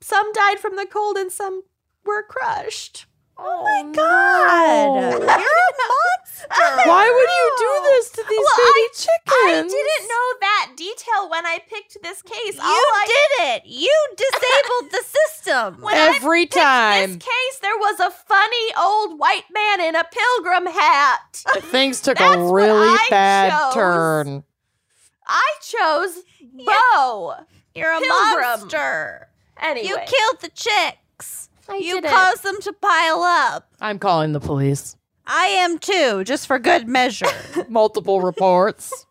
[0.01, 1.63] some died from the cold and some
[2.05, 3.07] were crushed.
[3.43, 5.13] Oh, oh my God.
[5.13, 6.89] You're a monster.
[6.89, 9.73] Why would you do this to these Well, baby I- chickens?
[9.73, 12.59] I didn't know that detail when I picked this case.
[12.61, 13.63] All You I did it.
[13.67, 15.83] You disabled the system.
[15.83, 17.15] When Every picked time.
[17.15, 21.43] this case, there was a funny old white man in a pilgrim hat.
[21.71, 23.75] Things took That's a really bad chose.
[23.75, 24.45] turn.
[25.27, 26.19] I chose
[26.67, 27.35] Bo.
[27.75, 28.41] You're a Pilgrim.
[28.43, 29.29] monster.
[29.61, 31.49] Anyway, You killed the chicks.
[31.69, 32.11] I you didn't.
[32.11, 33.69] caused them to pile up.
[33.81, 34.97] I'm calling the police.
[35.27, 37.27] I am too, just for good measure.
[37.69, 39.07] Multiple reports.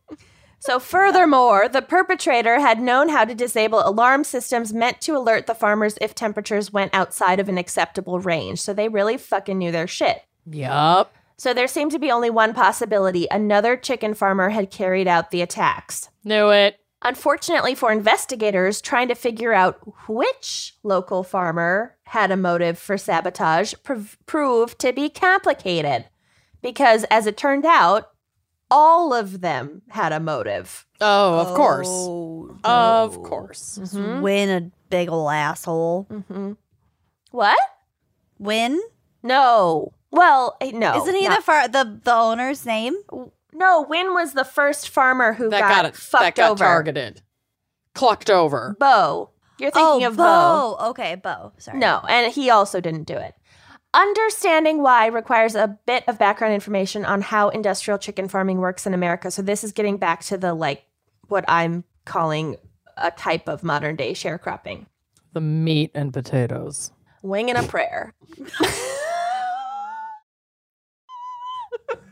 [0.61, 5.55] So, furthermore, the perpetrator had known how to disable alarm systems meant to alert the
[5.55, 8.59] farmers if temperatures went outside of an acceptable range.
[8.59, 10.23] So, they really fucking knew their shit.
[10.45, 11.13] yup.
[11.37, 15.41] So, there seemed to be only one possibility another chicken farmer had carried out the
[15.41, 16.09] attacks.
[16.25, 16.77] Knew it.
[17.01, 23.73] Unfortunately for investigators trying to figure out which local farmer had a motive for sabotage
[23.83, 26.05] prov- proved to be complicated
[26.61, 28.09] because, as it turned out,
[28.69, 30.85] all of them had a motive.
[30.99, 31.87] Oh, of course.
[31.89, 33.23] Oh, Of no.
[33.23, 33.79] course.
[33.93, 36.03] Win a big ol' asshole.
[36.29, 36.53] hmm
[37.31, 37.57] What?
[38.37, 38.79] Win?
[39.23, 39.93] No.
[40.11, 41.01] Well, eh, no.
[41.01, 42.95] Isn't he not- the far the the owner's name?
[43.53, 45.95] No, when was the first farmer who That got, got, it.
[45.95, 46.63] fucked That got over.
[46.63, 47.21] targeted.
[47.93, 48.75] Clucked over.
[48.79, 49.31] Bo.
[49.57, 50.77] You're thinking oh, of Bo.
[50.77, 50.89] Bo.
[50.91, 51.51] Okay, Bo.
[51.57, 51.77] Sorry.
[51.79, 53.35] No, and he also didn't do it.
[53.93, 58.93] Understanding why requires a bit of background information on how industrial chicken farming works in
[58.93, 59.31] America.
[59.31, 60.83] So this is getting back to the like
[61.27, 62.55] what I'm calling
[62.97, 64.85] a type of modern day sharecropping.
[65.33, 66.91] The meat and potatoes.
[67.21, 68.13] Wing and a prayer.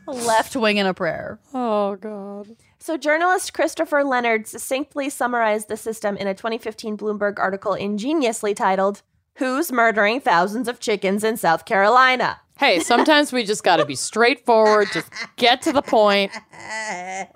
[0.08, 1.38] Left wing in a prayer.
[1.52, 2.56] Oh, God.
[2.78, 9.02] So, journalist Christopher Leonard succinctly summarized the system in a 2015 Bloomberg article ingeniously titled,
[9.36, 12.40] Who's Murdering Thousands of Chickens in South Carolina?
[12.58, 14.88] Hey, sometimes we just got to be straightforward.
[14.92, 16.32] Just get to the point.
[16.52, 17.28] I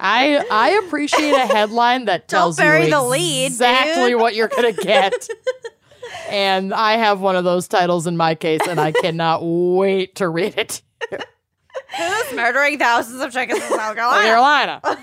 [0.00, 4.20] I appreciate a headline that Don't tells bury you the lead, exactly dude.
[4.20, 5.28] what you're gonna get.
[6.28, 10.28] and I have one of those titles in my case, and I cannot wait to
[10.28, 10.82] read it.
[11.96, 14.80] Who's murdering thousands of chickens in South South Carolina.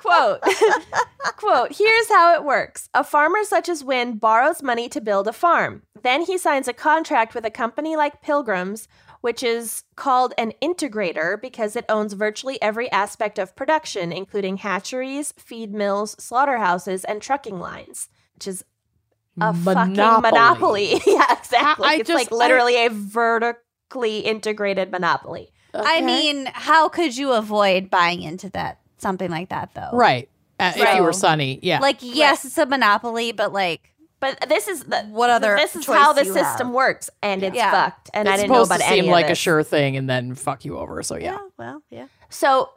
[0.00, 0.40] quote.
[1.36, 2.88] Quote here's how it works.
[2.94, 5.82] A farmer such as wynn borrows money to build a farm.
[6.02, 8.88] Then he signs a contract with a company like pilgrims
[9.20, 15.32] which is called an integrator because it owns virtually every aspect of production including hatcheries
[15.38, 18.64] feed mills slaughterhouses and trucking lines which is
[19.40, 21.00] a fucking monopoly.
[21.06, 21.88] yeah exactly.
[21.88, 22.90] I it's just- like literally a
[23.94, 29.74] vertically integrated monopoly I mean, how could you avoid buying into that something like that
[29.74, 29.90] though?
[29.92, 30.28] Right.
[30.60, 31.80] Uh, If you were Sunny, yeah.
[31.80, 35.84] Like, yes, it's a monopoly, but like, But this is the What other this is
[35.84, 36.74] how the system have?
[36.74, 37.72] works, and it's Yeah.
[37.72, 38.08] fucked.
[38.14, 39.96] And I it's didn't know supposed about to any seem of like a sure thing
[39.96, 41.02] and then fuck you over.
[41.02, 41.38] So yeah.
[41.58, 42.06] well, yeah.
[42.28, 42.70] So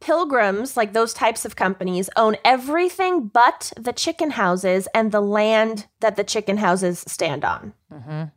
[0.00, 5.86] pilgrims, like those types of companies, own everything but the chicken houses and the land
[6.00, 7.72] that the chicken houses stand on.
[7.90, 8.32] Mhm.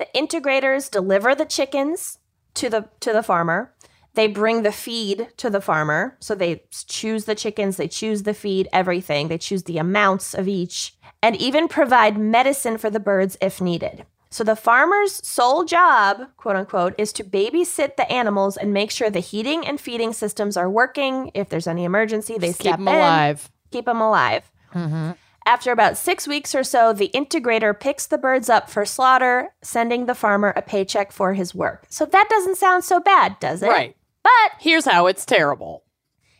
[0.00, 2.16] The integrators deliver the chickens
[2.54, 3.74] to the to the farmer.
[4.14, 6.16] They bring the feed to the farmer.
[6.20, 9.28] So they choose the chickens, they choose the feed, everything.
[9.28, 14.06] They choose the amounts of each and even provide medicine for the birds if needed.
[14.30, 19.10] So the farmer's sole job, quote unquote, is to babysit the animals and make sure
[19.10, 21.30] the heating and feeding systems are working.
[21.34, 23.50] If there's any emergency, they Just keep step them in alive.
[23.70, 24.50] keep them alive.
[24.74, 25.10] Mm-hmm.
[25.50, 30.06] After about six weeks or so, the integrator picks the birds up for slaughter, sending
[30.06, 31.86] the farmer a paycheck for his work.
[31.88, 33.66] So that doesn't sound so bad, does it?
[33.68, 33.96] Right.
[34.22, 35.82] But Here's how it's terrible.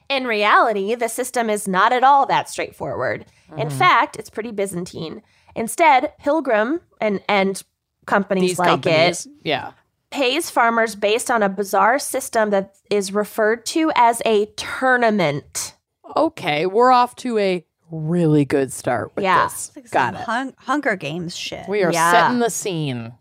[0.09, 3.27] in reality, the system is not at all that straightforward.
[3.57, 3.79] In Mm-hmm.
[3.79, 5.23] fact, it's pretty Byzantine.
[5.57, 7.61] Instead, Pilgrim and, and
[8.07, 9.27] companies These like companies.
[9.27, 9.73] it Yeah.
[10.13, 15.75] pays farmers based on a bizarre system that is referred to as a tournament.
[16.17, 16.65] Okay.
[16.67, 19.45] We're off to a really good start with Yeah.
[19.45, 19.73] this.
[19.77, 20.25] Like Got some it.
[20.27, 21.69] hun- Hunger Games shit.
[21.69, 22.13] We are Yeah.
[22.13, 23.15] setting the scene.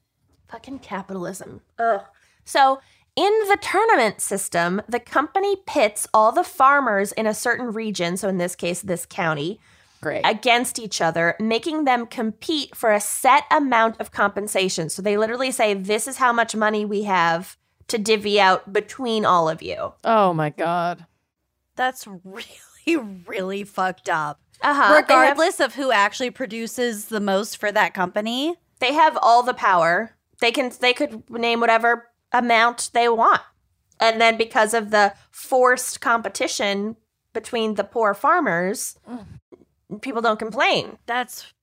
[0.47, 1.61] Fucking capitalism.
[1.77, 2.01] Ugh.
[2.45, 2.79] So,
[3.15, 8.27] in the tournament system, the company pits all the farmers in a certain region, so
[8.29, 9.59] in this case, this county,
[10.01, 10.25] Great.
[10.25, 14.89] against each other, making them compete for a set amount of compensation.
[14.89, 17.57] So, they literally say, This is how much money we have
[17.89, 19.93] to divvy out between all of you.
[20.03, 21.05] oh my God.
[21.75, 24.39] That's really, really fucked up.
[24.61, 24.95] Uh-huh.
[24.95, 28.56] Regardless of who actually produces the most for that company.
[28.80, 30.15] They have, have all the power.
[30.40, 33.41] They can they could name whatever amount they want.
[33.99, 36.95] And then because of the forced competition
[37.34, 38.98] between the poor farmers,
[40.02, 40.98] people don't complain.
[41.06, 41.53] That's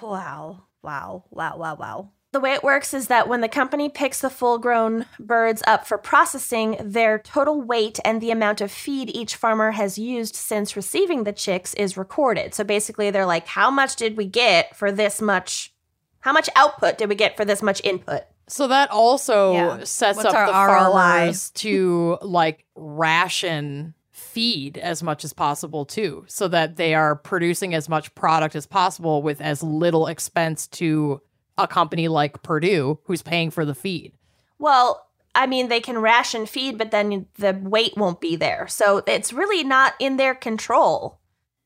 [0.00, 2.10] wow, wow, wow, wow, wow.
[2.30, 5.86] The way it works is that when the company picks the full grown birds up
[5.86, 10.76] for processing, their total weight and the amount of feed each farmer has used since
[10.76, 12.54] receiving the chicks is recorded.
[12.54, 15.72] So basically, they're like, how much did we get for this much?
[16.20, 18.22] How much output did we get for this much input?
[18.46, 19.84] So that also Yeah.
[19.84, 20.66] sets What's up the ROI?
[20.66, 27.74] farmers to like ration feed as much as possible too, so that they are producing
[27.74, 31.22] as much product as possible with as little expense to
[31.58, 34.12] a company like Perdue who's paying for the feed.
[34.58, 38.66] Well, I mean, they can ration feed, but then the weight won't be there.
[38.68, 41.18] So it's really not in their control.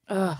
[0.08, 0.36] Ugh.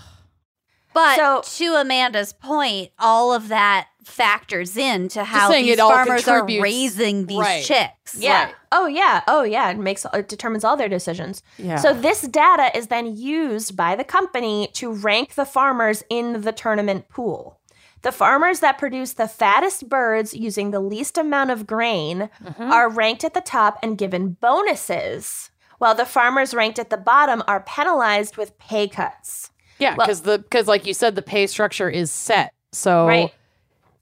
[0.93, 7.25] But So- to Amanda's point, all of that factors into how these farmers are raising
[7.25, 7.63] these Right.
[7.63, 8.15] chicks.
[8.15, 8.45] Yeah.
[8.45, 8.55] Right.
[8.71, 9.21] Oh, yeah.
[9.27, 9.69] Oh, yeah.
[9.71, 11.41] It makes it determines all their decisions.
[11.57, 11.77] Yeah.
[11.77, 16.51] So this data is then used by the company to rank the farmers in the
[16.51, 17.59] tournament pool.
[18.03, 22.69] The farmers that produce the fattest birds using the least amount of grain Mhm.
[22.71, 25.49] are ranked at the top and given bonuses,
[25.79, 29.49] while the farmers ranked at the bottom are penalized with pay cuts.
[29.79, 32.53] yeah, well- because the because like you said, the pay structure is set.
[32.71, 33.33] So Right?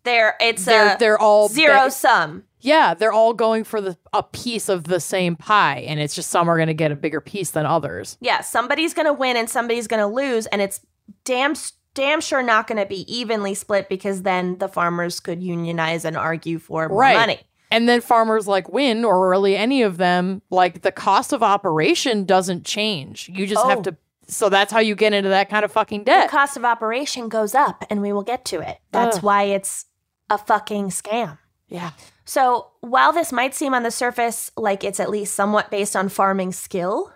[0.03, 2.44] They're it's they're a they're all zero sum.
[2.60, 6.30] Yeah, they're all going for the a piece of the same pie, and it's just
[6.30, 8.18] some are going to get a bigger piece than others.
[8.19, 10.80] Yeah, somebody's going to win and somebody's going to lose and it's
[11.23, 11.53] damn
[11.93, 16.15] damn sure not going to be evenly split because then the farmers could unionize and
[16.18, 17.15] argue for more Right.
[17.15, 17.39] money.
[17.69, 22.26] And then farmers like Win or really any of them, like the cost of operation
[22.26, 23.30] doesn't change.
[23.34, 23.69] You just Oh.
[23.69, 23.95] have to.
[24.27, 26.27] So that's how you get into that kind of fucking debt.
[26.30, 28.80] The cost of operation goes up and we will get to it.
[28.91, 29.23] That's Ugh.
[29.23, 29.85] why it's
[30.30, 31.38] a fucking scam.
[31.68, 31.91] yeah.
[32.23, 36.07] So, while this might seem on the surface like it's at least somewhat based on
[36.07, 37.11] farming skill,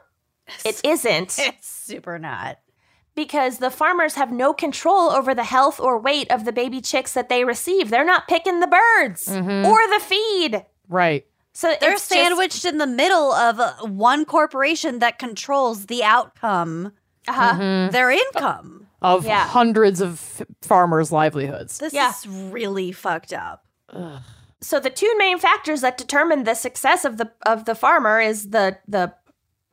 [0.66, 2.58] it isn't It's super not.
[3.16, 7.14] Because the farmers have no control over the health or weight of the baby chicks
[7.14, 7.90] that they receive.
[7.90, 9.66] They're not picking the birds Mhm.
[9.66, 10.66] or the feed.
[10.90, 11.26] Right.
[11.54, 16.04] So They're it's just- sandwiched in the middle of uh, one corporation that controls the
[16.04, 16.92] outcome,
[17.28, 17.54] uh-huh.
[17.54, 17.92] Mhm.
[17.92, 18.88] their income.
[19.02, 19.48] Of Yeah.
[19.48, 21.78] hundreds of f- farmers' livelihoods.
[21.78, 22.10] This Yeah.
[22.10, 23.64] is really fucked up.
[23.94, 24.20] Ugh.
[24.62, 28.50] so the two main factors that determine the success of the of the farmer is
[28.50, 29.14] the the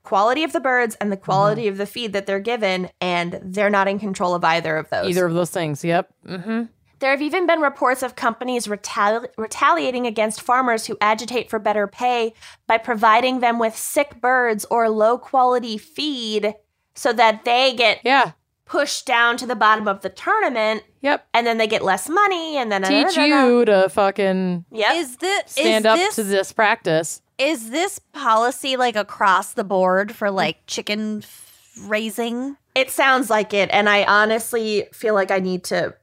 [0.02, 3.70] quality of the birds and the quality of the feed that they're given, and they're
[3.70, 5.08] not in control of either of those.
[5.08, 5.84] Either of those things.
[5.84, 6.12] Yep.
[6.26, 6.62] Mm-hmm.
[6.98, 11.86] There have even been reports of companies retali- retaliating against farmers who agitate for better
[11.88, 12.32] pay
[12.68, 16.54] by providing them with sick birds or low quality feed
[16.94, 18.32] so that they get Yeah.
[18.66, 21.26] pushed down to the bottom of the tournament Yep.
[21.34, 24.94] and then they get less money and then Teach you to fucking Yep.
[24.94, 27.21] Is this stand is up this, to this practice.
[27.38, 32.56] Is this policy like across the board for like chicken f- raising?
[32.74, 35.94] It sounds like it, and I honestly feel like I need to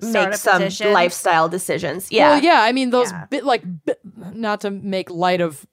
[0.00, 0.92] make some petition?
[0.92, 2.10] lifestyle decisions.
[2.12, 2.30] Yeah.
[2.34, 2.62] Well, yeah.
[2.62, 3.26] I mean, those Yeah.
[3.30, 3.94] bit like bi-
[4.34, 5.66] not to make light of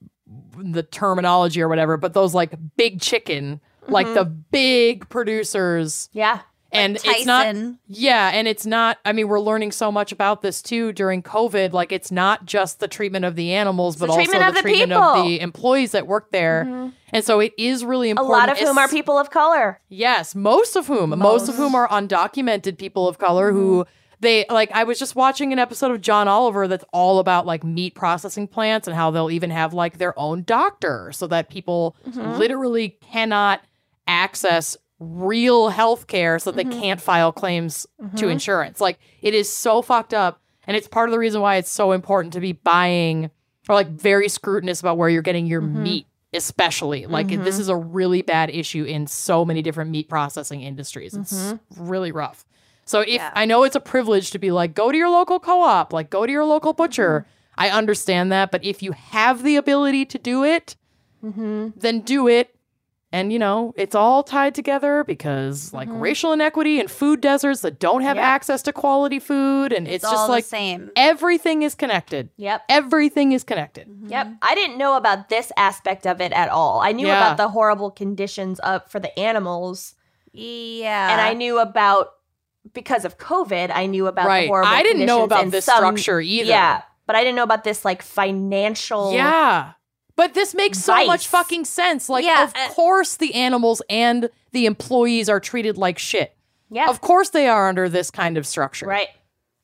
[0.58, 4.16] the terminology or whatever, but those like big chicken, like Mm-hmm.
[4.16, 6.40] the big producers, Yeah.
[6.72, 7.12] And Tyson.
[7.16, 7.56] it's not.
[7.88, 8.98] Yeah, and it's not.
[9.04, 11.74] I mean, we're learning so much about this too during COVID.
[11.74, 14.62] Like, it's not just the treatment of the animals, but the also treatment the the
[14.62, 15.04] treatment people.
[15.04, 16.66] of the employees that work there.
[16.66, 16.90] Mm-hmm.
[17.14, 18.36] And so it is really important.
[18.36, 19.82] A lot of whom are people of color.
[19.90, 23.92] Yes, most of whom, most, of whom are undocumented people of color who mm-hmm.
[24.22, 24.72] they like.
[24.72, 28.48] I was just watching an episode of John Oliver that's all about like meat processing
[28.48, 32.38] plants and how they'll even have like their own doctor so that people mm-hmm.
[32.38, 33.62] literally cannot
[34.08, 36.80] access real health care so that they mm-hmm.
[36.80, 38.30] can't file claims to mm-hmm.
[38.30, 38.80] insurance.
[38.80, 40.40] Like it is so fucked up.
[40.68, 43.32] And it's part of the reason why it's so important to be buying
[43.68, 45.84] or like very scrutinous about where you're getting your mm-hmm.
[45.84, 47.08] meat, especially.
[47.08, 51.16] Like this is a really bad issue in so many different meat processing industries.
[51.16, 52.46] It's really rough.
[52.86, 53.32] So if Yeah.
[53.34, 56.28] I know it's a privilege to be like, go to your local co-op, like go
[56.28, 57.26] to your local butcher.
[57.58, 60.76] I understand that, but if you have the ability to do it,
[61.76, 62.56] then do it.
[63.14, 66.00] And you know, it's all tied together because like mm-hmm.
[66.00, 68.24] racial inequity and food deserts that don't have Yeah.
[68.24, 70.92] access to quality food, and it's, It's, just like the same.
[70.96, 72.30] everything is connected.
[72.38, 72.64] Yep.
[72.70, 73.90] Everything is connected.
[73.90, 74.08] Mm-hmm.
[74.08, 74.28] Yep.
[74.42, 76.80] I didn't know about this aspect of it at all.
[76.80, 77.18] I knew Yeah.
[77.26, 79.96] about the horrible conditions of for the animals,
[80.32, 81.12] Yeah.
[81.12, 82.12] and I knew about
[82.74, 83.72] because of COVID.
[83.74, 84.44] I knew about Right.
[84.44, 84.70] the horrible.
[84.72, 86.48] I didn't know about in this some- structure either.
[86.48, 89.12] Yeah, but I didn't know about this like financial.
[89.14, 89.72] Yeah.
[90.22, 92.08] But this makes so much fucking sense.
[92.10, 96.36] Like, Yeah, of uh, course, the animals and the employees are treated like shit.
[96.70, 96.90] Yeah.
[96.90, 98.86] Of course, they are under this kind of structure.
[98.86, 99.08] right.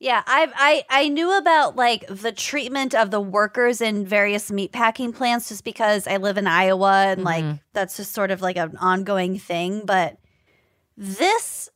[0.00, 5.14] Yeah, I I I knew about like the treatment of the workers in various meatpacking
[5.14, 7.60] plants just because I live in Iowa and like Mhm.
[7.72, 10.16] that's just sort of like an ongoing thing, but
[10.96, 11.68] this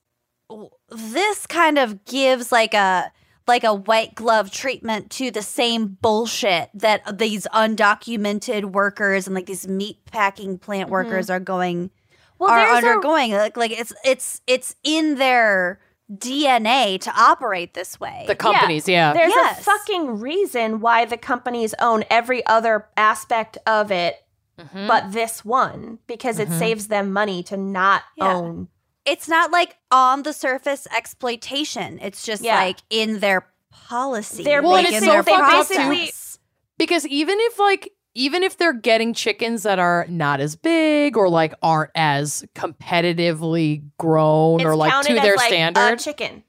[0.90, 3.10] this kind of gives like a
[3.46, 9.46] like a white glove treatment to the same bullshit that these undocumented workers and like
[9.46, 11.90] these meat packing plant workers are going
[12.38, 15.80] Well, are there's a- undergoing like like it's it's it's in their
[16.12, 18.24] DNA to operate this way.
[18.26, 19.12] The companies, yeah.
[19.14, 19.60] There's Yes.
[19.60, 24.16] a fucking reason why the companies own every other aspect of it
[24.60, 24.86] Mhm.
[24.86, 26.58] but this one because it Mhm.
[26.58, 28.34] saves them money to not Yeah.
[28.34, 28.68] own.
[29.04, 31.98] It's not like on the surface exploitation.
[32.00, 32.56] It's just Yeah.
[32.56, 34.42] like in their policy.
[34.44, 35.74] They're Well, like it's in so their fucked up, too.
[35.74, 36.38] process.
[36.78, 41.28] because even if, like, even if they're getting chickens that are not as big or
[41.30, 46.44] like aren't as competitively grown It's or like to their like standard, a chicken.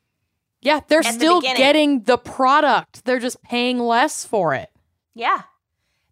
[0.62, 1.58] yeah, they're at the still beginning.
[1.58, 3.06] getting the product.
[3.06, 4.70] They're just paying less for it.
[5.16, 5.44] Yeah.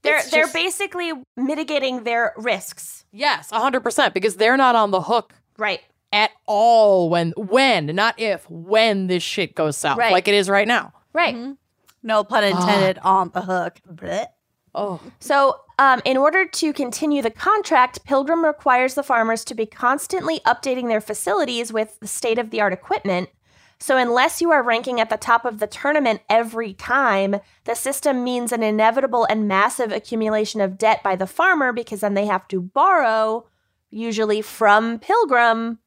[0.04, 3.06] They're It's they're just- basically mitigating their risks.
[3.12, 5.82] Yes, 100% because they're not on the hook Right.
[6.14, 10.12] At all when when not if when this shit goes south Right.
[10.12, 11.36] like it is right now Right.
[11.36, 11.58] Mhm.
[12.04, 13.80] No pun intended on the hook.
[13.94, 14.28] Blech.
[14.74, 19.66] oh So, um, in order to continue the contract, Pilgrim requires the farmers to be
[19.66, 23.30] constantly updating their facilities with the state of the art equipment.
[23.78, 28.24] So, unless you are ranking at the top of the tournament every time, the system
[28.24, 32.48] means an inevitable and massive accumulation of debt by the farmer because then they have
[32.50, 33.46] to borrow,
[33.90, 35.80] usually from Pilgrim,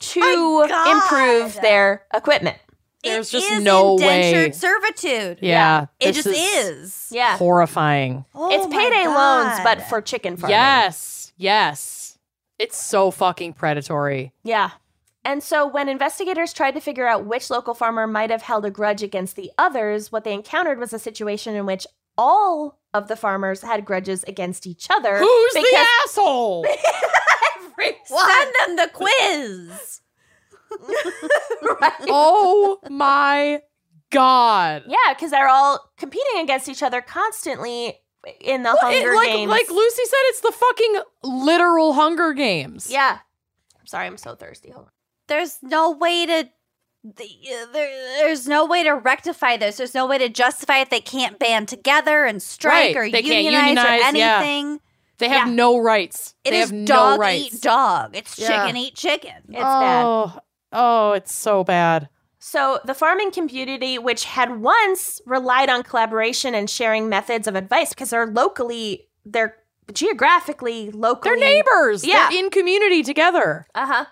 [0.00, 2.56] to improve their equipment.
[3.04, 4.52] There's It just is no indentured way.
[4.52, 5.38] servitude.
[5.40, 7.08] yeah, It this just is.
[7.12, 7.36] Yeah.
[7.38, 9.64] horrifying Oh it's my payday loans, God.
[9.64, 10.54] but for chicken farming.
[10.56, 12.18] yes yes
[12.58, 14.70] it's so fucking predatory Yeah.
[15.24, 18.70] And so when investigators tried to figure out which local farmer might have held a
[18.70, 23.16] grudge against the others, what they encountered was a situation in which all of the
[23.16, 25.18] farmers had grudges against each other.
[25.18, 26.66] who's the asshole
[27.56, 30.00] every Send them the quiz.
[31.80, 31.92] right.
[32.08, 33.60] oh my
[34.10, 37.98] god Yeah, because they're all competing against each other constantly
[38.40, 39.50] in the It- Hunger like, Games.
[39.50, 43.18] like lucy said it's the fucking literal hunger games yeah.
[43.80, 44.70] I'm sorry, I'm so thirsty.
[44.70, 44.92] Hold on.
[45.28, 46.48] There's no way to
[47.04, 47.88] the, uh, there,
[48.18, 49.76] there's no way to rectify this.
[49.76, 50.90] There's no way to justify it.
[50.90, 52.96] They can't band together and strike Right.
[52.96, 54.36] or They can't unionize, unionize, or yeah.
[54.38, 54.80] anything.
[55.18, 55.54] They have Yeah.
[55.54, 56.34] no rights.
[56.44, 57.54] It they is have dog no rights.
[57.54, 58.16] eat dog.
[58.16, 58.48] It's Yeah.
[58.64, 59.32] chicken eat chicken.
[59.48, 60.04] It's bad.
[60.04, 60.38] oh,
[60.72, 62.08] oh, it's so bad.
[62.40, 67.88] So, the farming community, which had once relied on collaboration and sharing methods of advice
[67.90, 69.56] because they're locally, they're
[69.92, 71.30] geographically locally.
[71.36, 72.04] They're neighbors.
[72.06, 72.28] Yeah.
[72.30, 73.66] They're in community together.
[73.74, 74.04] Uh huh.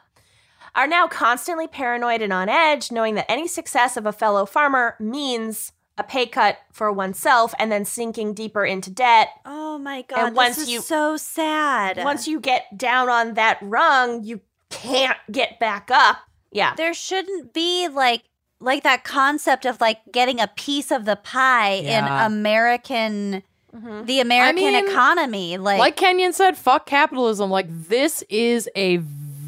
[0.76, 4.94] Are now constantly paranoid and on edge, knowing that any success of a fellow farmer
[5.00, 9.30] means a pay cut for oneself and then sinking deeper into debt.
[9.46, 10.18] Oh my god!
[10.18, 11.96] And this is you- so sad.
[12.04, 14.40] Once you get down on that rung, you
[14.70, 16.18] can't get back up.
[16.52, 16.74] Yeah.
[16.76, 18.22] there shouldn't be like
[18.60, 22.26] like that concept of like getting a piece of the pie Yeah.
[22.26, 23.42] in American
[23.74, 24.06] Mhm.
[24.06, 25.58] the American mean, economy.
[25.58, 27.50] Like, Like Kenyon said, fuck capitalism.
[27.50, 28.98] Like this is a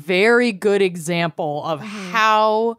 [0.09, 2.11] very good example of Mm-hmm.
[2.11, 2.79] how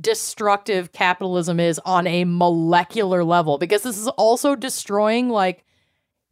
[0.00, 5.64] destructive capitalism is on a molecular level because this is also destroying like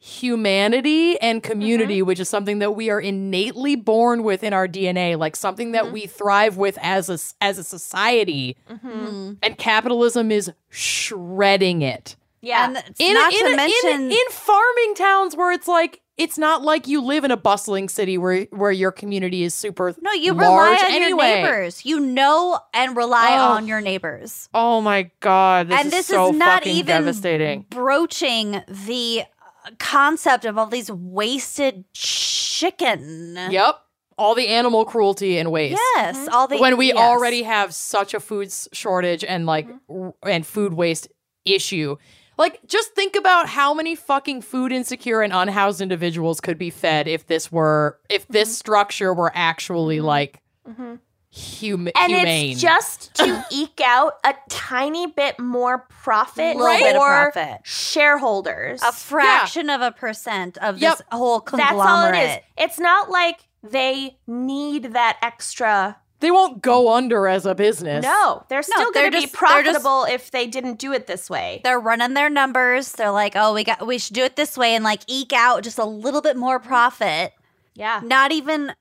[0.00, 5.18] humanity and community which is something that we are innately born with in our DNA
[5.18, 8.56] like something that we thrive with as a as a society.
[8.70, 12.16] Mm, and capitalism is shredding it.
[12.40, 12.66] Yeah.
[12.66, 16.62] and in, not in, to in- mention in, farming towns where it's like it's not
[16.62, 20.34] like you live in a bustling city where where your community is super no, you
[20.34, 21.28] large rely on anyway.
[21.30, 21.84] your neighbors.
[21.84, 23.52] You know and rely Oh.
[23.54, 24.48] on your neighbors.
[24.52, 27.66] Oh my god, this and is this so is not even devastating.
[27.70, 29.22] broaching the
[29.64, 33.36] uh, concept of all these wasted chicken.
[33.50, 33.78] Yep,
[34.16, 35.80] all the animal cruelty and waste.
[35.96, 36.96] Yes, all the when we yes.
[36.96, 41.08] already have such a food shortage and like r- and food waste
[41.44, 41.96] issue.
[42.38, 47.08] Like just think about how many fucking food insecure and unhoused individuals could be fed
[47.08, 51.00] if this were if this structure were actually like Mhm.
[51.34, 52.52] hum- and humane.
[52.52, 57.60] it's just to eke out a tiny bit more profit Little bit for profit.
[57.64, 58.82] shareholders.
[58.82, 60.98] a fraction of a percent of Yep.
[60.98, 62.14] this whole That's conglomerate.
[62.14, 62.38] all it is.
[62.56, 65.96] It's not like they need that extra.
[66.20, 68.02] They won't go under as a business.
[68.04, 70.92] No, they're still they're going to be just- they're just- profitable if they didn't do
[70.92, 71.60] it this way.
[71.64, 72.92] They're running their numbers.
[72.92, 75.62] They're like, "Oh, we got we should do it this way and like eke out
[75.62, 77.32] just a little bit more profit."
[77.74, 78.00] Yeah.
[78.02, 78.74] Not even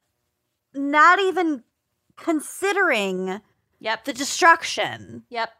[0.73, 1.63] not even
[2.15, 3.41] considering
[3.79, 4.05] Yep.
[4.05, 5.23] the destruction.
[5.29, 5.51] Yep.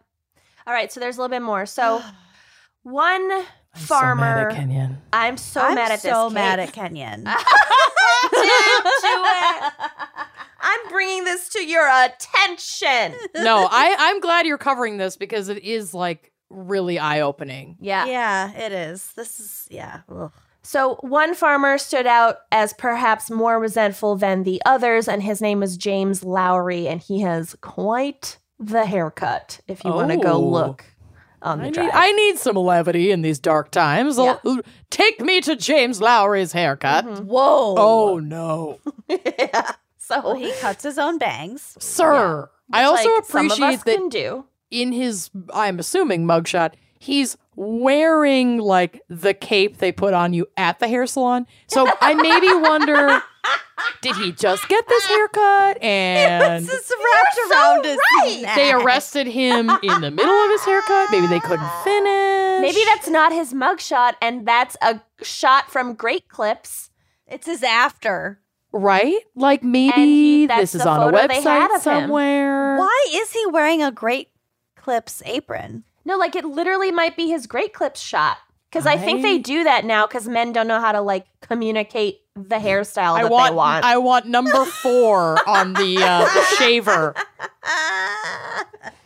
[0.65, 0.91] All right.
[0.91, 1.65] So there's a little bit more.
[1.67, 2.01] So
[2.83, 3.45] one farmer.
[3.73, 4.17] I'm farmer.
[4.17, 4.97] So mad at Kenyon.
[5.13, 6.11] I'm so I'm mad at this.
[6.11, 6.33] so Kate.
[6.33, 7.27] mad at Kenyon.
[10.87, 11.03] Didn't do it.
[11.03, 13.19] I'm bringing this to your attention.
[13.43, 17.77] No, I I'm glad you're covering this because it is like really eye opening.
[17.79, 18.05] Yeah.
[18.05, 19.11] yeah, it is.
[19.15, 20.01] This is yeah.
[20.09, 20.31] ugh.
[20.63, 25.59] So one farmer stood out as perhaps more resentful than the others, and his name
[25.61, 29.61] was James Lowry, and he has quite the haircut.
[29.67, 30.39] If you want to go Oh.
[30.41, 30.83] look
[31.41, 31.79] on the I need.
[31.93, 34.17] I need some levity in these dark times.
[34.17, 34.37] Yeah.
[34.89, 37.05] Take me to James Lowry's haircut.
[37.05, 37.25] Mhm.
[37.25, 37.75] Whoa.
[37.77, 39.71] Oh no, yeah.
[40.07, 41.75] So Well, he cuts his own bangs.
[41.79, 42.49] sir!
[42.71, 44.45] I also like, appreciate us that do.
[44.71, 50.79] in his, I'm assuming mugshot, he's wearing like the cape they put on you at
[50.79, 51.45] the hair salon.
[51.67, 53.21] So I maybe wonder,
[54.01, 58.39] did he just get this haircut and This is wrapped around his right.
[58.43, 58.55] neck.
[58.55, 61.09] they arrested him in the middle of his haircut?
[61.11, 62.61] Maybe they couldn't finish.
[62.61, 66.91] Maybe that's not his mugshot, and that's a shot from Great Clips.
[67.27, 68.39] It's his after.
[68.73, 69.17] Right?
[69.35, 71.79] Like maybe he- this is on a photo they had website of him.
[71.81, 72.77] somewhere.
[72.77, 74.29] Why is he wearing a Great
[74.75, 75.83] Clips apron?
[76.05, 78.37] No, like it literally might be his Great Clips shot.
[78.69, 82.19] Because I think they do that now because men don't know how to like communicate
[82.35, 83.85] the hairstyle I that want, they want.
[83.85, 87.15] I want number four on the uh, the shaver.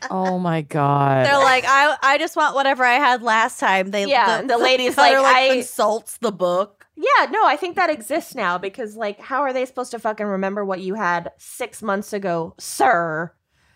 [0.09, 1.25] Oh my god!
[1.25, 3.91] They're like, I I just want whatever I had last time.
[3.91, 6.80] They Yeah, and the lady's cutter, like, I- consults the book.
[7.01, 10.25] Yeah, no, I think that exists now because like, how are they supposed to fucking
[10.25, 13.31] remember what you had six months ago, sir?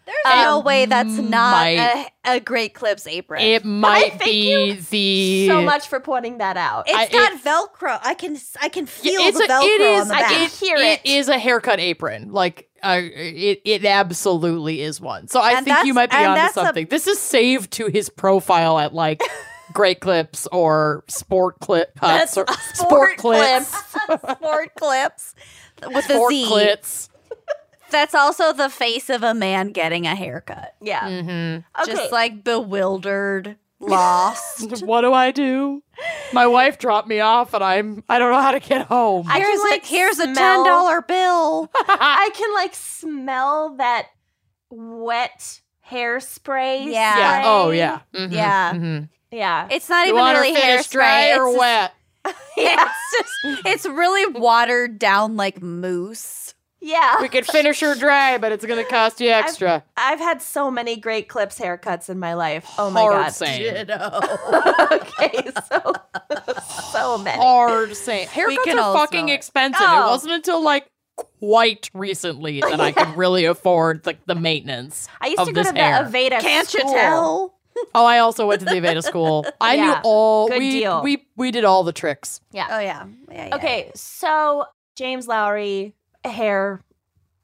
[0.06, 3.42] There's Um, no way that's not might- a, a Great Clips apron.
[3.42, 6.84] it might thank be the So much for pointing that out.
[6.88, 8.00] it's I- got Velcro.
[8.04, 10.50] I can I can feel it's the a- Velcro it is on the I can
[10.50, 11.10] hear it it.
[11.10, 12.32] is a haircut apron.
[12.32, 15.28] Like uh, it it absolutely is one.
[15.28, 16.86] So I And think you might be and onto that's a- something.
[16.86, 19.24] this is saved to his profile at like
[19.74, 23.68] Great Clips or Sport Clip Cuts That's or a Sport Clips.
[24.30, 25.36] Sport clips
[25.88, 26.46] with the Sport Z.
[26.50, 27.10] Clits.
[27.92, 30.76] That's also the face of a man getting a haircut.
[30.82, 31.08] yeah.
[31.08, 31.82] Mm-hmm.
[31.82, 31.92] Okay.
[31.92, 34.82] Just like bewildered, lost.
[34.86, 35.82] what do I do?
[36.34, 39.28] My wife dropped me off, and I'm I don't know how to get home.
[39.30, 41.72] I can, here's like, a here's a ten dollar bill.
[41.88, 44.08] I can like smell that
[44.70, 46.86] wet hairspray.
[46.86, 46.92] Yeah.
[47.18, 47.42] Yeah.
[47.46, 48.00] Oh yeah.
[48.14, 48.74] Mhm, Yeah.
[48.74, 49.10] mhm.
[49.36, 49.68] Yeah.
[49.70, 50.94] It's not You even want really finished hairspray.
[50.94, 51.94] dry It's or just- wet?
[52.58, 52.90] yeah.
[52.90, 56.54] It's just it's really watered down like mousse.
[56.82, 57.20] Yeah.
[57.22, 59.84] We could finish her dry, but it's gonna cost you extra.
[59.98, 62.66] I've had so many great clips haircuts in my life.
[62.78, 63.30] Oh my Hard god.
[63.34, 63.88] same.
[64.92, 65.94] okay, so
[66.94, 67.38] so many.
[67.42, 68.28] Hard same.
[68.28, 69.34] Haircuts can are fucking smell it.
[69.36, 69.82] expensive.
[69.88, 70.04] Oh.
[70.08, 70.88] It wasn't until like
[71.40, 75.08] quite recently that I could really afford like the maintenance.
[75.22, 76.04] I used of to go this to the hair.
[76.06, 77.55] Aveda Can't you tell?
[77.94, 79.46] Oh, I also went to the Aveda school.
[79.62, 81.02] I knew all Good we deal.
[81.04, 82.42] we we did all the tricks.
[82.52, 82.68] Yeah.
[82.72, 83.06] Oh yeah.
[83.32, 83.56] yeah, yeah.
[83.56, 84.66] Okay, so
[84.96, 85.94] James Lowry,
[86.24, 86.82] hair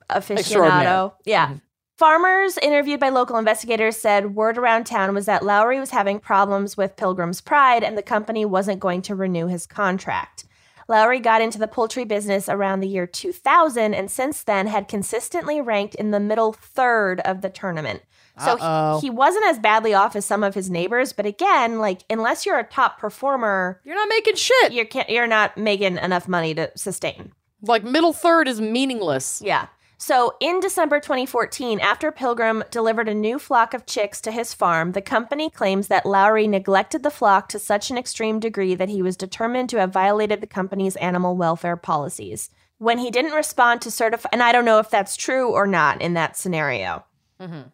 [0.10, 0.86] Extraordinaire.
[0.88, 1.14] aficionado.
[1.26, 1.48] Yeah.
[1.48, 1.62] Mhm.
[1.98, 6.76] Farmers interviewed by local investigators said word around town was that Lowry was having problems
[6.76, 10.46] with Pilgrim's Pride and the company wasn't going to renew his contract.
[10.88, 15.62] Lowry got into the poultry business around the year 2000 and since then had consistently
[15.62, 18.02] ranked in the middle third of the tournament.
[18.40, 22.02] So he, he wasn't as badly off as some of his neighbors, but again, like
[22.10, 24.72] unless you're a top performer, You're not making shit.
[24.72, 27.34] you can't you're not making enough money to sustain.
[27.62, 29.42] Like middle third is meaningless.
[29.44, 29.68] Yeah.
[29.98, 34.94] So in December 2014, after Pilgrim delivered a new flock of chicks to his farm,
[34.94, 39.04] the company claims that Lowry neglected the flock to such an extreme degree that he
[39.04, 42.50] was determined to have violated the company's animal welfare policies.
[42.80, 46.02] When he didn't respond to certify, and I don't know if that's true or not
[46.02, 47.06] in that scenario.
[47.40, 47.66] Mhm.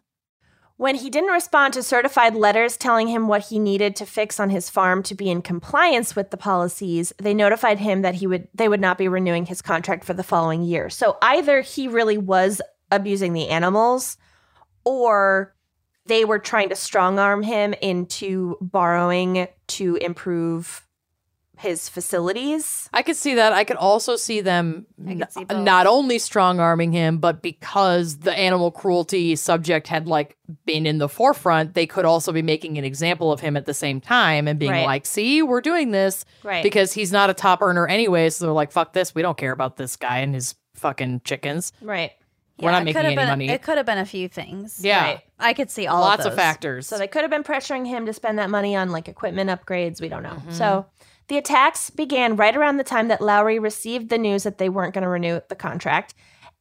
[0.78, 4.48] When he didn't respond to certified letters telling him what he needed to fix on
[4.48, 8.46] his farm to be in compliance with the policies, they notified him that he would
[8.54, 10.88] they would not be renewing his contract for the following year.
[10.88, 14.16] So either he really was abusing the animals
[14.84, 15.52] or
[16.06, 20.86] they were trying to strong arm him into borrowing to improve
[21.58, 22.88] his facilities.
[22.92, 23.52] I could see that.
[23.52, 28.32] I could also see them n- see not only strong arming him, but because the
[28.32, 30.36] animal cruelty subject had like
[30.66, 33.74] been in the forefront, they could also be making an example of him at the
[33.74, 34.86] same time and being Right.
[34.86, 36.62] like, "See, we're doing this Right.
[36.62, 39.52] because he's not a top earner anyway." So they're like, "Fuck this, we don't care
[39.52, 42.12] about this guy and his fucking chickens." right.
[42.60, 43.48] We're not it making any been- money.
[43.50, 44.80] It could have been a few things.
[44.82, 45.20] Yeah, Right.
[45.38, 46.88] I could see all lots of, of, factors.
[46.88, 50.00] So they could have been pressuring him to spend that money on like equipment upgrades.
[50.00, 50.30] We don't know.
[50.30, 50.50] Mm-hmm.
[50.50, 50.86] So
[51.28, 54.94] the attacks began right around the time that Lowry received the news that they weren't
[54.94, 56.14] going to renew the contract.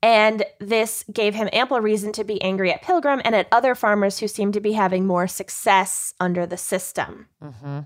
[0.04, 4.20] And this gave him ample reason to be angry at Pilgrim and at other farmers
[4.20, 7.28] who seemed to be having more success under the system.
[7.44, 7.80] Mm-hmm.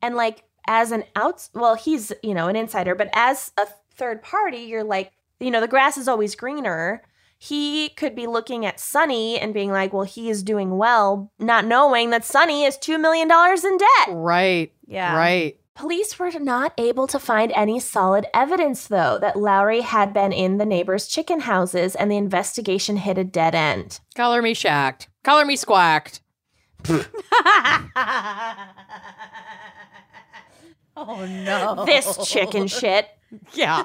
[0.00, 4.22] And like as an outs, well, he's you know an insider, but as a third
[4.22, 7.02] party, you're like, you know, the grass is always greener.
[7.36, 11.64] He could be looking at Sonny and being like, well, he is doing well, not
[11.66, 14.08] knowing that Sonny is two million dollars in debt.
[14.08, 15.14] right, Yeah.
[15.14, 15.59] right.
[15.80, 20.58] Police were not able to find any solid evidence, though, that Lowry had been in
[20.58, 23.98] the neighbors' chicken houses, and the investigation hit a dead end.
[24.14, 25.08] Color me shacked.
[25.22, 26.20] Color me squacked.
[26.86, 27.06] oh
[30.98, 31.84] no.
[31.86, 33.08] This chicken shit.
[33.54, 33.84] Yeah.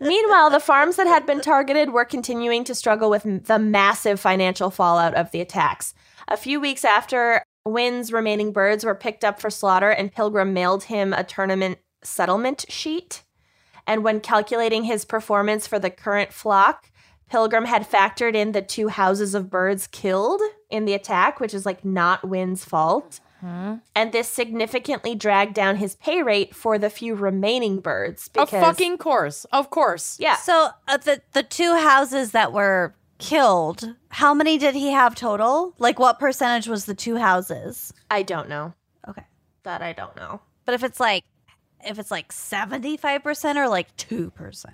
[0.00, 4.70] Meanwhile, the farms that had been targeted were continuing to struggle with the massive financial
[4.70, 5.92] fallout of the attacks.
[6.28, 10.84] A few weeks after Wynn's remaining birds were picked up for slaughter, and Pilgrim mailed
[10.84, 13.22] him a tournament settlement sheet.
[13.86, 16.90] And when calculating his performance for the current flock,
[17.28, 20.40] Pilgrim had factored in the two houses of birds killed
[20.70, 23.20] in the attack, which is like not Wynn's fault.
[23.94, 28.26] And this significantly dragged down his pay rate for the few remaining birds.
[28.28, 29.44] Of Because, fucking course.
[29.52, 30.16] Of course.
[30.18, 30.34] yeah.
[30.36, 35.74] So uh, the the two houses that were killed, how many did he have total?
[35.78, 37.92] Like what percentage was the two houses?
[38.10, 38.74] I don't know.
[39.08, 39.24] Okay.
[39.62, 40.40] That I don't know.
[40.64, 41.24] But if it's like
[41.84, 44.64] if it's like 75% or like 2%.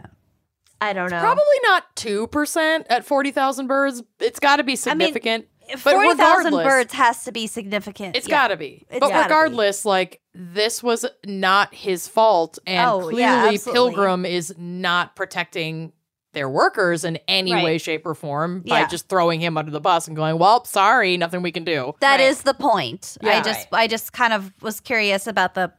[0.80, 1.20] I don't know.
[1.20, 4.02] Probably not 2% at 40,000 birds.
[4.18, 5.46] It's got to be significant.
[5.68, 8.16] If But 40,000 birds has to be significant.
[8.16, 8.34] It's yeah.
[8.34, 8.84] got to be.
[8.90, 9.22] It's but gotta be.
[9.22, 12.58] regardless, like, this was not his fault.
[12.66, 13.56] And Oh, clearly, yeah.
[13.72, 15.92] Pilgrim is not protecting
[16.32, 17.64] their workers in any Right.
[17.64, 18.86] way, shape, or form by Yeah.
[18.86, 21.94] just throwing him under the bus and going, well, sorry, nothing we can do.
[22.00, 22.44] That is Right.
[22.46, 23.16] the point.
[23.22, 23.42] I Yeah.
[23.42, 25.72] just I just kind of was curious about the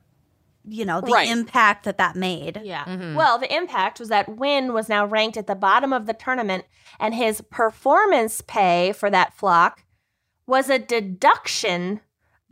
[0.65, 1.27] you know, the Right.
[1.27, 2.61] impact that that made.
[2.63, 2.85] Yeah.
[2.85, 3.15] Mhm.
[3.15, 6.63] Well, the impact was that Wynn was now ranked at the bottom of the tournament,
[7.01, 9.84] and his performance pay for that flock
[10.47, 11.99] was a deduction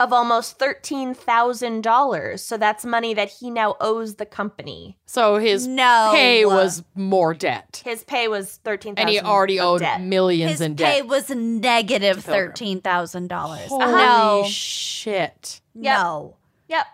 [0.02, 2.38] of almost $13,000.
[2.40, 4.96] So that's money that he now owes the company.
[5.06, 6.10] So his No.
[6.12, 7.82] pay was more debt.
[7.84, 10.00] His pay was 13000 And he already of owed debt.
[10.00, 10.88] millions His in debt.
[10.94, 13.68] His pay was negative thirteen thousand dollars.
[13.68, 15.60] Holy No, shit.
[15.74, 15.98] Yep.
[15.98, 16.36] no.
[16.68, 16.86] Yep.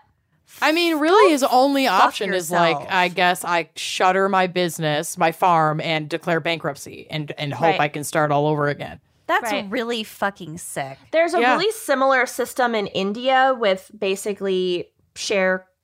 [0.61, 2.75] I mean, really, his only option is like.
[2.91, 7.79] I guess I shutter my business, my farm, and declare bankruptcy, and and hope Right.
[7.81, 8.99] I can start all over again.
[9.29, 9.65] That's Right.
[9.69, 10.97] really fucking sick.
[11.11, 11.53] There's a Yeah.
[11.55, 14.89] really similar system in India with basically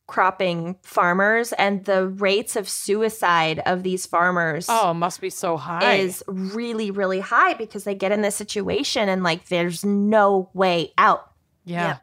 [0.10, 5.94] sharecropping farmers, and the rates of suicide of these farmers Oh, must be so high.
[5.94, 10.92] is really, really high because they get in this situation and like there's no way
[10.98, 11.30] out.
[11.64, 11.88] yeah.
[11.88, 12.02] Yep.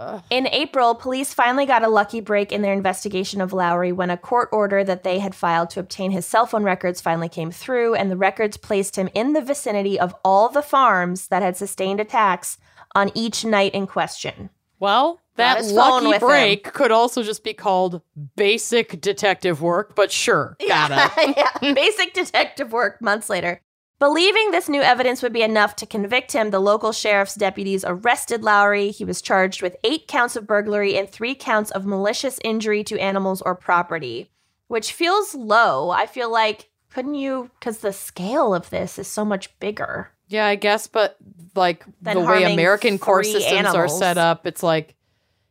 [0.00, 0.22] Ugh.
[0.30, 4.16] In April, police finally got a lucky break in their investigation of Lowry when a
[4.16, 7.94] court order that they had filed to obtain his cell phone records finally came through,
[7.94, 12.00] and the records placed him in the vicinity of all the farms that had sustained
[12.00, 12.56] attacks
[12.94, 14.48] on each night in question.
[14.78, 16.28] Well, Got that lucky with him.
[16.28, 18.00] break could also just be called
[18.36, 21.10] basic detective work, but sure, gotta.
[21.36, 23.60] yeah, basic detective work months later.
[24.00, 28.42] Believing this new evidence would be enough to convict him, the local sheriff's deputies arrested
[28.42, 28.90] Lowry.
[28.90, 32.98] He was charged with eight counts of burglary and three counts of malicious injury to
[32.98, 34.30] animals or property,
[34.68, 35.90] which feels low.
[35.90, 37.50] I feel like, couldn't you?
[37.60, 40.10] Because the scale of this is so much bigger.
[40.28, 41.18] Yeah, I guess, but
[41.54, 44.94] like Than the way American court three systems are set up, it's like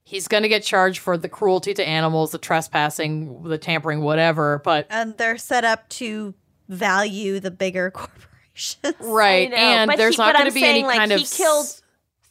[0.06, 4.60] he's going to get charged for the cruelty to animals, the trespassing, the tampering, whatever.
[4.64, 6.34] But And they're set up to
[6.68, 7.94] value the bigger
[8.82, 8.96] corporations.
[9.14, 11.26] right, and but there's he- not going to be saying, any like, kind of he
[11.26, 11.68] killed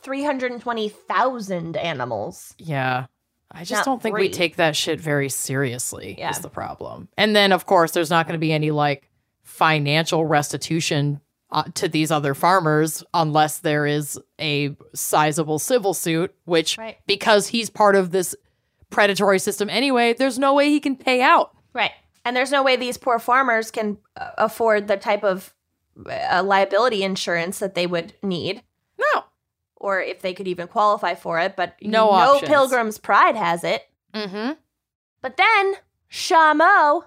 [0.02, 2.55] 320,000 animals.
[2.59, 3.06] Yeah.
[3.50, 4.24] I just Not don't think three.
[4.24, 6.30] we take that shit very seriously Yeah.
[6.30, 7.09] is the problem.
[7.16, 9.09] And then of course there's not going to be any like
[9.42, 16.76] financial restitution uh, to these other farmers unless there is a sizable civil suit which
[16.76, 16.98] Right.
[17.06, 18.36] because he's part of this
[18.90, 21.52] predatory system anyway, there's no way he can pay out.
[21.72, 21.92] Right.
[22.26, 25.55] And there's no way these poor farmers can uh, afford the type of
[26.06, 28.62] uh, liability insurance that they would need,
[28.98, 29.24] No.
[29.76, 31.56] or if they could even qualify for it.
[31.56, 32.48] But no, No options.
[32.48, 33.88] Pilgrim's Pride has it.
[34.14, 34.52] Mm-hmm.
[35.20, 35.74] But then
[36.10, 37.04] Shamo,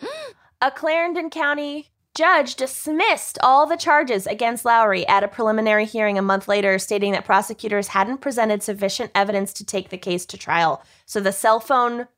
[0.62, 6.22] a Clarendon County judge, dismissed all the charges against Lowry at a preliminary hearing a
[6.22, 10.82] month later, stating that prosecutors hadn't presented sufficient evidence to take the case to trial.
[11.06, 12.08] So the cell phone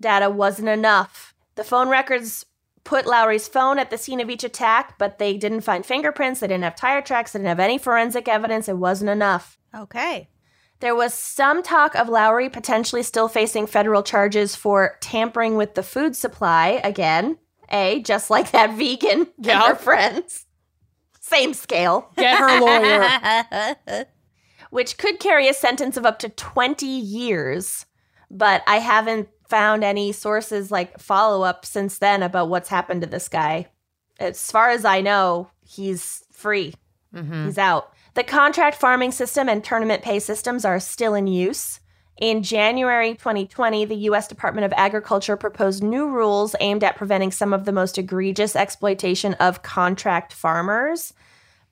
[0.00, 1.34] data wasn't enough.
[1.54, 2.44] The phone records
[2.86, 6.46] put Lowry's phone at the scene of each attack, but they didn't find fingerprints, they
[6.46, 8.68] didn't have tire tracks, they didn't have any forensic evidence.
[8.68, 9.58] It wasn't enough.
[9.76, 10.30] Okay.
[10.80, 15.82] There was some talk of Lowry potentially still facing federal charges for tampering with the
[15.82, 17.38] food supply again.
[17.70, 19.68] A, just like that vegan and Yeah.
[19.68, 20.46] her friends.
[21.20, 22.60] Same scale, Get her
[23.90, 24.06] lawyer.
[24.70, 27.86] which could carry a sentence of up to 20 years.
[28.30, 33.06] But I haven't found any sources like follow up since then about what's happened to
[33.06, 33.66] this guy.
[34.18, 36.74] As far as I know, he's free.
[37.14, 37.46] Mhm.
[37.46, 37.92] He's out.
[38.14, 41.80] The contract farming system and tournament pay systems are still in use.
[42.18, 44.26] In January 2020, the U.S.
[44.26, 49.34] Department of Agriculture proposed new rules aimed at preventing some of the most egregious exploitation
[49.34, 51.12] of contract farmers.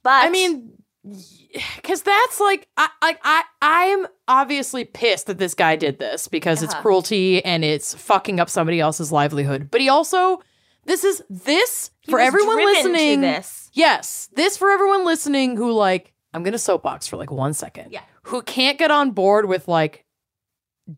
[0.02, 0.72] But I mean,
[1.04, 6.62] because that's like, I, I, I, I'm obviously pissed that this guy did this because
[6.62, 6.82] it's Uh-huh.
[6.82, 9.68] cruelty and it's fucking up somebody else's livelihood.
[9.70, 10.40] But he also,
[10.84, 13.20] this is this he for everyone listening.
[13.20, 13.70] this.
[13.74, 17.92] Yes, this for everyone listening who like, I'm gonna soapbox for like one second.
[17.92, 18.02] Yeah.
[18.24, 20.04] Who can't get on board with like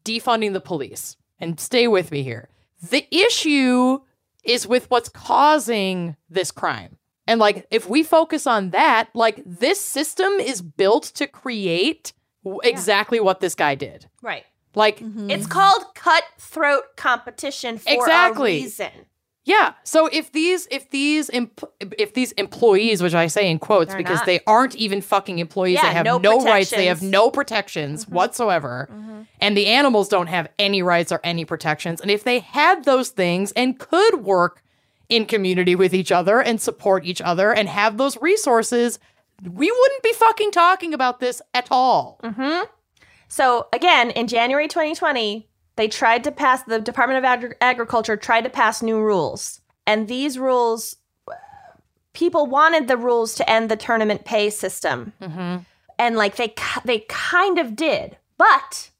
[0.05, 2.49] defunding the police and stay with me here.
[2.91, 4.01] The issue
[4.45, 6.96] is with what's causing this crime.
[7.27, 12.13] And like if we focus on that, like this system is built to create
[12.45, 14.07] w- exactly what this guy did.
[14.23, 14.45] Right.
[14.75, 15.31] Like Mhm.
[15.31, 18.59] It's called cutthroat competition for Exactly.
[18.59, 18.91] a reason.
[19.45, 21.65] yeah, so if these if these imp-
[21.99, 24.27] if these employees, which I say in quotes They're because not.
[24.27, 27.11] they aren't even fucking employees, Yeah, they have no no, rights, they have protections.
[27.13, 28.89] no protections whatsoever.
[29.41, 32.01] And the animals don't have any rights or any protections.
[32.01, 34.63] And if they had those things and could work
[35.09, 38.99] in community with each other and support each other and have those resources,
[39.43, 42.19] we wouldn't be fucking talking about this at all.
[42.25, 42.61] hmm
[43.29, 48.45] So again, in January 2020, they tried to pass the Department of Agri- Agriculture tried
[48.45, 50.97] to pass new rules, and these rules,
[52.13, 55.59] people wanted the rules to end the tournament pay system, Mm-hmm.
[55.99, 56.55] and like they
[56.85, 58.91] they kind of did, but.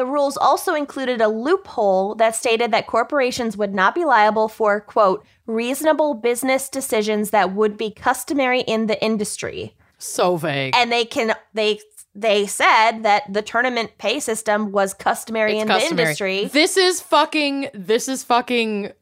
[0.00, 4.80] The rules also included a loophole that stated that corporations would not be liable for,
[4.80, 10.74] quote, reasonable business decisions that would be customary in the industry So vague.
[10.74, 11.80] and they can they
[12.14, 15.94] they said that the tournament pay system was customary It's in customary.
[15.96, 16.44] the industry.
[16.46, 17.68] This is fucking.
[17.74, 18.92] This is fucking.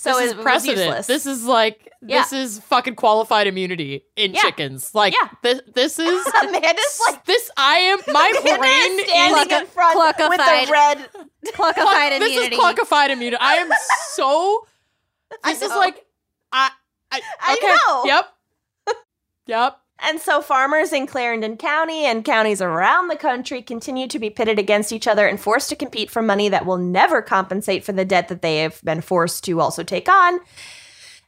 [0.00, 0.78] So this it is was precedent.
[0.78, 1.06] useless.
[1.06, 2.20] This is like Yeah.
[2.22, 4.40] this is fucking qualified immunity in Yeah.
[4.42, 4.94] chickens.
[4.94, 5.28] Like Yeah.
[5.42, 5.60] this.
[5.74, 7.50] This is Amanda's like this.
[7.56, 9.60] I am my Amanda's brain standing is.
[9.62, 10.66] in front with Cluckified.
[10.66, 11.10] the red.
[11.46, 12.56] Cluckified This immunity.
[12.56, 13.38] is cluckified immunity.
[13.40, 13.70] I am
[14.12, 14.66] so.
[15.44, 16.04] I This is like
[16.52, 16.70] I.
[17.10, 17.66] I, I okay.
[17.66, 18.04] know.
[18.04, 18.34] Yep.
[19.46, 19.80] Yep.
[20.00, 24.58] And so farmers in Clarendon County and counties around the country continue to be pitted
[24.58, 28.04] against each other and forced to compete for money that will never compensate for the
[28.04, 30.40] debt that they have been forced to also take on.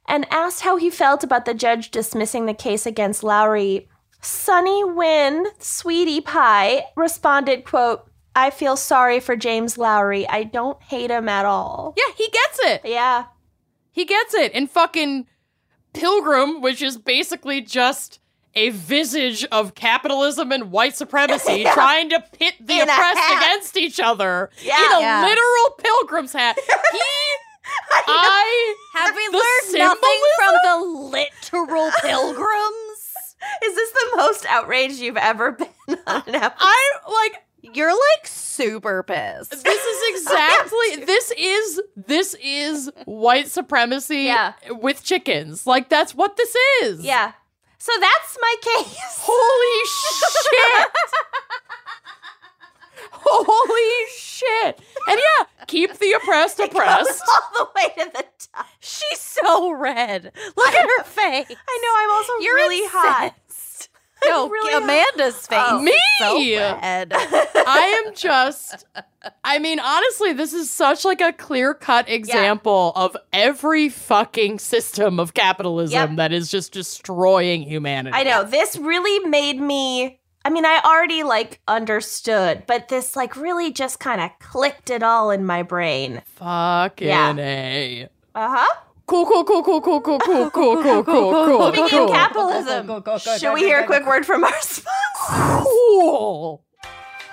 [0.08, 3.88] And asked how he felt about the judge dismissing the case against Lowry,
[4.20, 10.28] Sunny Wynn, Sweetie Pie, responded, quote, I feel sorry for James Lowry.
[10.28, 11.94] I don't hate him at all.
[11.96, 12.80] Yeah, he gets it.
[12.84, 13.26] Yeah.
[13.90, 14.52] He gets it.
[14.54, 15.26] And fucking
[15.92, 18.19] Pilgrim, which is basically just
[18.54, 24.00] a visage of capitalism and white supremacy trying to pit the In oppressed against each
[24.00, 24.76] other Yeah.
[24.84, 25.22] in a Yeah.
[25.26, 26.58] literal pilgrim's hat.
[26.92, 27.00] He
[28.12, 33.14] I Have we learned nothing from the literal pilgrims?
[33.64, 35.68] Is this the most outraged you've ever been
[36.06, 36.52] on an episode?
[36.58, 37.42] I like
[37.74, 39.50] You're like super pissed.
[39.62, 44.54] this is exactly this is this is white supremacy Yeah.
[44.70, 45.66] with chickens.
[45.66, 47.04] Like that's what this is.
[47.04, 47.32] Yeah.
[47.80, 48.94] So that's my case.
[49.22, 50.90] Holy shit.
[53.12, 54.80] Holy shit.
[55.08, 57.22] And yeah, keep the oppressed oppressed.
[57.26, 58.24] All the way to the
[58.54, 58.66] top.
[58.80, 60.30] She's so red.
[60.56, 61.46] Look at her face.
[61.50, 63.34] I know I'm also You're really hot.
[64.24, 64.28] Incensed.
[64.28, 64.82] No, really hot.
[64.82, 65.58] Amanda's face.
[65.62, 65.80] Oh.
[65.80, 65.98] Me?
[66.18, 67.12] So red.
[67.14, 68.86] I am just
[69.44, 75.34] I mean, honestly, this is such like a clear-cut example of every fucking system of
[75.34, 76.16] capitalism Yep.
[76.16, 78.16] that is just destroying humanity.
[78.16, 78.44] I know.
[78.44, 84.00] This really made me I mean, I already like understood, but this like really just
[84.00, 86.22] kind of clicked it all in my brain.
[86.36, 87.34] Fucking Yeah.
[87.36, 88.08] A.
[88.34, 88.80] Uh-huh.
[89.10, 92.10] Cool, cool, cool, cool, cool, cool, cool, cool, cool, cool, cool, Speaking cool.
[92.10, 92.86] of capitalism,
[93.40, 95.64] should we hear a quick word from our sponsor?
[95.64, 96.64] Cool.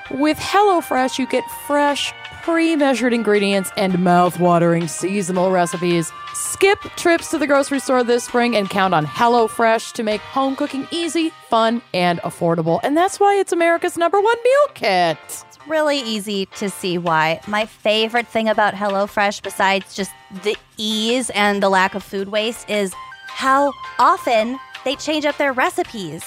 [0.10, 6.12] With HelloFresh, you get fresh, pre-measured ingredients and mouth-watering seasonal recipes.
[6.34, 10.56] Skip trips to the grocery store this spring and count on HelloFresh to make home
[10.56, 12.80] cooking easy, fun, and affordable.
[12.82, 15.46] And that's why it's America's number one meal kit.
[15.68, 17.42] Really easy to see why.
[17.48, 20.12] My favorite thing about HelloFresh, besides just
[20.44, 22.94] the ease and the lack of food waste, is
[23.28, 26.24] how often they change up their recipes.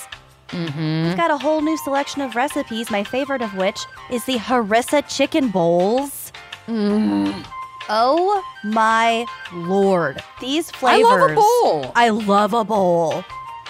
[0.49, 1.05] Mm-hmm.
[1.07, 3.79] We've got a whole new selection of recipes, my favorite of which
[4.11, 6.33] is the harissa chicken bowls.
[6.67, 7.47] Mm.
[7.89, 10.23] Oh my lord.
[10.41, 11.11] These flavors.
[11.11, 11.93] I love a bowl.
[11.97, 13.25] I love a bowl.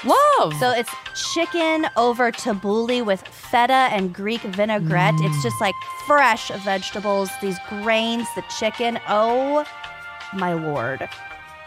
[0.05, 0.55] Love.
[0.59, 0.91] So it's
[1.35, 5.15] chicken over tabbouleh with feta and Greek vinaigrette.
[5.19, 5.75] It's just like
[6.07, 8.99] fresh vegetables, these grains, the chicken.
[9.09, 9.65] Oh
[10.35, 11.09] my lord.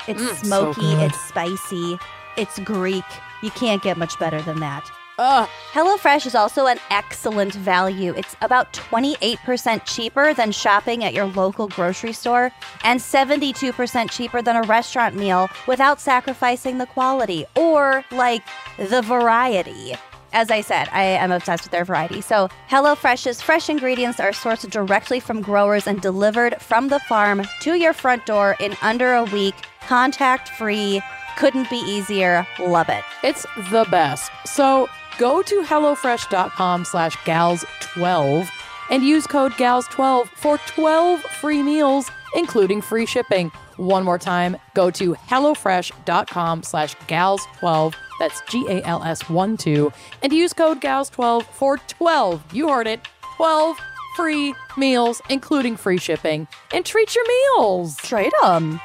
[0.07, 0.99] It's Mm, smoky, good.
[1.03, 1.97] it's spicy,
[2.37, 3.05] it's Greek.
[3.41, 4.89] You can't get much better than that.
[5.19, 5.47] Ugh.
[5.71, 8.13] HelloFresh is also an excellent value.
[8.17, 12.51] It's about 28% cheaper than shopping at your local grocery store
[12.83, 18.43] and 72% cheaper than a restaurant meal without sacrificing the quality or like
[18.77, 19.95] the variety.
[20.33, 22.19] As I said, I am obsessed with their variety.
[22.19, 27.75] So, HelloFresh's fresh ingredients are sourced directly from growers and delivered from the farm to
[27.75, 29.53] your front door in under a week,
[29.87, 31.03] contact free.
[31.37, 32.47] Couldn't be easier.
[32.59, 33.03] Love it.
[33.23, 34.31] It's the best.
[34.45, 34.87] So
[35.17, 38.49] go to HelloFresh.com slash gals12
[38.89, 43.51] and use code gals12 for 12 free meals, including free shipping.
[43.77, 47.93] One more time, go to HelloFresh.com slash gals12.
[48.19, 49.91] That's G-A-L-S 1 2.
[50.21, 52.53] And use code gals12 for 12.
[52.53, 53.01] You heard it.
[53.37, 53.77] 12
[54.15, 56.47] free meals, including free shipping.
[56.73, 57.97] And treat your meals.
[57.97, 58.79] Trade them.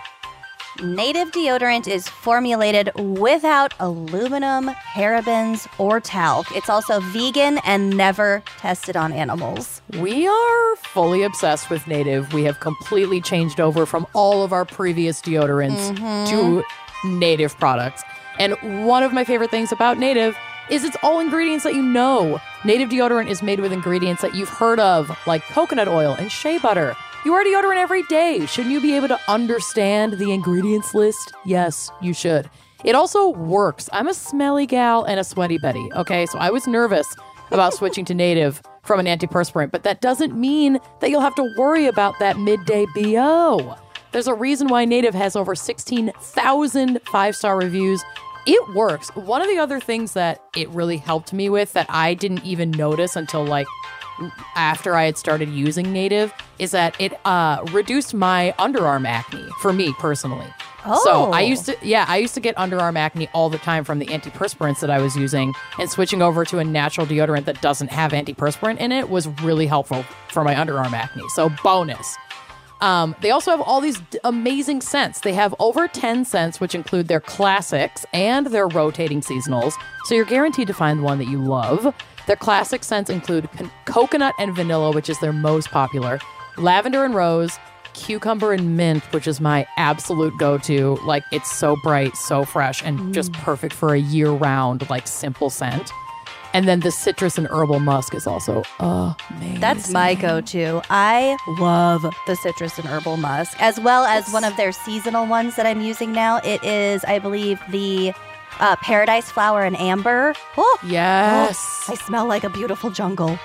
[0.80, 6.46] Native deodorant is formulated without aluminum, parabens, or talc.
[6.54, 9.82] It's also vegan and never tested on animals.
[9.98, 12.32] We are fully obsessed with native.
[12.32, 16.30] We have completely changed over from all of our previous deodorants mm-hmm.
[16.30, 16.62] to
[17.08, 18.04] native products.
[18.38, 20.36] And one of my favorite things about native
[20.70, 22.40] is it's all ingredients that you know.
[22.64, 26.58] Native deodorant is made with ingredients that you've heard of, like coconut oil and shea
[26.58, 26.94] butter.
[27.24, 28.46] You wear deodorant every day.
[28.46, 31.32] Shouldn't you be able to understand the ingredients list?
[31.44, 32.48] Yes, you should.
[32.84, 33.90] It also works.
[33.92, 36.26] I'm a smelly gal and a sweaty Betty, okay?
[36.26, 37.12] So I was nervous
[37.50, 41.54] about switching to native from an antiperspirant, but that doesn't mean that you'll have to
[41.58, 43.76] worry about that midday BO.
[44.12, 48.02] There's a reason why Native has over 16,000 five star reviews.
[48.46, 49.08] It works.
[49.16, 52.70] One of the other things that it really helped me with that I didn't even
[52.70, 53.66] notice until like
[54.56, 59.72] after I had started using Native is that it uh, reduced my underarm acne for
[59.72, 60.46] me personally.
[60.84, 61.00] Oh.
[61.04, 61.46] So I Oh.
[61.46, 64.80] used to, yeah, I used to get underarm acne all the time from the antiperspirants
[64.80, 68.78] that I was using, and switching over to a natural deodorant that doesn't have antiperspirant
[68.78, 71.24] in it was really helpful for my underarm acne.
[71.34, 72.16] So bonus.
[72.80, 75.18] Um, they also have all these d- amazing scents.
[75.20, 79.72] They have over 10 scents, which include their classics and their rotating seasonals.
[80.04, 81.92] So you're guaranteed to find one that you love.
[82.28, 86.20] Their classic scents include con- coconut and vanilla, which is their most popular,
[86.58, 87.58] lavender and rose,
[87.94, 90.98] cucumber and mint, which is my absolute go to.
[91.06, 93.14] Like, it's so bright, so fresh, and mm.
[93.14, 95.90] just perfect for a year round, like, simple scent.
[96.52, 99.60] And then the citrus and herbal musk is also amazing.
[99.60, 100.82] That's my go to.
[100.90, 105.56] I love the citrus and herbal musk, as well as one of their seasonal ones
[105.56, 106.40] that I'm using now.
[106.44, 108.12] It is, I believe, the
[108.60, 110.34] uh, paradise flower and amber.
[110.56, 111.84] Oh, Yes.
[111.88, 113.38] I smell like a beautiful jungle.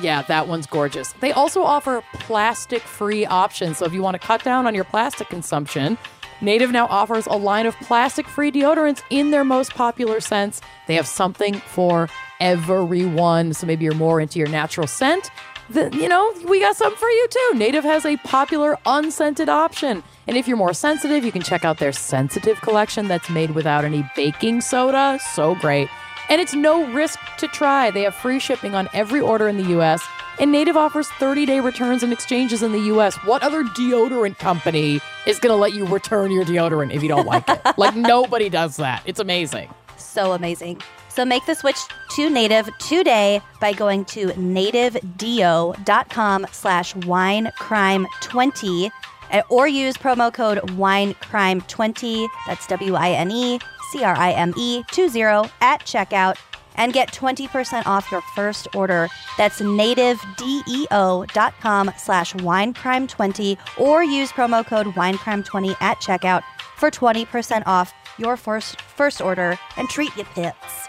[0.00, 1.12] Yeah, that one's gorgeous.
[1.20, 3.78] They also offer plastic free options.
[3.78, 5.98] So if you want to cut down on your plastic consumption,
[6.40, 10.60] Native now offers a line of plastic free deodorants in their most popular scents.
[10.86, 12.08] They have something for
[12.38, 13.54] everyone.
[13.54, 15.30] So maybe you're more into your natural scent.
[15.70, 17.58] Then, you know, we got something for you too.
[17.58, 20.02] Native has a popular unscented option.
[20.28, 23.86] And if you're more sensitive, you can check out their sensitive collection that's made without
[23.86, 25.18] any baking soda.
[25.32, 25.88] So great.
[26.28, 27.90] And it's no risk to try.
[27.90, 30.06] They have free shipping on every order in the US,
[30.38, 33.16] and Native offers 30 day returns and exchanges in the US.
[33.24, 37.26] What other deodorant company is going to let you return your deodorant if you don't
[37.26, 37.62] like it?
[37.78, 39.02] like, nobody does that.
[39.06, 39.70] It's amazing.
[39.96, 40.82] So amazing.
[41.08, 41.78] So make the switch
[42.16, 48.90] to Native today by going to nativedeo.com slash winecrime20 uh,
[49.30, 53.58] Eh, or use promo code winecrime20, that's W-I-N-E,
[53.92, 55.22] C-R-I-M-E 20
[55.60, 56.36] at checkout
[56.78, 59.08] and get 20% off your first order.
[59.36, 66.42] That's nativedeo.com slash winecrime20 or use promo code winecrime20 at checkout
[66.76, 70.88] for 20% off your first first order and treat your pits.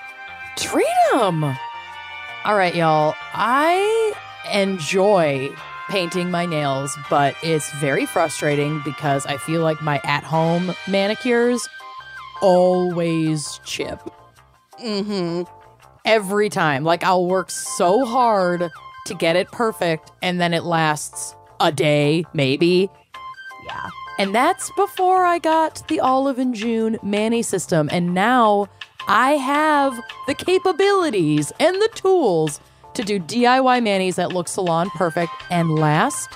[0.56, 1.44] Treat 'em.
[1.44, 3.16] All right, y'all.
[3.34, 4.14] I
[4.52, 5.52] enjoy
[5.90, 11.68] painting my nails, but it's very frustrating because I feel like my at home manicures
[12.42, 14.00] always chip.
[14.82, 15.44] Mm-hmm.
[16.06, 16.86] every time.
[16.86, 18.72] Like I'll work so hard
[19.08, 22.90] to get it perfect and then it lasts a day, maybe.
[23.66, 23.90] Yeah.
[24.18, 27.90] And that's before I got the Olive and June Mani system.
[27.92, 28.68] And now
[29.08, 32.62] I have the capabilities and the tools
[32.94, 36.30] to do DIY manis that look salon perfect and last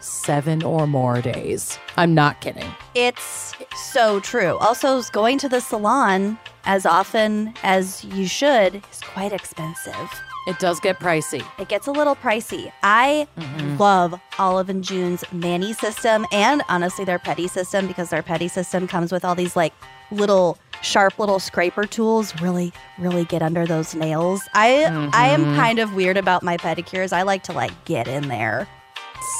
[0.00, 1.78] seven or more days.
[1.96, 2.70] I'm not kidding.
[2.94, 3.54] It's
[3.92, 4.56] so true.
[4.58, 10.10] Also, going to the salon as often as you should is quite expensive.
[10.46, 11.44] It does get pricey.
[11.58, 12.72] It gets a little pricey.
[12.82, 13.76] I mm-hmm.
[13.76, 18.88] love Olive and June's Mani system and honestly their Pedi system because their Pedi system
[18.88, 19.74] comes with all these like
[20.10, 22.40] little sharp little scraper tools.
[22.40, 24.42] Really, really get under those nails.
[24.54, 25.56] I I am mm-hmm.
[25.56, 27.12] kind of weird about my pedicures.
[27.12, 28.68] I like to like get in there.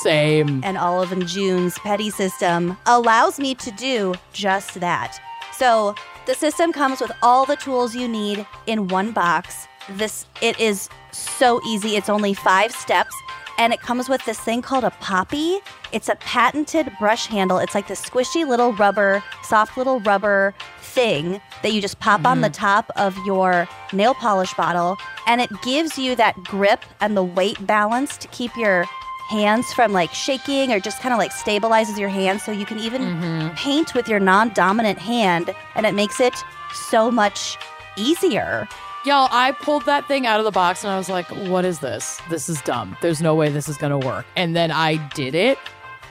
[0.03, 0.63] Same.
[0.63, 5.19] and Olive and June's pedi system allows me to do just that.
[5.53, 5.95] So
[6.27, 9.67] the system comes with all the tools you need in one box.
[9.91, 11.97] This it is so easy.
[11.97, 13.15] It's only five steps.
[13.59, 15.59] And it comes with this thing called a poppy.
[15.93, 17.59] It's a patented brush handle.
[17.59, 20.55] It's like this squishy little rubber, soft little rubber
[20.91, 22.61] thing that you just pop on the mm-hmm.
[22.61, 24.97] top of your nail polish bottle.
[25.27, 28.85] And it gives you that grip and the weight balance to keep your
[29.29, 32.81] hands from like shaking or just kind of like stabilizes your hands so you can
[32.81, 33.55] even mm-hmm.
[33.55, 36.35] paint with your non-dominant hand and it makes it
[36.75, 37.57] so much
[37.97, 38.67] easier.
[39.05, 41.79] Y'all, I pulled that thing out of the box and I was like, what is
[41.79, 42.21] this?
[42.29, 42.97] This is dumb.
[43.01, 44.27] There's no way this is going to work.
[44.37, 45.59] And then I did it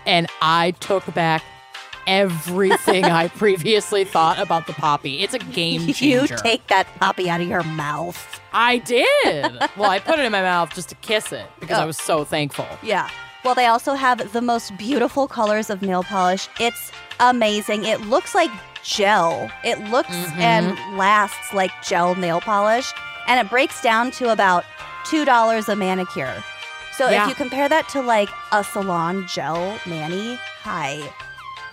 [0.05, 1.43] and I took back
[2.09, 5.19] everything I previously thought about the poppy.
[5.19, 6.33] It's a game changer.
[6.33, 8.41] You take that poppy out of your mouth.
[8.51, 9.59] I did.
[9.77, 11.87] Well, I put it in my mouth just to kiss it because I Oh.
[11.87, 12.67] was so thankful.
[12.81, 13.09] Yeah.
[13.45, 16.49] Well, they also have the most beautiful colors of nail polish.
[16.59, 17.85] It's amazing.
[17.85, 18.49] It looks like
[18.83, 19.49] gel.
[19.63, 20.41] It looks mm-hmm.
[20.41, 22.91] and lasts like gel nail polish,
[23.27, 24.65] and it breaks down to about
[25.05, 26.43] $2 a manicure.
[26.97, 27.23] So Yeah.
[27.23, 31.01] if you compare that to like a salon gel mani, hi.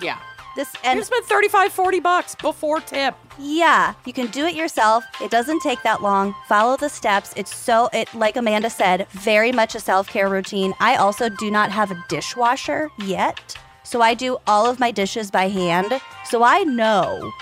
[0.00, 0.18] Yeah.
[0.56, 3.14] This And you spent 35, 40 bucks before tip.
[3.38, 5.04] yeah, you can do it yourself.
[5.20, 6.34] It doesn't take that long.
[6.48, 7.32] Follow the steps.
[7.36, 10.72] It's so it like Amanda said, very much a self-care routine.
[10.80, 13.54] I also do not have a dishwasher yet.
[13.84, 16.00] So I do all of my dishes by hand.
[16.24, 17.32] So I know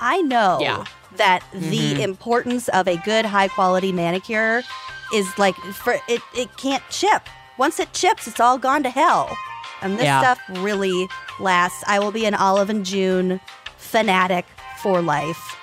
[0.00, 0.84] I know Yeah.
[1.16, 1.58] that the
[1.92, 2.00] mm-hmm.
[2.00, 4.62] importance of a good high quality manicure
[5.14, 7.28] is like for it it can't chip.
[7.58, 9.36] Once it chips, it's all gone to hell.
[9.82, 10.20] And this Yeah.
[10.20, 11.08] stuff really
[11.38, 11.84] lasts.
[11.86, 13.40] I will be an Olive and June
[13.76, 14.46] fanatic
[14.78, 15.56] for life.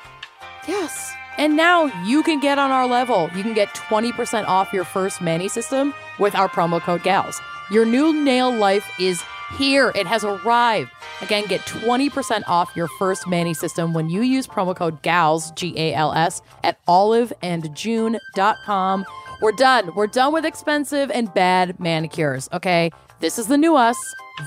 [0.67, 1.13] Yes.
[1.37, 3.29] And now you can get on our level.
[3.35, 7.41] You can get 20% off your first Mani system with our promo code GALS.
[7.71, 9.23] Your new nail life is
[9.57, 9.91] here.
[9.95, 10.91] It has arrived.
[11.21, 15.73] Again, get 20% off your first Mani system when you use promo code GALS, G
[15.77, 19.05] A L S, at oliveandjune.com.
[19.41, 19.91] We're done.
[19.95, 22.91] We're done with expensive and bad manicures, okay?
[23.23, 23.95] This is the new us.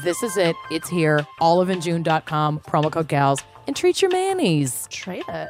[0.04, 0.54] This is it.
[0.70, 1.26] It's here.
[1.40, 4.86] Oliveandjune.com, promo code GALS, and treat your manis.
[4.90, 5.48] Treat it.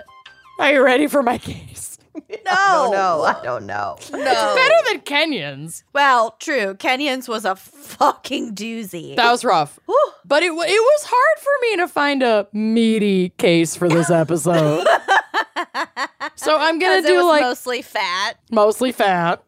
[0.60, 1.98] Are you ready for my case?
[2.46, 3.98] Oh no, no, I don't know.
[4.12, 4.18] No.
[4.54, 5.82] Better than Kenyon's.
[5.92, 6.74] Well, true.
[6.74, 9.16] Kenyon's was a fucking doozy.
[9.16, 9.80] That was rough.
[10.24, 14.86] But it, it was hard for me to find a meaty case for this episode.
[16.36, 18.34] so I'm going to it do was like mostly fat.
[18.52, 19.42] mostly fat.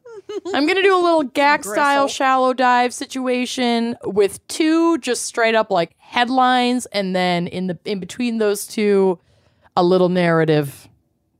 [0.47, 5.55] I'm going to do a little gag style shallow dive situation with two just straight
[5.55, 9.19] up like headlines and then in the in between those two
[9.77, 10.89] a little narrative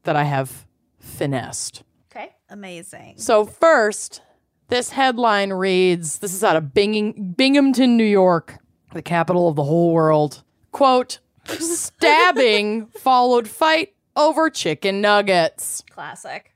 [0.05, 0.67] that I have
[0.99, 1.83] finessed.
[2.11, 2.35] Okay.
[2.49, 3.15] Amazing.
[3.17, 4.23] So first,
[4.69, 8.59] this headline reads, this is out of Binghamton, New York,
[8.93, 10.43] the capital of the whole world.
[10.73, 15.83] Quote, stabbing followed fight over chicken nuggets.
[15.91, 16.55] Classic.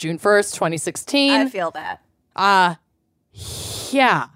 [0.00, 1.30] June 1st, 2016.
[1.30, 2.02] I feel that.
[2.34, 2.76] Uh,
[3.90, 4.28] yeah.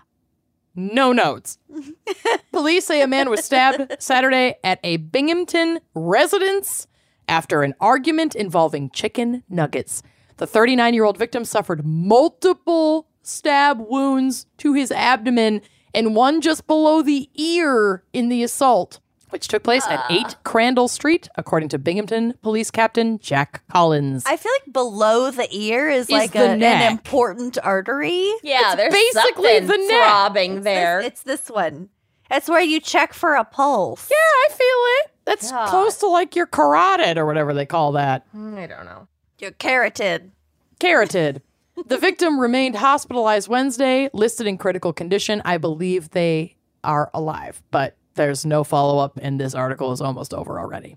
[0.74, 1.59] No notes.
[2.53, 6.86] Police say a man was stabbed Saturday at a Binghamton residence
[7.28, 10.03] after an argument involving chicken nuggets.
[10.36, 15.62] The 39 year old victim suffered multiple stab wounds to his abdomen
[15.95, 19.01] and one just below the ear in the assault,
[19.35, 20.27] which took place at ah.
[20.28, 24.23] 8 Crandall Street, according to Binghamton Police Captain Jack Collins.
[24.27, 28.32] I feel like below the ear is, like the a, an important artery.
[28.44, 30.05] Yeah, there's basically something the neck.
[30.05, 31.01] throbbing there.
[31.01, 31.89] It's this one.
[32.31, 34.09] It's where you check for a pulse.
[34.09, 35.11] Yeah, I feel it.
[35.24, 35.69] That's God.
[35.69, 38.32] close to like your carotid or whatever they call that.
[38.32, 39.09] Mm, I don't know.
[39.40, 40.31] Your carotid.
[40.78, 41.43] Carotid.
[41.89, 45.43] the victim remained hospitalized Wednesday, listed in critical condition.
[45.44, 46.55] I believe they
[46.85, 50.97] are alive, but there's no follow up, and this article is almost over already.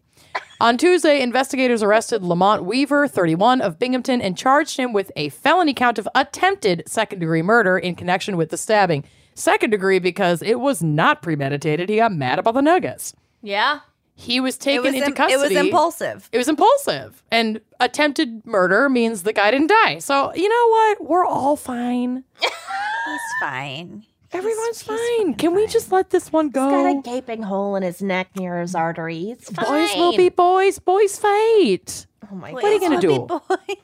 [0.60, 5.74] On Tuesday, investigators arrested Lamont Weaver, 31, of Binghamton, and charged him with a felony
[5.74, 9.04] count of attempted second degree murder in connection with the stabbing.
[9.36, 11.90] Second degree because it was not premeditated.
[11.90, 13.14] He got mad about the nuggets.
[13.44, 13.82] Yeah.
[14.16, 15.34] He was taken was, into im- custody.
[15.36, 16.28] it was impulsive.
[16.32, 17.24] It was impulsive.
[17.30, 20.00] And attempted murder means the guy didn't die.
[20.00, 21.08] So, you know what?
[21.08, 22.24] We're all fine.
[22.40, 24.08] He's fine.
[24.32, 24.98] Everyone's he's fine.
[24.98, 25.72] fucking Can we fine.
[25.72, 26.64] just let this one go?
[26.70, 29.32] He's got a gaping hole in his neck near his artery.
[29.32, 29.66] It's fine.
[29.66, 30.80] Boys will be boys.
[30.80, 32.08] Boys fight.
[32.32, 32.56] Oh my god.
[32.56, 33.20] What are you gonna do?
[33.20, 33.40] Boy.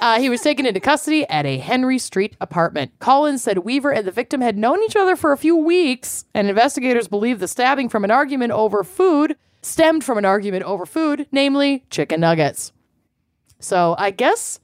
[0.00, 2.92] Uh, he was taken into custody at a Henry Street apartment.
[3.00, 6.48] Collins said Weaver and the victim had known each other for a few weeks, and
[6.48, 11.26] investigators believe the stabbing from an argument over food stemmed from an argument over food,
[11.32, 12.72] namely chicken nuggets.
[13.58, 14.60] So I guess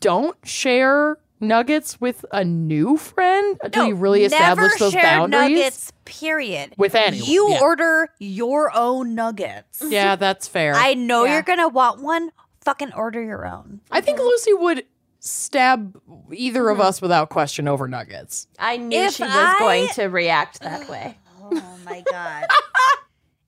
[0.00, 5.50] don't share nuggets with a new friend until you really establish those share boundaries.
[5.50, 6.74] nuggets, period.
[6.78, 7.60] With anyone, You yeah.
[7.60, 9.82] order your own nuggets.
[9.92, 10.74] Yeah, that's fair.
[10.74, 11.34] I know Yeah.
[11.34, 12.30] you're going to want one.
[12.62, 13.80] Fucking order your own.
[13.90, 14.84] I think Lucy would
[15.18, 16.00] stab
[16.32, 16.86] either of mm-hmm.
[16.86, 18.46] us without question over nuggets.
[18.58, 21.18] I knew If she was I- going to react that oh way.
[21.42, 22.46] Oh my God.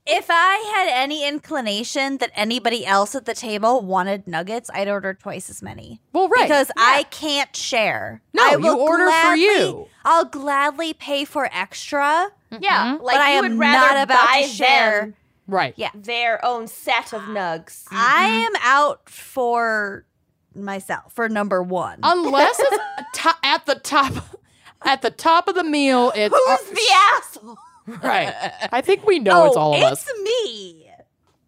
[0.06, 5.14] If I had any inclination that anybody else at the table wanted nuggets, I'd order
[5.14, 6.00] twice as many.
[6.12, 6.42] Well, right.
[6.42, 8.20] Because I can't share.
[8.34, 9.86] No, I you will order for gladly- you.
[10.04, 12.30] I'll gladly pay for extra.
[12.60, 15.14] Yeah, like But I am would not about to share- them
[15.48, 15.74] right.
[15.76, 15.90] Yeah.
[15.94, 17.84] their own set of nugs.
[17.90, 20.04] I am out for
[20.54, 21.98] myself for number one.
[22.02, 22.76] Unless it's
[23.22, 24.38] to- at the top,
[24.82, 27.58] at the top of the meal, it's Who's uh, the asshole?
[27.86, 28.34] Right.
[28.72, 30.06] I think we know it's oh, all of us.
[30.08, 30.90] It's me.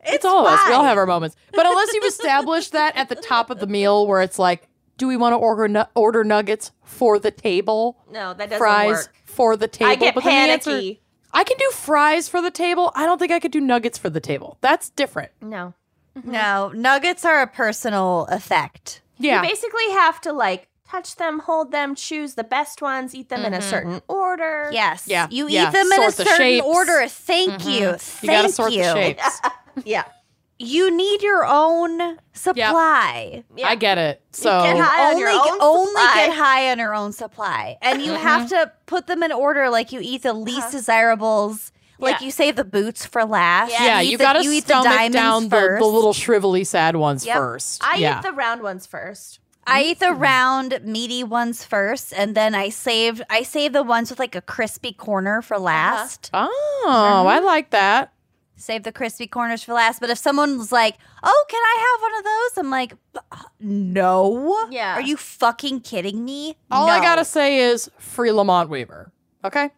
[0.09, 0.69] It's, all of us.
[0.69, 1.37] We all have our moments.
[1.53, 4.69] But unless you've established that at the top of the meal, where it's like,
[4.99, 7.99] do we want to order nu- order nuggets for the table?
[8.11, 9.15] No, that doesn't fries work.
[9.25, 9.91] for the table.
[9.91, 11.03] I get but then the answer- panicky.
[11.33, 12.93] I can do fries for the table.
[12.95, 14.57] I don't think I could do nuggets for the table.
[14.63, 15.33] That's different.
[15.43, 15.75] No.
[16.25, 19.03] No, nuggets are a personal effect.
[19.19, 19.43] Yeah.
[19.43, 23.45] You basically have to like touch them, hold them, choose the best ones, eat them
[23.45, 23.71] in a mm-hmm.
[23.71, 24.71] certain order.
[24.73, 25.07] Yes.
[25.07, 25.69] Yeah, You yeah.
[25.69, 26.67] eat them in a the certain shapes.
[26.67, 27.07] order.
[27.09, 27.71] Thank mm-hmm.
[27.71, 27.93] you.
[27.95, 28.83] Thank you got to sort you.
[28.83, 29.41] the shapes.
[29.85, 30.05] Yeah.
[30.59, 33.45] You need your own supply.
[33.55, 33.69] Yeah.
[33.69, 34.23] I get it.
[34.33, 38.01] So get high on only your own only get high on your own supply, and
[38.01, 38.65] you have mm-hmm.
[38.65, 39.69] to put them in order.
[39.69, 40.39] Like you eat the uh-huh.
[40.39, 41.73] least desirables.
[41.99, 42.19] Like Uh-huh.
[42.23, 42.25] Yeah.
[42.27, 43.71] you save the boots for last.
[43.73, 45.83] yeah, eat you the- got to you eat the stomach diamonds down the, first.
[45.83, 47.37] the little shrivelly sad ones Yep.
[47.37, 47.85] first.
[47.85, 48.19] I yeah.
[48.19, 49.41] eat the round ones first.
[49.67, 54.11] I eat the round meaty ones first, and then I saved I save the ones
[54.11, 56.31] with like a crispy corner for last.
[56.33, 58.13] oh, I like that.
[58.59, 60.01] Save the crispy corners for last.
[60.01, 62.95] But if someone's like, "Oh, can I have one of those?" I'm like,
[63.33, 64.95] "Uh, "No." Yeah.
[64.95, 66.57] Are you fucking kidding me?
[66.71, 69.13] All I gotta say is free Lamont Weaver.
[69.45, 69.71] Okay.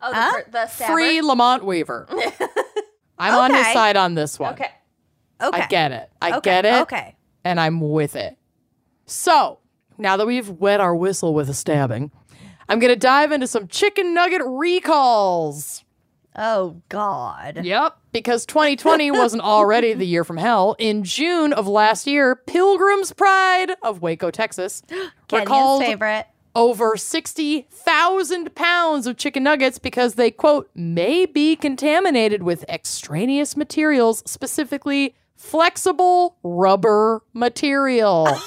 [0.00, 0.32] Oh, the, Huh?
[0.32, 0.66] per- the?
[0.66, 2.08] Free Lamont Weaver.
[3.18, 4.54] I'm on his side on this one.
[4.54, 4.70] Okay.
[5.40, 5.62] Okay.
[5.62, 6.10] I get it.
[6.20, 6.50] I okay.
[6.50, 6.82] get it.
[6.82, 7.16] Okay.
[7.44, 8.36] And I'm with it.
[9.08, 9.58] So
[9.96, 12.10] now that we've wet our whistle with a stabbing,
[12.68, 15.82] I'm going to dive into some chicken nugget recalls.
[16.36, 17.64] Oh God.
[17.64, 17.96] Yep.
[18.12, 20.76] Because 2020 wasn't already the year from hell.
[20.78, 24.82] In June of last year, Pilgrim's Pride of Waco, Texas,
[25.32, 26.26] recalled favorite.
[26.54, 34.22] over 60,000 pounds of chicken nuggets because they, quote, may be contaminated with extraneous materials,
[34.26, 38.28] specifically flexible rubber material.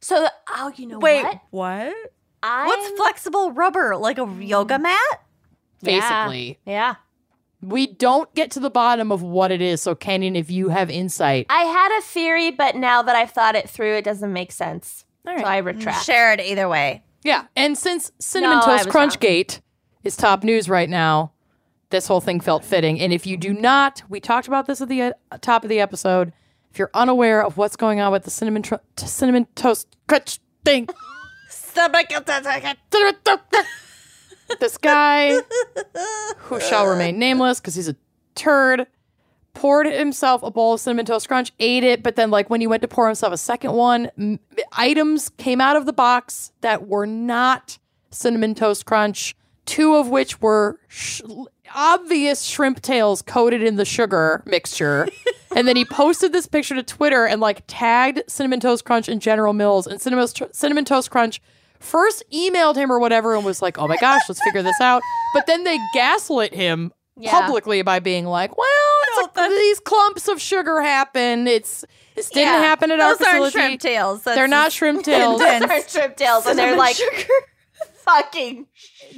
[0.00, 1.40] So, the, oh, you know Wait, what?
[1.48, 1.94] what?
[2.42, 3.96] I What's flexible rubber?
[3.96, 4.82] Like a yoga hmm.
[4.82, 5.22] mat?
[5.82, 6.96] Basically, Yeah.
[7.62, 9.80] we don't get to the bottom of what it is.
[9.80, 13.54] So, Kenyon, if you have insight, I had a theory, but now that I've thought
[13.54, 15.06] it through, it doesn't make sense.
[15.26, 15.42] All So.
[15.46, 16.04] I mm, retract.
[16.04, 17.02] Share it either way.
[17.22, 17.46] yeah.
[17.56, 19.20] And since Cinnamon No, Toast was Crunch wrong.
[19.20, 19.62] Gate
[20.02, 21.32] is top news right now,
[21.94, 23.00] this whole thing felt fitting.
[23.00, 25.78] And if you do not, we talked about this at the uh, top of the
[25.80, 26.32] episode.
[26.72, 30.88] If you're unaware of what's going on with the cinnamon t- cinnamon toast crunch thing,
[34.60, 35.40] this guy
[36.38, 37.94] who shall remain nameless because he's a
[38.34, 38.88] turd
[39.54, 42.66] poured himself a bowl of cinnamon toast crunch ate it but then like when he
[42.66, 44.40] went to pour himself a second one m-
[44.72, 47.78] items came out of the box that were not
[48.10, 51.22] cinnamon toast crunch two of which were sh-
[51.74, 55.08] obvious shrimp tails coated in the sugar mixture
[55.56, 59.20] and then he posted this picture to twitter and like tagged cinnamon toast crunch and
[59.20, 61.40] general mills and cinnamon, cinnamon toast crunch
[61.80, 65.02] first emailed him or whatever and was like, "Oh my gosh, let's figure this out."
[65.34, 67.30] But then they gaslit him Yeah.
[67.38, 71.46] publicly by being like, "Well, these clumps of sugar happen.
[71.46, 71.84] It's
[72.14, 72.58] this didn't Yeah.
[72.60, 73.50] happen at Those our aren't facility.
[73.58, 74.22] shrimp tails.
[74.22, 75.40] That's They're not shrimp tails.
[75.40, 76.96] those aren't shrimp tails, and they're like
[78.04, 78.66] fucking.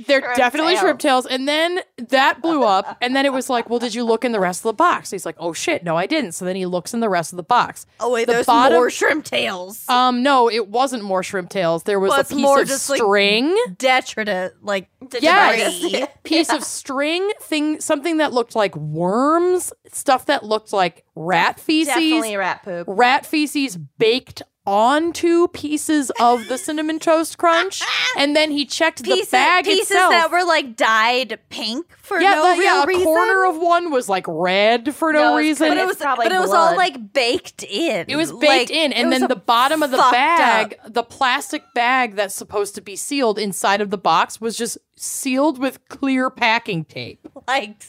[0.06, 0.80] They're shrimp definitely tails.
[0.80, 2.96] shrimp tails." And then that blew up.
[3.06, 5.10] And then it was like, "Well, did you look in the rest of the box?"
[5.10, 7.36] He's like, "Oh shit, no, I didn't." So then he looks in the rest of
[7.36, 7.86] the box.
[8.00, 9.88] Oh wait, The there's bottom- more shrimp tails.
[9.88, 11.82] Um, no, it wasn't more shrimp tails.
[11.84, 13.54] There was Well, a piece more of just, like, string.
[13.78, 14.88] Detritus, like
[15.20, 15.80] Yes.
[15.80, 16.06] debris.
[16.24, 21.94] piece of string thing something that looked like worms stuff that looked like rat feces
[21.94, 22.86] Definitely rat poop.
[22.88, 27.82] rat feces baked onto pieces of the cinnamon toast crunch
[28.18, 32.20] and then he checked Pieces, the bag pieces itself that were like dyed pink for
[32.20, 33.05] yeah, no but- real yeah, a reason.
[33.05, 35.68] corner of one was like red for no, No, it's reason.
[35.68, 38.06] but it was probably but it was all like baked in.
[38.09, 41.62] It was baked Like, in, and then the bottom of the bag, up, the plastic
[41.74, 46.28] bag that's supposed to be sealed inside of the box was just sealed with clear
[46.30, 47.26] packing tape.
[47.47, 47.86] like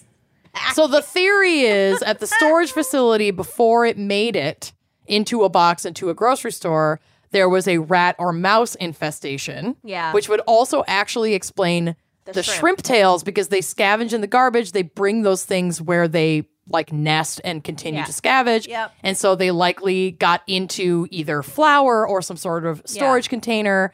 [0.73, 4.73] So the theory is at the storage facility before it made it
[5.07, 6.99] into a box into a grocery store,
[7.31, 9.75] there was a rat or mouse infestation.
[9.83, 10.13] Yeah.
[10.13, 12.59] Which would also actually explain the, shrimp.
[12.59, 12.81] shrimp.
[12.83, 14.71] tails because they scavenge in the garbage.
[14.73, 18.05] They bring those things where they like nest and continue Yeah.
[18.05, 18.67] to scavenge.
[18.67, 18.91] Yep.
[19.01, 23.93] And so they likely got into either flour or some sort of storage container.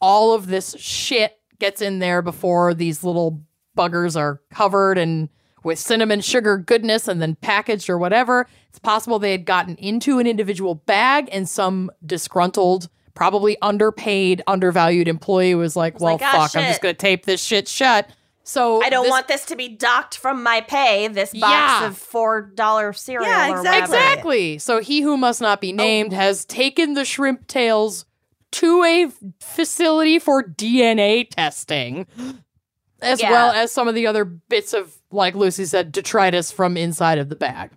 [0.00, 3.42] All of this shit gets in there before these little
[3.76, 5.28] buggers are covered and
[5.64, 8.46] with cinnamon sugar goodness and then packaged or whatever.
[8.68, 15.08] It's possible they had gotten into an individual bag and some disgruntled, probably underpaid, undervalued
[15.08, 18.08] employee was like, well, like, "Ah, fuck, I'm just going to tape this shit shut.
[18.46, 21.08] So I don't this- want this to be docked from my pay.
[21.08, 21.86] This box Yeah.
[21.86, 23.26] of four dollar cereal.
[23.26, 23.70] Yeah, exactly.
[23.70, 23.94] whatever.
[23.94, 24.58] Exactly.
[24.58, 28.04] So he who must not be named has taken the shrimp tails
[28.52, 29.10] to a
[29.40, 32.06] facility for DNA testing,
[33.04, 33.30] as Yeah.
[33.30, 37.28] well as some of the other bits of, like Lucy said, detritus from inside of
[37.28, 37.70] the bag.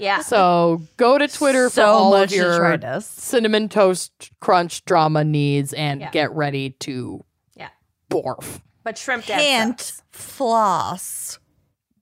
[0.00, 0.20] Yeah.
[0.20, 3.06] So go to Twitter for so all much of your detritus.
[3.06, 6.10] cinnamon toast crunch drama needs and Yeah.
[6.10, 7.68] get ready to Yeah.
[8.10, 8.60] borf.
[8.84, 11.38] But shrimp Can't floss.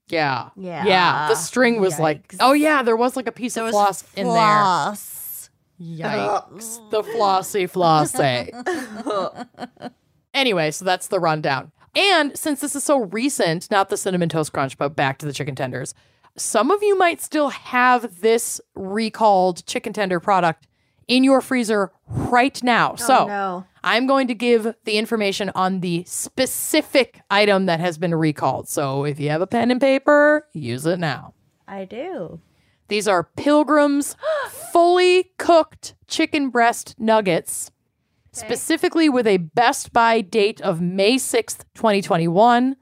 [0.07, 0.49] Yeah.
[0.55, 0.85] Yeah.
[0.85, 1.27] Yeah.
[1.29, 4.03] The string was like, oh, yeah, there was like a piece There of was floss
[4.15, 4.33] in there.
[4.33, 5.49] floss.
[5.81, 6.89] Yikes.
[6.91, 8.51] the flossy flossy.
[10.35, 11.71] anyway, so that's the rundown.
[11.95, 15.33] And since this is so recent, not the cinnamon toast crunch, but back to the
[15.33, 15.93] chicken tenders,
[16.37, 20.67] some of you might still have this recalled chicken tender product
[21.07, 22.91] in your freezer right now.
[22.93, 23.65] Oh, so Oh, no.
[23.83, 28.67] I'm going to give the information on the specific item that has been recalled.
[28.67, 31.33] So if you have a pen and paper, use it now.
[31.67, 32.41] I do.
[32.87, 34.15] These are Pilgrim's
[34.73, 37.71] fully cooked chicken breast nuggets,
[38.35, 42.75] specifically with a Best By date of May 6th, 2021,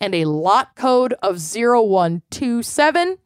[0.00, 3.18] and a lot code of 0127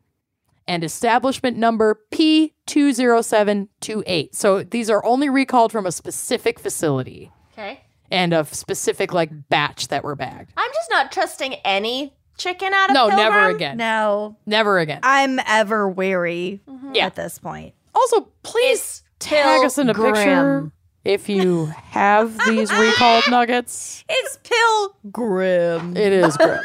[0.68, 4.34] and establishment number P20728.
[4.34, 7.30] So these are only recalled from a specific facility.
[7.58, 7.80] Okay.
[8.10, 10.52] and a specific like batch that were bagged.
[10.56, 13.30] I'm just not trusting any chicken out of No, Pilgrim.
[13.32, 13.76] never again.
[13.78, 15.00] No, Never again.
[15.02, 16.94] I'm ever wary mm-hmm.
[16.94, 17.06] Yeah.
[17.06, 17.72] at this point.
[17.94, 20.72] Also, please It's tag us in a picture Pilgrim.
[21.06, 24.04] If you have these recalled nuggets.
[24.08, 25.96] It's Pilgrim.
[25.96, 26.60] It is grim.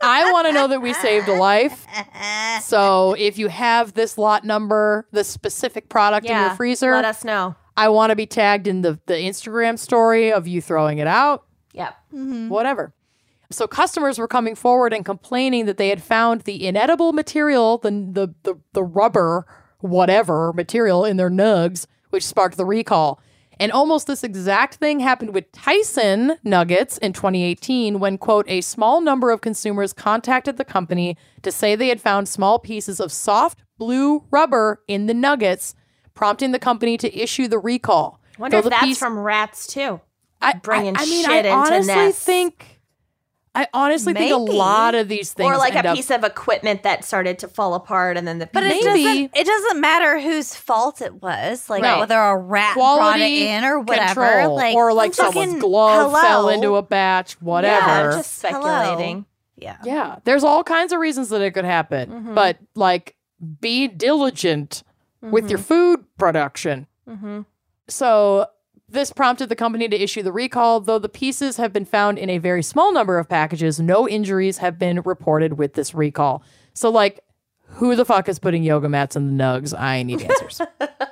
[0.00, 1.86] I want to know that we saved a life.
[2.62, 7.24] So if you have this lot number, the specific product in your freezer, Let us
[7.24, 7.54] know.
[7.76, 11.44] I want to be tagged in the, the Instagram story of you throwing it out,
[11.74, 11.94] Yep.
[12.14, 12.48] Mm-hmm.
[12.48, 12.94] whatever.
[13.50, 17.90] So customers were coming forward and complaining that they had found the inedible material, the
[17.90, 19.46] the the, the rubber,
[19.80, 23.20] whatever material in their nugs, which sparked the recall.
[23.62, 29.00] And almost this exact thing happened with Tyson Nuggets in 2018 when, quote, a small
[29.00, 33.62] number of consumers contacted the company to say they had found small pieces of soft
[33.78, 35.76] blue rubber in the nuggets,
[36.12, 38.20] prompting the company to issue the recall.
[38.36, 40.00] Wonder Though if that's piece- from rats too.
[40.40, 42.24] I, bringing I, I mean, shit I into honestly nests.
[42.24, 42.71] think,
[43.54, 46.24] I honestly think a lot of these things Or like end a up- piece of
[46.24, 48.82] equipment that started to fall apart and then the But it Maybe.
[48.84, 49.30] doesn't.
[49.36, 51.68] It doesn't matter whose fault it was.
[51.68, 51.98] Like Right.
[51.98, 54.24] whether a rat brought it in or whatever.
[54.26, 56.22] control, Like or like fucking- someone's glove hello.
[56.22, 57.86] fell into a batch, whatever.
[57.86, 58.60] Yeah, I'm Yeah, just Hello.
[58.60, 59.26] speculating.
[59.56, 60.16] Yeah.
[60.24, 62.34] there's all kinds of reasons that it could happen, Mhm.
[62.34, 63.16] but like
[63.60, 64.82] be diligent
[65.20, 66.86] with your food production.
[67.08, 67.40] Mm-hmm.
[67.88, 68.46] So
[68.92, 72.30] this prompted the company to issue the recall, though the pieces have been found in
[72.30, 73.80] a very small number of packages.
[73.80, 76.42] No injuries have been reported with this recall.
[76.74, 77.20] So, like,
[77.66, 79.78] who the fuck is putting yoga mats in the nugs?
[79.78, 80.60] I need answers.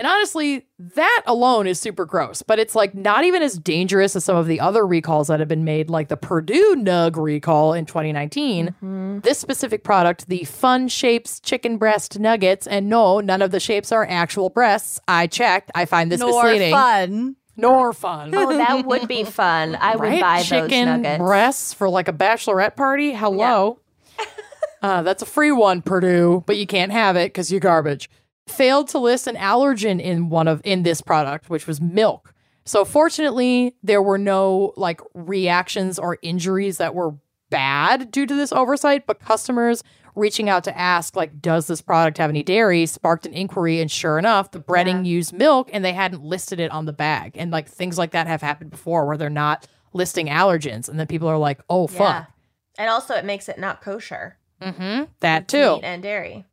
[0.00, 4.24] and honestly, that alone is super gross, but it's like not even as dangerous as
[4.24, 7.84] some of the other recalls that have been made, like the Perdue Nug recall in
[7.84, 9.20] 2019.
[9.22, 13.92] This specific product, the Fun Shapes Chicken Breast Nuggets, and no, none of the shapes
[13.92, 14.98] are actual breasts.
[15.06, 15.70] I checked.
[15.74, 16.72] I find this Nor misleading.
[16.72, 17.36] fun.
[17.56, 18.34] Nor fun.
[18.34, 19.76] Oh, that would be fun.
[19.78, 20.20] I would right?
[20.22, 21.18] buy Chicken those nuggets.
[21.18, 23.12] breasts for like a bachelorette party.
[23.12, 23.80] Hello.
[24.82, 28.08] uh, that's a free one, Perdue, but you can't have it because you're garbage.
[28.50, 32.34] Failed to list an allergen in one of in this product, which was milk.
[32.64, 37.14] So fortunately, there were no like reactions or injuries that were
[37.48, 39.82] bad due to this oversight, but customers
[40.14, 43.90] reaching out to ask like does this product have any dairy sparked an inquiry and
[43.90, 47.52] sure enough the breading used milk and they hadn't listed it on the bag and
[47.52, 51.28] like things like that have happened before where they're not listing allergens and then people
[51.28, 51.98] are like oh Yeah.
[51.98, 52.30] fuck
[52.76, 54.36] And also, it makes it not kosher.
[54.60, 55.04] mm-hmm.
[55.20, 56.44] that too Meat and dairy.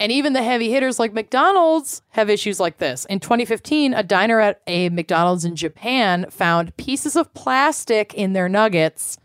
[0.00, 3.04] And even the heavy hitters like McDonald's have issues like this.
[3.06, 8.48] In 2015, a diner at a McDonald's in Japan found pieces of plastic in their
[8.48, 9.18] nuggets.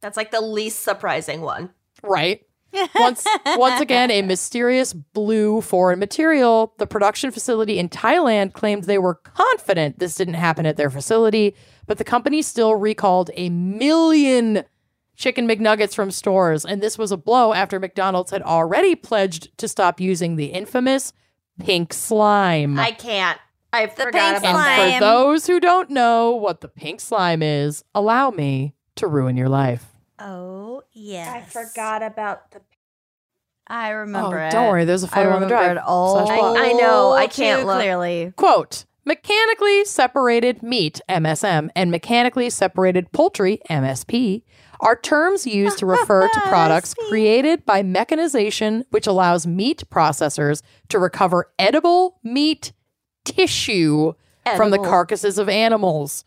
[0.00, 1.70] That's like the least surprising one.
[2.02, 2.42] Right.
[2.96, 3.24] Once
[3.56, 6.74] once again, a mysterious blue foreign material.
[6.76, 11.54] The production facility in Thailand claimed they were confident this didn't happen at their facility,
[11.86, 14.64] but the company still recalled a million
[15.16, 19.68] chicken McNuggets from stores, and this was a blow after McDonald's had already pledged to
[19.68, 21.12] stop using the infamous
[21.58, 22.78] pink slime.
[22.78, 23.38] I can't.
[23.72, 24.52] I forgot pink about and that.
[24.52, 24.92] slime.
[24.94, 29.48] for those who don't know what the pink slime is, allow me to ruin your
[29.48, 29.84] life.
[30.18, 31.28] Oh yes.
[31.28, 32.60] I forgot about the.
[33.66, 34.52] I remember oh, it.
[34.52, 35.76] don't worry, there's a photo on the remember drive.
[35.76, 36.30] it all.
[36.30, 37.80] I- I know, I can't look.
[37.80, 38.32] clearly.
[38.36, 44.42] Quote, mechanically separated meat, MSM, and mechanically separated poultry, MSP,
[44.80, 50.98] are terms used to refer to products created by mechanization which allows meat processors to
[50.98, 52.72] recover edible meat
[53.24, 54.12] tissue
[54.56, 56.24] from the carcasses of animals.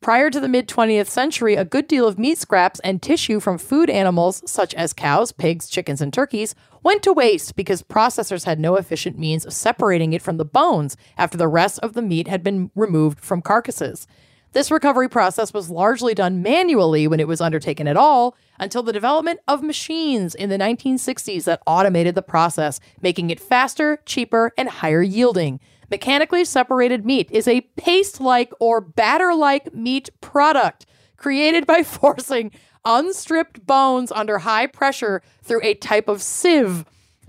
[0.00, 3.58] Prior to the mid 20th century, a good deal of meat scraps and tissue from
[3.58, 8.58] food animals, such as cows, pigs, chickens, and turkeys, went to waste because processors had
[8.58, 12.28] no efficient means of separating it from the bones after the rest of the meat
[12.28, 14.06] had been removed from carcasses.
[14.52, 18.92] This recovery process was largely done manually when it was undertaken at all until the
[18.92, 24.68] development of machines in the 1960s that automated the process, making it faster, cheaper, and
[24.68, 25.60] higher yielding.
[25.88, 30.84] Mechanically separated meat is a paste like or batter like meat product
[31.16, 32.50] created by forcing
[32.84, 36.84] unstripped bones under high pressure through a type of sieve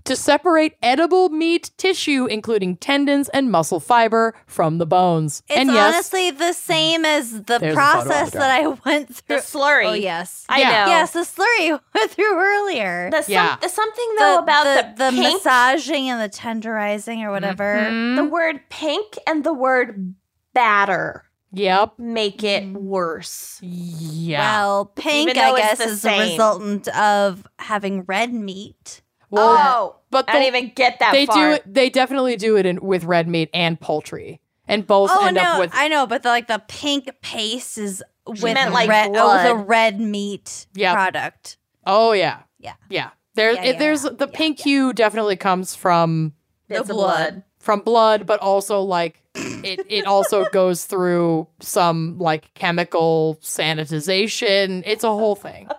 [0.05, 5.43] to separate edible meat tissue, including tendons and muscle fiber, from the bones.
[5.47, 8.51] It's and yes, honestly the same as the There's a photo on the process that
[8.51, 9.35] I went through.
[9.37, 9.85] The slurry.
[9.85, 10.45] Oh yes.
[10.49, 10.69] I Yeah.
[10.69, 10.87] know.
[10.91, 13.09] Yes, the slurry went through earlier.
[13.11, 13.57] The, some, Yeah.
[13.61, 14.63] the something though about
[14.97, 17.75] the, the pink, massaging and the tenderizing or whatever.
[17.75, 18.15] Mhm.
[18.15, 20.15] the word pink and the word
[20.53, 21.99] batter Yep.
[21.99, 23.59] make it worse.
[23.61, 24.39] Yeah.
[24.39, 26.31] Well, pink, I guess, the is the same.
[26.31, 29.00] resultant of having red meat.
[29.31, 31.35] Well, oh, but I didn't even get that they far.
[31.35, 31.63] do it.
[31.73, 34.41] They definitely do it in, with red meat and poultry.
[34.67, 37.77] and both Oh end no, up with I know, but the, like the pink paste
[37.77, 40.93] is with meant, like, red, oh, the red meat Yep.
[40.93, 41.57] product.
[41.87, 42.73] oh yeah, Yeah.
[42.89, 43.09] yeah.
[43.35, 44.63] There, Yeah, it- yeah, there's the Yeah, pink yeah.
[44.65, 46.33] hue definitely comes from
[46.67, 47.43] The of blood.
[47.59, 54.83] from blood, but also like it it also goes through some like chemical sanitization.
[54.85, 55.69] It's a whole thing.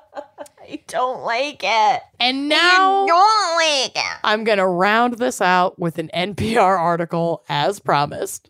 [0.72, 2.02] I don't like it.
[2.18, 4.18] And now don't like it.
[4.24, 8.48] I'm going to round this out with an NPR article as promised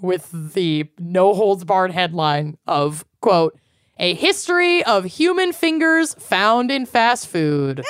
[0.00, 3.58] with the no holds barred headline of quote
[3.98, 7.84] a history of human fingers found in fast food.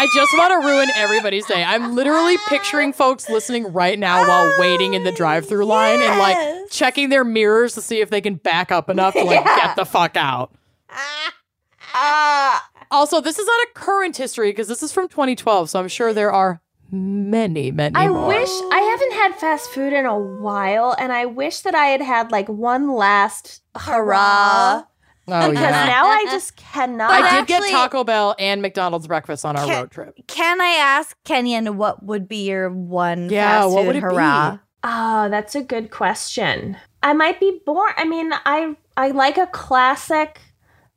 [0.00, 1.62] I just want to ruin everybody's day.
[1.64, 6.18] I'm literally picturing folks listening right now while oh, waiting in the drive-through line and
[6.20, 9.56] like checking their mirrors to see if they can back up enough to like Yeah.
[9.56, 10.54] get the fuck out.
[11.94, 15.88] Ah, Also, this is not a current history because this is from 2012, so I'm
[15.88, 16.60] sure there are
[16.90, 18.28] many, many I more.
[18.28, 22.00] wish I haven't had fast food in a while, and I wish that I had
[22.00, 24.84] had like one last hurrah.
[25.30, 25.84] Oh Because yeah.
[25.86, 27.10] now I just cannot.
[27.10, 30.14] I But did get Taco Bell and McDonald's breakfast on our Can- road trip.
[30.26, 34.00] Can I ask Kenyon what would be your one Yeah, fast what food would it
[34.00, 34.04] be?
[34.14, 34.58] hurrah?
[34.84, 36.78] Oh, that's a good question.
[37.02, 37.92] I might be born.
[37.98, 40.40] I mean, I I like a classic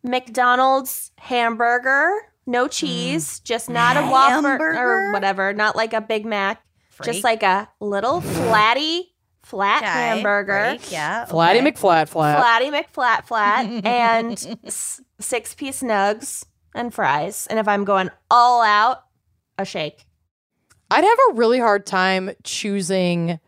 [0.04, 2.12] McDonald's hamburger,
[2.46, 2.70] no hmm.
[2.70, 5.10] cheese, just not a Whopper Hamburger?
[5.10, 6.64] or whatever, not like a Big Mac,
[7.04, 9.12] just like a little flatty
[9.44, 10.78] flat Okay, hamburger.
[10.78, 11.26] freak, yeah.
[11.26, 11.72] Flatty okay.
[11.72, 12.40] McFlat Flat.
[12.40, 14.34] Flatty McFlat Flat and
[14.66, 17.48] s- six piece nugs and fries.
[17.50, 19.04] And if I'm going all out,
[19.58, 20.06] a shake.
[20.90, 23.40] I'd have a really hard time choosing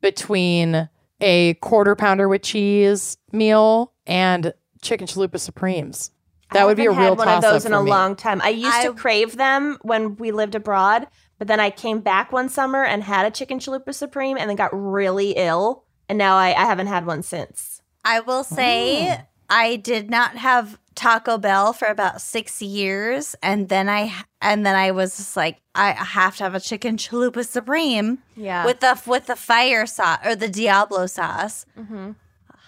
[0.00, 0.88] between
[1.20, 4.52] a quarter pounder with cheese meal and
[4.86, 6.10] chicken chalupa supremes.
[6.52, 7.90] That I would be a haven't real had one of those in a me.
[7.90, 8.40] long time.
[8.40, 11.08] I used I- to crave them when we lived abroad,
[11.38, 14.56] but then I came back one summer and had a chicken chalupa supreme and then
[14.56, 15.84] got really ill.
[16.08, 17.82] And now I, I haven't had one since.
[18.04, 23.88] I will say I did not have Taco Bell for about six years, and then
[23.88, 28.18] I and then I was just like, I have to have a chicken chalupa supreme
[28.36, 28.64] Yeah.
[28.64, 31.66] with the with the fire sauce or the Diablo sauce.
[31.76, 32.12] hmm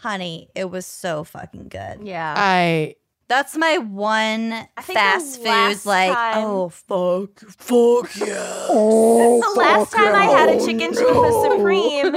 [0.02, 2.06] Honey, it was so fucking good.
[2.06, 2.34] Yeah.
[2.36, 2.94] I
[3.28, 5.86] That's my one I think the fast food.
[5.86, 8.66] Like, time- oh fuck, fuck yeah.
[8.70, 12.14] oh, the last time I had a oh, chicken chalupa supreme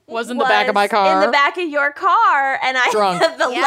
[0.08, 1.20] was in the back of my car.
[1.22, 3.20] In the back of your car, and I Drunk.
[3.38, 3.60] the Yeah.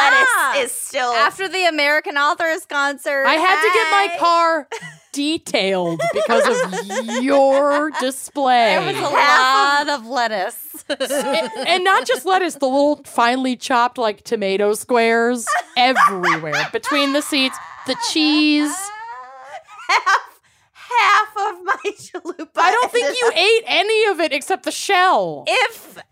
[0.54, 4.68] lettuce is still After the American Authors concert, I had to get my car
[5.16, 8.76] detailed because of your display.
[8.76, 10.84] There was a Half lot of lettuce.
[10.88, 17.22] and, and not just lettuce, the little finely chopped like tomato squares everywhere between the
[17.22, 17.56] seats,
[17.86, 18.74] the cheese.
[19.88, 20.35] half
[21.00, 22.48] half of my chalupa.
[22.56, 25.44] I don't think you ate any of it except the shell.
[25.46, 26.02] if uh,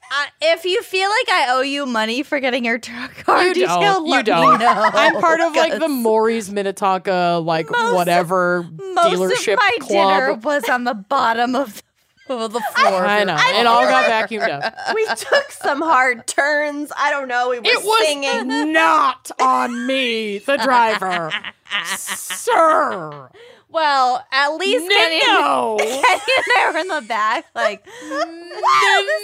[0.43, 3.81] if you feel like I owe you money for getting your truck car You detailed,
[3.81, 4.06] don't.
[4.06, 4.59] You don't.
[4.61, 8.62] know, I'm part of like the Maury's Minnetonka, like Most- whatever
[8.94, 11.82] most dealership of my dinner was on the bottom of
[12.28, 13.05] the, of the floor.
[13.05, 13.36] I know.
[13.39, 14.74] It all got vacuumed up.
[14.94, 16.90] we took some hard turns.
[16.97, 17.51] I don't know.
[17.51, 18.73] We were It was singing.
[18.73, 21.31] not on me, the driver.
[21.97, 23.31] Sir.
[23.75, 25.77] Well, at least Kenny, No.
[25.79, 27.85] Kenny and I were in the back, like,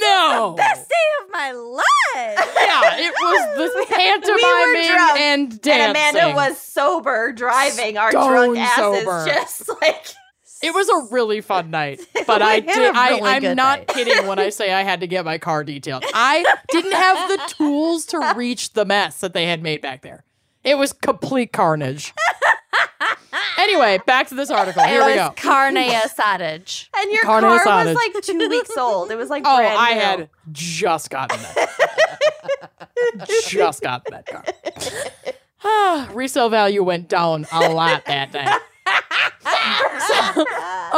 [0.01, 0.55] no.
[0.57, 0.95] best day
[1.25, 1.85] of my life.
[2.61, 5.97] Yeah, it was the pantomiming drunk, and dancing.
[5.97, 9.25] And Amanda was sober driving our Stone drunk asses, sober.
[9.27, 10.07] just like
[10.63, 12.77] It was a really fun night, but I did.
[12.77, 13.89] Really I, am not night.
[13.89, 16.05] kidding when I say I had to get my car detailed.
[16.13, 20.25] I didn't have the tools to reach the mess that they had made back there.
[20.65, 22.13] It was complete carnage.
[23.59, 24.83] Anyway, back to this article.
[24.83, 25.31] Here it we go.
[25.37, 26.87] carne asada.
[26.97, 27.87] And your Carne car asada.
[27.87, 29.11] was like two weeks old.
[29.11, 30.01] It was like Oh, brand I new.
[30.01, 32.89] had just gotten that.
[33.49, 34.27] just gotten that
[35.63, 36.07] car.
[36.15, 38.47] Resale value went down a lot that day.
[40.07, 40.45] So,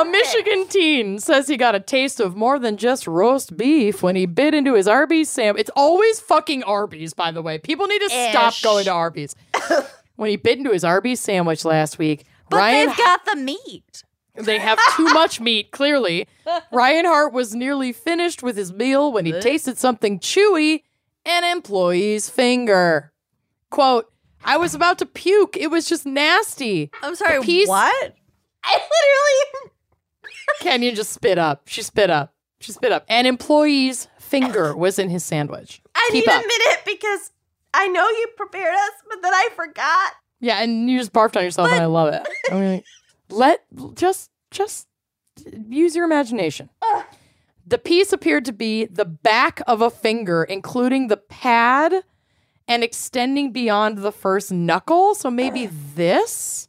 [0.01, 4.17] a Michigan teen says he got a taste of more than just roast beef when
[4.17, 5.63] he bit into his Arby's sandwich.
[5.63, 7.59] It's always fucking Arby's, by the way.
[7.59, 9.35] People need to stop going to Arby's.
[10.17, 14.05] When he bit into his Arby's sandwich last week, But Ryan they've got the meat.
[14.35, 16.27] they have too much meat, clearly.
[16.73, 20.83] Ryan Hart was nearly finished with his meal when he tasted something chewy
[21.25, 23.13] an employee's finger.
[23.71, 24.13] Quote,
[24.45, 25.57] I was about to puke.
[25.57, 26.91] It was just nasty.
[27.03, 28.17] I'm sorry, The piece- what?
[28.65, 29.71] I literally
[30.61, 31.63] Kenyon just spit up.
[31.67, 32.33] She spit up.
[32.61, 33.05] She spit up.
[33.09, 35.83] An employee's finger was in his sandwich.
[35.95, 36.45] I Keep need up.
[36.45, 37.32] a minute because
[37.75, 40.13] I know you prepared us, but then I forgot.
[40.41, 42.27] Yeah, and you just barfed on yourself, and I love it.
[42.53, 42.83] I mean,
[43.31, 44.89] let just just
[45.69, 46.69] use your imagination.
[47.67, 51.95] The piece appeared to be the back of a finger, including the pad
[52.69, 55.15] and extending beyond the first knuckle.
[55.15, 56.69] So maybe this?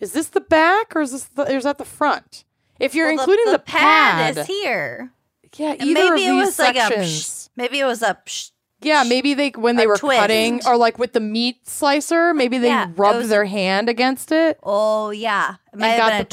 [0.00, 2.44] Is this the back or is this the, or is that the front?
[2.80, 5.12] If you're Well, the- including the, pad, pad, is here.
[5.56, 8.18] yeah, And either maybe of it these was like a psh, maybe it was a
[8.26, 8.51] psh.
[8.84, 10.18] Yeah, maybe they when they A were twist.
[10.20, 14.58] cutting or like with the meat slicer, maybe they Yeah, rubbed their hand against it.
[14.62, 16.24] Oh yeah, it might have got been the a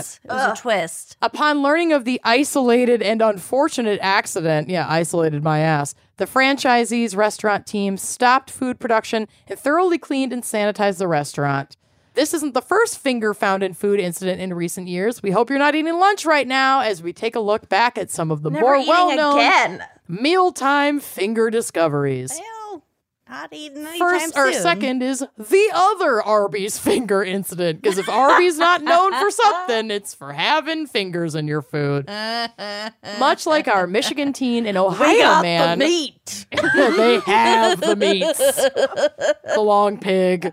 [0.00, 0.20] twist.
[0.24, 1.16] It was a twist.
[1.22, 7.66] Upon learning of the isolated and unfortunate accident, yeah, isolated my ass, the franchisee's restaurant
[7.66, 11.76] team stopped food production and thoroughly cleaned and sanitized the restaurant.
[12.14, 15.20] This isn't the first finger found in food incident in recent years.
[15.20, 18.08] We hope you're not eating lunch right now as we take a look back at
[18.08, 19.84] some of the Never more eating well known again.
[20.08, 22.30] Mealtime finger discoveries.
[22.32, 22.84] Well,
[23.28, 24.62] not eating First or soon.
[24.62, 27.80] second is the other Arby's finger incident.
[27.80, 32.06] Because if Arby's not known for something, it's for having fingers in your food.
[33.18, 36.46] Much like our Michigan teen and Ohio man, meat.
[36.52, 38.38] they have the meats.
[38.38, 40.52] The long pig.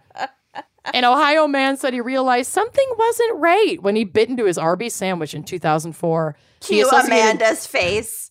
[0.94, 4.96] An Ohio man said he realized something wasn't right when he bit into his Arby's
[4.96, 6.36] sandwich in 2004.
[6.62, 8.31] The Cue Associated- Amanda's face.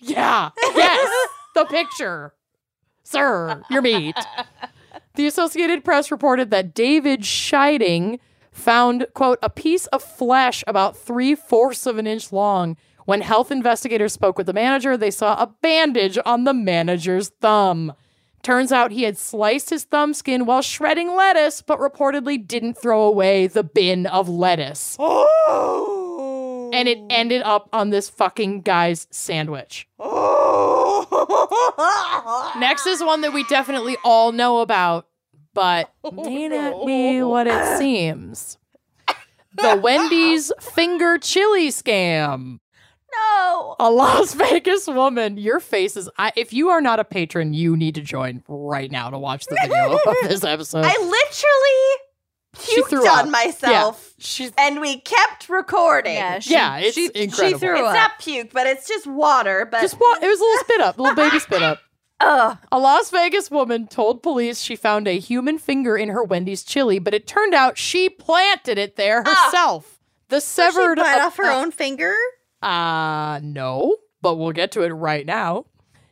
[0.00, 0.50] Yeah.
[0.74, 1.28] Yes.
[1.54, 2.34] the picture.
[3.04, 4.16] Sir, your meat.
[5.14, 8.20] The Associated Press reported that David Scheiding
[8.52, 12.76] found, quote, a piece of flesh about three fourths of an inch long.
[13.04, 17.94] When health investigators spoke with the manager, they saw a bandage on the manager's thumb.
[18.42, 23.02] Turns out he had sliced his thumb skin while shredding lettuce, but reportedly didn't throw
[23.02, 24.96] away the bin of lettuce.
[25.50, 25.97] Oh.
[26.72, 29.88] And it ended up on this fucking guy's sandwich.
[29.98, 31.06] Oh.
[32.58, 35.06] Next is one that we definitely all know about,
[35.54, 38.58] but may not be what it seems.
[39.56, 42.58] The Wendy's finger chili scam.
[43.12, 43.76] no.
[43.80, 45.36] A Las Vegas woman.
[45.36, 46.08] Your face is.
[46.18, 49.46] I, if you are not a patron, you need to join right now to watch
[49.46, 50.84] the video of this episode.
[50.84, 51.96] I literally
[52.60, 53.30] She puked threw on up.
[53.30, 54.14] myself.
[54.16, 54.52] Yeah, She's.
[54.58, 56.14] And we kept recording.
[56.14, 57.58] Yeah, she, Yeah, it's she, incredible.
[57.58, 57.94] She threw it's up.
[57.94, 59.66] not puke, but it's just water.
[59.70, 60.22] But Just what?
[60.22, 61.78] It was a little spit up, a little baby spit up.
[62.20, 62.58] ugh.
[62.72, 66.98] A Las Vegas woman told police she found a human finger in her Wendy's chili,
[66.98, 70.00] but it turned out she planted it there herself.
[70.28, 72.14] The severed she bite uh, off her own finger.
[72.62, 75.66] Uh, no, but we'll get to it right now.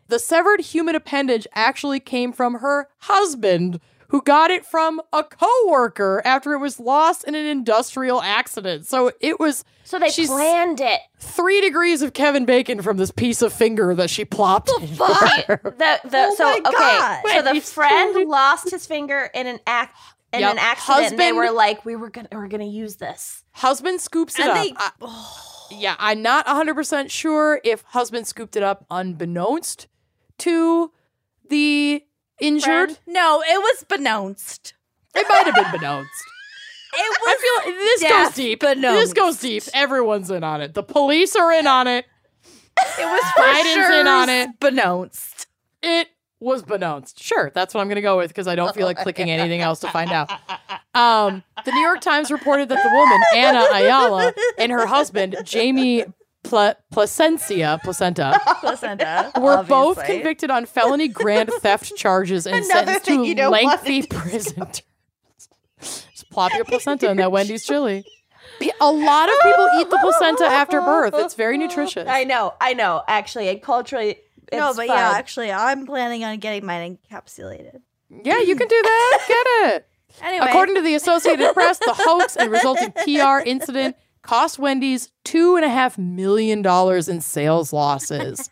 [0.09, 6.23] The severed human appendage actually came from her husband, who got it from a coworker
[6.24, 8.87] after it was lost in an industrial accident.
[8.87, 11.01] So it was So they planned it.
[11.19, 14.70] three degrees of Kevin Bacon from this piece of finger that she plopped.
[14.81, 15.61] in there.
[15.62, 16.70] The the Oh so my okay.
[16.73, 17.23] God.
[17.27, 18.24] So the friend chili.
[18.27, 19.97] lost his finger in an act
[20.33, 20.53] in Yep.
[20.53, 20.99] an accident.
[21.12, 23.45] and they Husband- were like, we were gonna we're gonna use this.
[23.53, 24.57] Husband scoops it And up.
[24.65, 24.73] they.
[24.77, 25.66] I- oh.
[25.70, 29.87] yeah, I'm not 100% sure if husband scooped it up unbeknownst
[30.39, 30.93] to
[31.49, 32.05] the
[32.41, 32.91] injured.
[32.93, 32.99] Friend?
[33.07, 34.73] No, it was beknownst.
[35.15, 36.07] It might have been beknownst.
[36.99, 37.27] It was.
[37.27, 38.61] I feel like this goes deep.
[38.61, 39.01] beknownst.
[39.01, 39.63] This goes deep.
[39.75, 40.73] Everyone's in on it.
[40.73, 42.07] The police are in on it.
[42.99, 44.49] It was Biden's sure in on it.
[44.61, 45.47] Beknownst.
[45.83, 46.09] It
[46.41, 47.21] was beknownst.
[47.21, 49.61] Sure, that's what I'm going to go with because I don't feel like clicking anything
[49.61, 50.31] else to find out.
[50.95, 56.05] Um, the New York Times reported that the woman, Anna Ayala, and her husband, Jamie
[56.48, 59.32] Pla- Plascencia, Placenta, Placenta.
[59.40, 63.52] were both convicted on felony grand theft charges and Another sentenced thing to you don't
[63.52, 64.82] lengthy to prison terms.
[65.81, 68.05] Just plop your placenta in that Wendy's chili.
[68.81, 71.12] A lot of people eat the placenta after birth.
[71.16, 72.09] It's very nutritious.
[72.09, 73.02] I know, I know.
[73.06, 74.16] Actually, and culturally,
[74.52, 74.89] No, but fine.
[74.89, 77.81] yeah, actually, I'm planning on getting mine encapsulated.
[78.24, 79.24] Yeah, you can do that.
[79.28, 79.86] Get it.
[80.23, 83.97] Anyway, According to the Associated Press, the hoax and resulting PR incident
[84.27, 88.48] cost Wendy's two and a half million dollars in sales losses.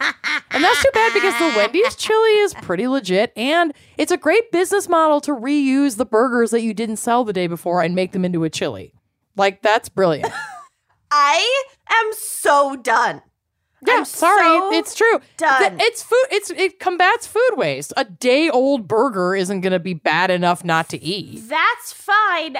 [0.51, 4.53] And that's too bad because the Wendy's chili is pretty legit and it's a great
[4.53, 8.13] business model to reuse the burgers that you didn't sell the day before and make
[8.13, 8.95] them into a chili.
[9.37, 10.33] Like that's brilliant.
[11.11, 13.23] I am so done.
[13.87, 15.21] Yeah, I'm sorry, so it's true.
[15.37, 15.77] done.
[15.79, 16.25] It's food.
[16.31, 17.93] It's it combats food waste.
[17.97, 21.49] A day old burger isn't going to be bad enough not to eat.
[21.49, 22.57] That's fine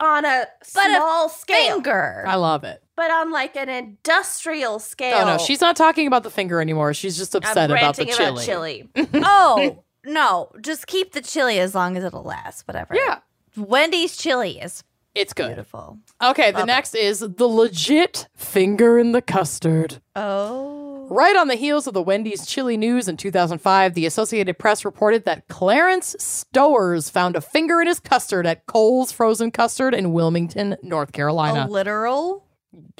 [0.00, 2.24] on a But a small scale, finger.
[2.26, 2.82] I love it.
[2.96, 5.18] but on like an industrial scale.
[5.18, 6.94] Oh no, she's not talking about the finger anymore.
[6.94, 8.88] She's just upset I'm upset about the ranting chili.
[8.94, 9.10] chili.
[9.24, 12.66] oh no, just keep the chili as long as it'll last.
[12.68, 12.94] Whatever.
[12.94, 13.18] Yeah,
[13.56, 14.84] Wendy's chili is
[15.14, 15.48] it's good.
[15.48, 15.98] beautiful.
[16.22, 16.72] Okay, the Love it.
[16.72, 20.00] next is the legit finger in the custard.
[20.14, 20.77] Oh.
[21.10, 25.24] Right on the heels of the Wendy's chili news in 2005, the Associated Press reported
[25.24, 30.76] that Clarence Stowers found a finger in his custard at Kohl's Frozen Custard in Wilmington,
[30.82, 31.66] North A Carolina.
[31.68, 32.44] literal.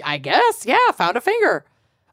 [0.02, 1.66] I guess, yeah, found a finger.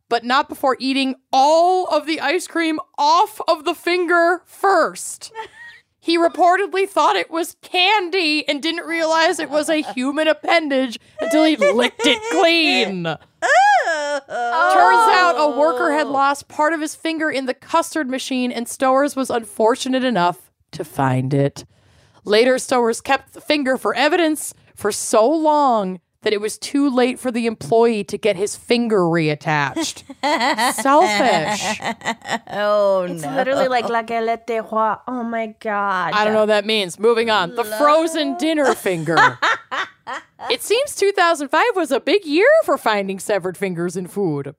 [0.09, 5.31] but not before eating all of the ice cream off of the finger first.
[6.05, 11.45] He reportedly thought it was candy and didn't realize it was a human appendage until
[11.45, 13.07] he licked it clean.
[13.07, 14.19] Oh.
[14.27, 18.67] Turns out a worker had lost part of his finger in the custard machine, and
[18.67, 21.65] Stowers was unfortunate enough to find it.
[22.23, 27.19] Later, Stowers kept the finger for evidence for so long that it was too late
[27.19, 30.03] for the employee to get his finger reattached.
[30.73, 31.79] Selfish.
[32.51, 34.97] Oh It's literally like la galette des rois.
[35.07, 36.13] Oh my god.
[36.13, 36.99] I don't know what that means.
[36.99, 37.55] Moving on.
[37.55, 39.15] The frozen dinner finger.
[40.49, 44.55] it seems 2005 was a big year for finding severed fingers in food.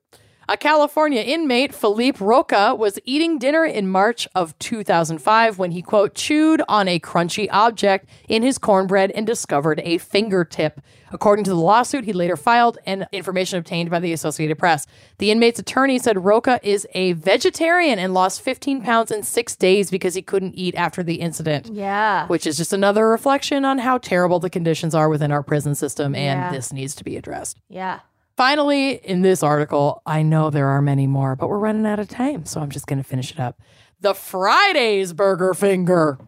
[0.49, 6.15] A California inmate, Philippe Roca, was eating dinner in March of 2005 when he, quote,
[6.15, 10.79] chewed on a crunchy object in his cornbread and discovered a fingertip.
[11.11, 14.87] According to the lawsuit he later filed and information obtained by the Associated Press,
[15.17, 19.91] the inmate's attorney said Roca is a vegetarian and lost 15 pounds in six days
[19.91, 22.25] because he couldn't eat after the incident Yeah.
[22.27, 26.15] which is just another reflection on how terrible the conditions are within our prison system,
[26.15, 26.51] and Yeah.
[26.51, 27.59] this needs to be addressed.
[27.69, 27.99] Yeah.
[28.37, 32.07] Finally, in this article, I know there are many more, but we're running out of
[32.07, 33.59] time, so I'm just going to finish it up.
[33.99, 36.19] The Fridays Burger Finger.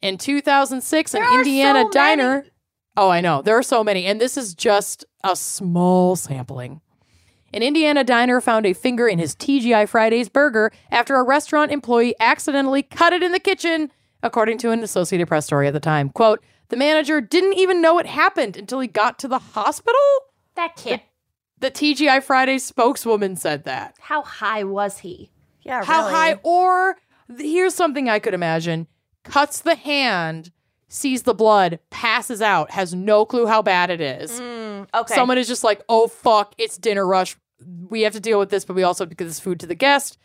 [0.00, 2.34] In 2006, There an Indiana so diner.
[2.36, 2.50] many.
[2.96, 3.42] Oh, I know.
[3.42, 6.80] There are so many, and this is just a small sampling.
[7.52, 12.14] An Indiana diner found a finger in his TGI Fridays burger after a restaurant employee
[12.20, 13.90] accidentally cut it in the kitchen,
[14.22, 16.10] according to an Associated Press story at the time.
[16.10, 20.00] Quote, the manager didn't even know it happened until he got to the hospital?
[20.54, 21.02] That can't.
[21.58, 23.96] The TGI Fridays spokeswoman said that.
[24.00, 25.30] How high was he?
[25.62, 26.12] Yeah, How really.
[26.12, 26.32] high?
[26.42, 26.96] Or
[27.28, 28.86] th- here's something I could imagine
[29.24, 30.52] cuts the hand,
[30.88, 34.40] sees the blood, passes out, has no clue how bad it is.
[34.40, 35.14] Okay.
[35.14, 37.36] Someone is just like, oh, fuck, it's dinner rush.
[37.88, 39.66] We have to deal with this, but we also have to give this food to
[39.66, 40.18] the guest.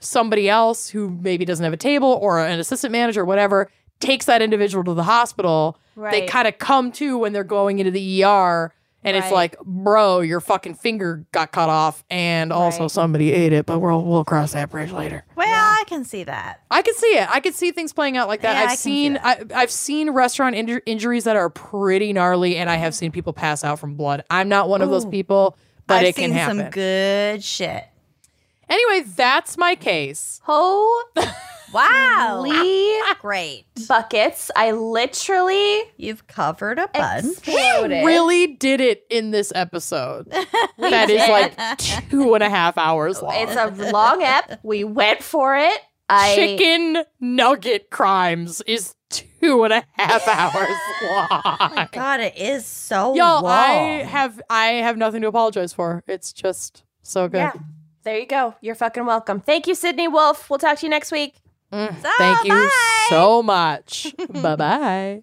[0.00, 3.70] Somebody else who maybe doesn't have a table or an assistant manager or whatever
[4.00, 5.78] takes that individual to the hospital.
[5.96, 8.72] They kind of come to when they're going into the ER.
[9.04, 12.90] And it's like, bro, your fucking finger got cut off, and also Right.
[12.90, 13.64] somebody ate it.
[13.64, 15.24] But we'll we'll cross that bridge later.
[15.36, 16.60] Well, I can see that.
[16.70, 17.28] I can see it.
[17.30, 18.54] I can see things playing out like that.
[18.54, 19.24] Yeah, I I've can seen that.
[19.54, 23.32] I, I've seen restaurant inju- injuries that are pretty gnarly, and I have seen people
[23.32, 24.24] pass out from blood.
[24.30, 25.56] I'm not one of those people,
[25.86, 26.58] but I've it can seen happen.
[26.58, 27.84] some good shit.
[28.68, 30.40] Anyway, that's my case.
[30.44, 31.04] Holy
[31.72, 32.44] Wow.
[33.20, 33.66] Great.
[33.88, 34.50] buckets.
[34.56, 37.26] I literally You've covered a bunch.
[37.26, 38.04] exploded.
[38.04, 40.30] Really did it in this episode.
[40.78, 41.78] that is like
[42.08, 43.34] two and a half hours long.
[43.36, 44.60] It's a long ep.
[44.62, 45.78] We went for it.
[46.08, 51.28] I Chicken nugget crimes is two and a half hours long.
[51.42, 53.52] Oh God, it is so Y'all, long.
[53.52, 56.02] I have I have nothing to apologize for.
[56.06, 57.38] It's just so good.
[57.38, 57.52] Yeah.
[58.04, 58.54] There you go.
[58.62, 59.40] You're fucking welcome.
[59.40, 60.48] Thank you, Sydney Wolf.
[60.48, 61.34] We'll talk to you next week.
[61.72, 63.06] Mm, So, Thank you bye.
[63.10, 64.14] so much.
[64.42, 65.22] bye bye.